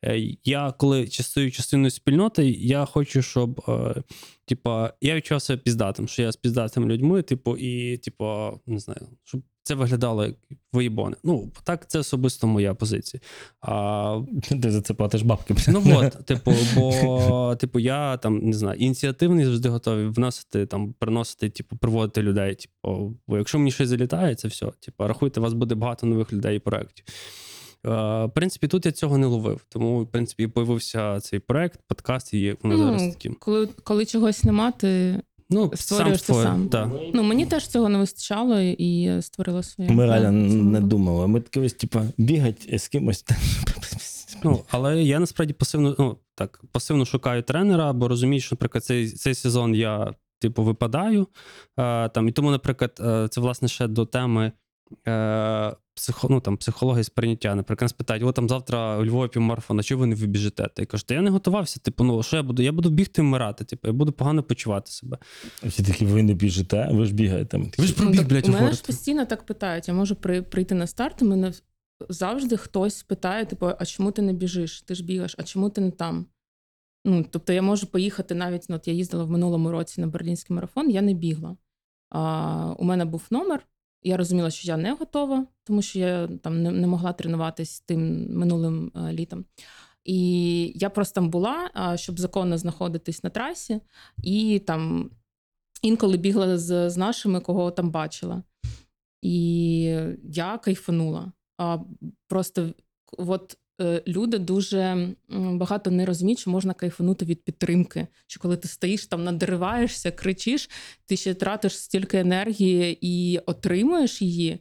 е, 0.04 0.36
я, 0.44 0.72
коли 0.78 1.06
стаю 1.06 1.50
частиною 1.50 1.90
спільноти, 1.90 2.50
я 2.50 2.84
хочу, 2.84 3.22
щоб. 3.22 3.64
Е, 3.68 4.02
Типа, 4.48 4.92
я 5.00 5.14
відчував 5.14 5.42
себе 5.42 5.62
піздатим, 5.62 6.08
що 6.08 6.22
я 6.22 6.32
з 6.32 6.36
піздатими 6.36 6.86
людьми, 6.86 7.22
типу, 7.22 7.56
і, 7.56 7.96
типу, 7.96 8.60
не 8.66 8.78
знаю, 8.78 9.00
щоб 9.24 9.42
це 9.68 9.74
виглядало 9.74 10.24
як 10.26 10.34
виїбоне. 10.72 11.16
Ну, 11.24 11.52
так, 11.64 11.90
це 11.90 11.98
особисто 11.98 12.46
моя 12.46 12.74
позиція. 12.74 13.20
А 13.60 14.20
Ти 14.62 14.70
за 14.70 14.82
це 14.82 14.94
платиш 14.94 15.22
бабки. 15.22 15.54
Ну 15.68 15.82
от, 15.86 16.12
типу, 16.26 16.52
бо 16.76 17.56
типу, 17.60 17.78
я 17.78 18.16
там 18.16 18.38
не 18.38 18.52
знаю, 18.52 18.78
ініціативний 18.78 19.44
завжди 19.44 19.68
готовий 19.68 20.06
вносити, 20.06 20.66
там, 20.66 20.92
приносити, 20.92 21.50
типу, 21.50 21.76
приводити 21.76 22.22
людей. 22.22 22.54
Типу, 22.54 23.14
бо 23.26 23.38
якщо 23.38 23.58
мені 23.58 23.70
щось 23.70 23.88
залітає, 23.88 24.34
це 24.34 24.48
все. 24.48 24.66
Типу, 24.80 25.06
рахуйте, 25.06 25.40
у 25.40 25.42
вас 25.42 25.52
буде 25.52 25.74
багато 25.74 26.06
нових 26.06 26.32
людей 26.32 26.56
і 26.56 26.60
проєктів. 26.60 27.04
В 27.84 28.30
принципі, 28.34 28.68
тут 28.68 28.86
я 28.86 28.92
цього 28.92 29.18
не 29.18 29.26
ловив. 29.26 29.60
Тому, 29.68 30.02
в 30.02 30.10
принципі, 30.10 30.46
появився 30.46 31.20
цей 31.20 31.38
проект, 31.38 31.80
подкаст, 31.88 32.34
і 32.34 32.56
воно 32.62 32.76
Ну, 32.76 32.84
зараз 32.84 33.14
таким. 33.14 33.36
Коли, 33.40 33.68
коли 33.84 34.06
чогось 34.06 34.44
нема, 34.44 34.70
ти. 34.70 35.20
Ну, 35.50 35.70
створюєш 35.74 36.20
створ- 36.20 36.42
сам. 36.42 36.68
Так. 36.68 36.88
Ну, 37.14 37.22
мені 37.22 37.46
теж 37.46 37.66
цього 37.68 37.88
не 37.88 37.98
вистачало 37.98 38.60
і 38.60 39.22
створила 39.22 39.62
своє. 39.62 39.90
Ми 39.90 40.06
реально 40.06 40.32
не 40.62 40.80
думали. 40.80 41.26
Ми 41.26 41.40
такі, 41.40 41.68
типа, 41.68 42.02
бігать 42.18 42.80
з 42.80 42.88
кимось. 42.88 43.24
Ну, 44.44 44.64
але 44.70 45.02
я 45.02 45.18
насправді 45.18 45.52
пасивно, 45.52 45.96
ну 45.98 46.16
так, 46.34 46.60
пасивно 46.72 47.04
шукаю 47.04 47.42
тренера, 47.42 47.92
бо 47.92 48.08
розумію, 48.08 48.40
що, 48.40 48.54
наприклад, 48.54 48.84
цей, 48.84 49.10
цей 49.10 49.34
сезон 49.34 49.74
я, 49.74 50.14
типу, 50.38 50.62
випадаю. 50.62 51.26
А, 51.76 52.08
там, 52.14 52.28
і 52.28 52.32
тому, 52.32 52.50
наприклад, 52.50 53.00
е, 53.00 53.28
це 53.30 53.40
власне 53.40 53.68
ще 53.68 53.86
до 53.86 54.06
теми 54.06 54.52
е, 55.08 55.76
психо, 55.94 56.28
ну, 56.30 56.40
там, 56.40 56.56
психології 56.56 57.04
сприйняття. 57.04 57.54
Наприклад, 57.54 57.84
нас 57.84 57.92
питають, 57.92 58.22
о, 58.22 58.32
там 58.32 58.48
завтра 58.48 58.98
у 58.98 59.04
Львові 59.04 59.28
півмарафон, 59.28 59.80
а 59.80 59.82
чого 59.82 60.00
ви 60.00 60.06
не 60.06 60.14
вибіжите? 60.14 60.68
Я 60.78 60.86
кажу, 60.86 61.04
та 61.06 61.14
я 61.14 61.22
не 61.22 61.30
готувався. 61.30 61.80
Типу, 61.80 62.04
ну 62.04 62.22
що 62.22 62.36
я 62.36 62.42
буду? 62.42 62.62
Я 62.62 62.72
буду 62.72 62.90
бігти 62.90 63.22
вмирати. 63.22 63.64
Типу, 63.64 63.88
я 63.88 63.94
буду 63.94 64.12
погано 64.12 64.42
почувати 64.42 64.90
себе. 64.90 65.18
Всі 65.62 65.82
такі, 65.82 66.06
ви 66.06 66.22
не 66.22 66.34
біжите, 66.34 66.88
ви 66.92 67.04
ж 67.04 67.14
бігаєте. 67.14 67.58
Ви 67.58 67.86
ж 67.86 67.94
Ну, 67.96 68.02
пробіг, 68.02 68.18
так 68.18 68.28
блядь, 68.28 68.48
у 68.48 68.52
мене 68.52 68.72
ж 68.72 68.82
постійно 68.82 69.26
так 69.26 69.46
питають. 69.46 69.88
Я 69.88 69.94
можу 69.94 70.14
при, 70.14 70.42
прийти 70.42 70.74
на 70.74 70.86
старт, 70.86 71.22
і 71.22 71.24
мене 71.24 71.52
завжди 72.08 72.56
хтось 72.56 73.02
питає: 73.02 73.44
типу, 73.46 73.70
а 73.78 73.84
чому 73.84 74.10
ти 74.10 74.22
не 74.22 74.32
біжиш? 74.32 74.82
Ти 74.82 74.94
ж 74.94 75.04
бігаєш, 75.04 75.34
а 75.38 75.42
чому 75.42 75.70
ти 75.70 75.80
не 75.80 75.90
там? 75.90 76.26
Ну, 77.04 77.26
тобто 77.30 77.52
я 77.52 77.62
можу 77.62 77.86
поїхати 77.86 78.34
навіть, 78.34 78.66
ну, 78.68 78.76
от 78.76 78.88
я 78.88 78.94
їздила 78.94 79.24
в 79.24 79.30
минулому 79.30 79.70
році 79.70 80.00
на 80.00 80.06
берлінський 80.06 80.54
марафон, 80.54 80.90
я 80.90 81.02
не 81.02 81.14
бігла. 81.14 81.56
А, 82.10 82.74
у 82.78 82.84
мене 82.84 83.04
був 83.04 83.26
номер, 83.30 83.66
я 84.02 84.16
розуміла, 84.16 84.50
що 84.50 84.68
я 84.68 84.76
не 84.76 84.92
готова, 84.92 85.46
тому 85.64 85.82
що 85.82 85.98
я 85.98 86.26
там 86.26 86.62
не, 86.62 86.70
не 86.70 86.86
могла 86.86 87.12
тренуватись 87.12 87.80
тим 87.80 88.32
минулим 88.38 88.92
е, 88.96 89.12
літом. 89.12 89.44
І 90.04 90.72
я 90.74 90.90
просто 90.90 91.14
там 91.14 91.30
була, 91.30 91.70
е, 91.76 91.96
щоб 91.96 92.20
законно 92.20 92.58
знаходитись 92.58 93.24
на 93.24 93.30
трасі, 93.30 93.80
і 94.22 94.62
там 94.66 95.10
інколи 95.82 96.16
бігла 96.16 96.58
з, 96.58 96.90
з 96.90 96.96
нашими, 96.96 97.40
кого 97.40 97.70
там 97.70 97.90
бачила. 97.90 98.42
І 99.22 99.80
я 100.24 100.58
кайфанула. 100.58 101.32
А 101.58 101.78
просто 102.28 102.72
от 103.12 103.56
люди 104.06 104.38
дуже 104.38 105.08
багато 105.30 105.90
не 105.90 106.06
розуміють, 106.06 106.38
що 106.38 106.50
можна 106.50 106.74
кайфанути 106.74 107.24
від 107.24 107.44
підтримки. 107.44 108.06
Що 108.26 108.40
коли 108.40 108.56
ти 108.56 108.68
стоїш 108.68 109.06
там, 109.06 109.24
надриваєшся, 109.24 110.10
кричиш, 110.10 110.70
ти 111.06 111.16
ще 111.16 111.34
тратиш 111.34 111.78
стільки 111.78 112.18
енергії 112.18 112.98
і 113.00 113.38
отримуєш 113.38 114.22
її. 114.22 114.58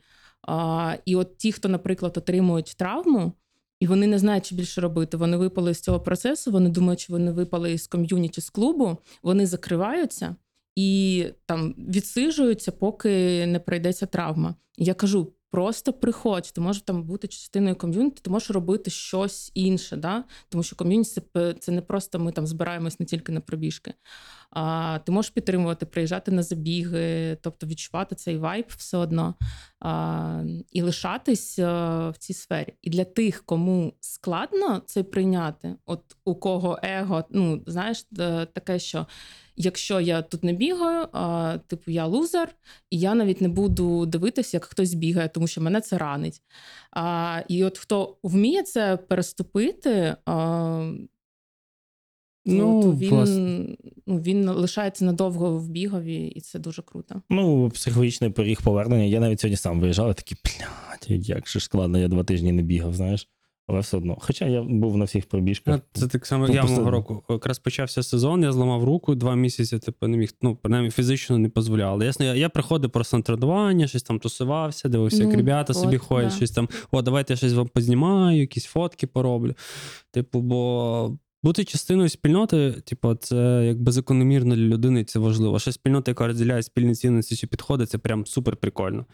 І 1.06 1.16
от 1.16 1.38
ті, 1.38 1.52
хто, 1.52 1.70
наприклад, 1.70 2.18
отримують 2.18 2.76
травму, 2.78 3.32
і 3.80 3.88
вони 3.88 4.08
не 4.08 4.20
знають, 4.20 4.46
що 4.46 4.56
більше 4.56 4.82
робити. 4.82 5.18
Вони 5.18 5.38
випали 5.38 5.74
з 5.74 5.82
цього 5.82 6.00
процесу, 6.00 6.52
вони 6.52 6.70
думають, 6.70 7.00
що 7.00 7.14
вони 7.14 7.32
випали 7.32 7.78
з 7.78 7.88
ком'юніті 7.88 8.42
з 8.42 8.50
клубу, 8.50 8.98
вони 9.24 9.46
закриваються 9.46 10.36
і 10.76 11.26
там 11.46 11.76
відсиджуються, 11.78 12.72
поки 12.72 13.46
не 13.48 13.60
пройдеться 13.60 14.06
травма. 14.06 14.56
Я 14.78 14.94
кажу: 14.94 15.34
просто 15.58 15.94
приходь, 15.94 16.52
ти 16.56 16.62
можеш 16.62 16.82
там 16.82 17.04
бути 17.04 17.28
частиною 17.28 17.76
ком'юніті, 17.76 18.22
ти 18.22 18.30
можеш 18.30 18.52
робити 18.52 18.92
щось 18.92 19.52
інше, 19.54 19.96
да? 19.96 20.24
тому 20.50 20.64
що 20.64 20.76
ком'юніті 20.76 21.22
це, 21.60 21.72
не 21.72 21.82
просто 21.82 22.20
ми 22.20 22.32
там 22.32 22.48
збираємось 22.48 23.00
не 23.00 23.06
тільки 23.06 23.32
на 23.32 23.42
пробіжки. 23.42 23.94
А, 24.50 25.00
ти 25.06 25.12
можеш 25.12 25.32
підтримувати, 25.32 25.86
приїжджати 25.86 26.32
на 26.32 26.44
забіги, 26.44 27.38
тобто 27.42 27.68
відчувати 27.68 28.16
цей 28.16 28.38
вайб 28.38 28.66
все 28.78 28.98
одно 28.98 29.36
а, 29.80 30.44
і 30.72 30.82
лишатись 30.82 31.60
а, 31.60 32.10
в 32.10 32.18
цій 32.18 32.34
сфері. 32.34 32.74
І 32.82 32.90
для 32.90 33.04
тих, 33.04 33.44
кому 33.46 33.94
складно 34.00 34.82
це 34.86 35.04
прийняти, 35.04 35.76
от 35.86 36.02
у 36.26 36.36
кого 36.36 36.80
его, 36.84 37.24
ну 37.30 37.64
знаєш, 37.68 38.06
е, 38.20 38.46
таке, 38.46 38.80
що 38.80 39.08
якщо 39.56 40.00
я 40.00 40.22
тут 40.22 40.44
не 40.44 40.54
бігаю, 40.54 41.08
а, 41.12 41.58
типу 41.68 41.92
я 41.92 42.06
лузер, 42.06 42.56
і 42.90 43.00
я 43.00 43.16
навіть 43.16 43.42
не 43.42 43.48
буду 43.48 44.06
дивитися, 44.06 44.58
як 44.58 44.66
хтось 44.66 44.94
бігає, 44.94 45.30
тому 45.30 45.48
що 45.48 45.62
мене 45.62 45.82
це 45.82 45.98
ранить. 45.98 46.42
А, 46.92 47.42
і 47.48 47.64
от 47.64 47.78
хто 47.78 48.18
вміє 48.24 48.64
це 48.64 48.98
переступити, 48.98 50.16
а, 50.26 50.92
Ну, 52.48 52.82
то 52.84 52.94
він, 52.94 53.10
власне. 53.10 53.68
ну, 54.08 54.20
він 54.20 54.50
лишається 54.50 55.06
надовго 55.06 55.58
в 55.58 55.70
бігові, 55.70 56.28
і 56.28 56.42
це 56.42 56.60
дуже 56.60 56.82
круто. 56.82 57.22
Ну, 57.30 57.70
психологічний 57.70 58.30
поріг 58.30 58.62
повернення. 58.62 59.04
Я 59.04 59.20
навіть 59.20 59.40
сьогодні 59.40 59.58
сам 59.58 59.80
виїжджав, 59.80 60.12
і 60.12 60.14
такий, 60.14 60.38
блядь, 60.46 61.30
як 61.30 61.48
же 61.48 61.60
складно, 61.60 62.00
я 62.00 62.08
два 62.08 62.24
тижні 62.24 62.52
не 62.52 62.62
бігав, 62.62 62.94
знаєш. 62.94 63.28
Але 63.70 63.80
все 63.80 63.98
одно. 63.98 64.18
Хоча 64.20 64.46
я 64.46 64.64
був 64.64 64.98
на 64.98 65.06
всіх 65.06 65.26
пробіжках. 65.26 65.80
Це 65.94 66.08
так 66.08 66.26
само 66.26 66.48
я 66.50 66.64
мого 66.64 66.92
року. 66.92 67.24
Якраз 67.30 67.60
почався 67.60 68.04
сезон, 68.04 68.44
я 68.44 68.52
зламав 68.52 68.84
руку, 68.84 69.16
два 69.16 69.36
місяці, 69.36 69.80
типу, 69.80 70.08
не 70.08 70.18
міг, 70.18 70.30
ну, 70.42 70.56
принаймні 70.56 70.92
фізично 70.92 71.38
не 71.38 71.50
дозволяли. 71.50 72.06
Ясно, 72.06 72.26
я, 72.26 72.36
я 72.36 72.50
приходив 72.50 72.92
просто 72.92 73.18
на 73.18 73.24
тренування, 73.24 73.88
щось 73.88 74.04
там 74.04 74.20
тусувався, 74.20 74.90
дивився, 74.90 75.18
як 75.18 75.32
Ну, 75.32 75.36
ребята 75.38 75.74
собі 75.74 75.98
ходять, 75.98 76.30
да. 76.30 76.36
щось 76.36 76.52
там, 76.52 76.70
о, 76.92 77.02
давайте 77.02 77.34
я 77.34 77.38
щось 77.38 77.54
вам 77.54 77.68
познімаю, 77.68 78.40
якісь 78.40 78.66
фотки 78.66 79.08
пороблю. 79.08 79.54
Типу, 80.12 80.42
бо 80.42 81.18
бути 81.44 81.64
частиною 81.64 82.10
спільноти, 82.10 82.72
типу, 82.72 83.16
це 83.16 83.64
якби 83.66 83.92
закономірно 83.92 84.56
для 84.56 84.62
людини, 84.62 85.04
це 85.04 85.20
важливо. 85.20 85.60
Ще 85.60 85.72
спільнота, 85.72 86.12
яка 86.12 86.28
розділяє 86.28 86.64
спільні 86.64 86.96
цінності 86.96 87.36
чи 87.36 87.48
підходи, 87.48 87.86
це 87.86 87.98
прям 87.98 88.26
супер 88.26 88.58
прикольно. 88.58 89.06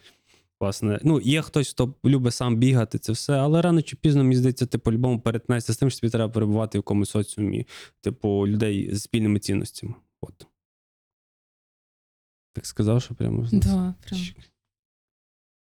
Власне, 0.60 1.00
ну, 1.02 1.20
є 1.20 1.42
хтось, 1.42 1.70
хто 1.70 1.94
любить 2.04 2.34
сам 2.34 2.56
бігати, 2.56 2.98
це 2.98 3.12
все, 3.12 3.32
але 3.32 3.62
рано 3.62 3.82
чи 3.82 3.96
пізно, 3.96 4.24
мені 4.24 4.36
здається, 4.36 4.66
ти 4.66 4.78
по-любому 4.78 5.20
перетнешся 5.20 5.72
з 5.72 5.76
тим, 5.76 5.90
що 5.90 6.00
тобі 6.00 6.10
треба 6.10 6.32
перебувати 6.32 6.78
в 6.78 6.80
якомусь 6.80 7.10
соціумі, 7.10 7.66
типу, 8.00 8.46
людей 8.46 8.94
з 8.94 9.02
спільними 9.02 9.38
цінностями. 9.38 9.94
От. 10.20 10.46
Так 12.52 12.66
сказав, 12.66 13.02
що 13.02 13.14
прямо. 13.14 13.48
Да, 13.52 13.94
прям. 14.00 14.20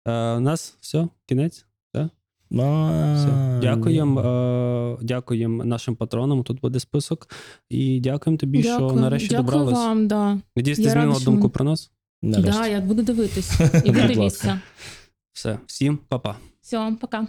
Е, 0.07 0.38
у 0.38 0.40
нас 0.40 0.77
все, 0.80 1.07
кінець. 1.26 1.65
А, 1.94 2.10
Все. 2.53 3.59
Дякуємо, 3.61 4.21
е, 4.21 4.97
дякуємо 5.05 5.65
нашим 5.65 5.95
патронам. 5.95 6.43
Тут 6.43 6.61
буде 6.61 6.80
список. 6.80 7.27
І 7.69 7.99
дякуємо 7.99 8.38
тобі, 8.38 8.63
що 8.63 8.91
нарешті 8.91 9.27
Дякую 9.30 9.47
добрались. 9.47 9.73
вам, 9.77 10.07
да. 10.07 10.38
Надіюсь, 10.55 10.77
ти 10.80 10.89
змінила 10.89 11.19
думку 11.19 11.43
ми- 11.43 11.49
про 11.49 11.65
нас. 11.65 11.91
Так, 12.34 12.41
Да, 12.41 12.67
я 12.67 12.81
буду 12.81 13.01
дивитись. 13.03 13.59
І 13.85 13.91
ви 13.91 14.01
дивіться. 14.07 14.59
Все, 15.34 15.57
всім 15.65 15.99
па-па. 16.07 16.35
Все, 16.61 16.95
пока. 17.01 17.27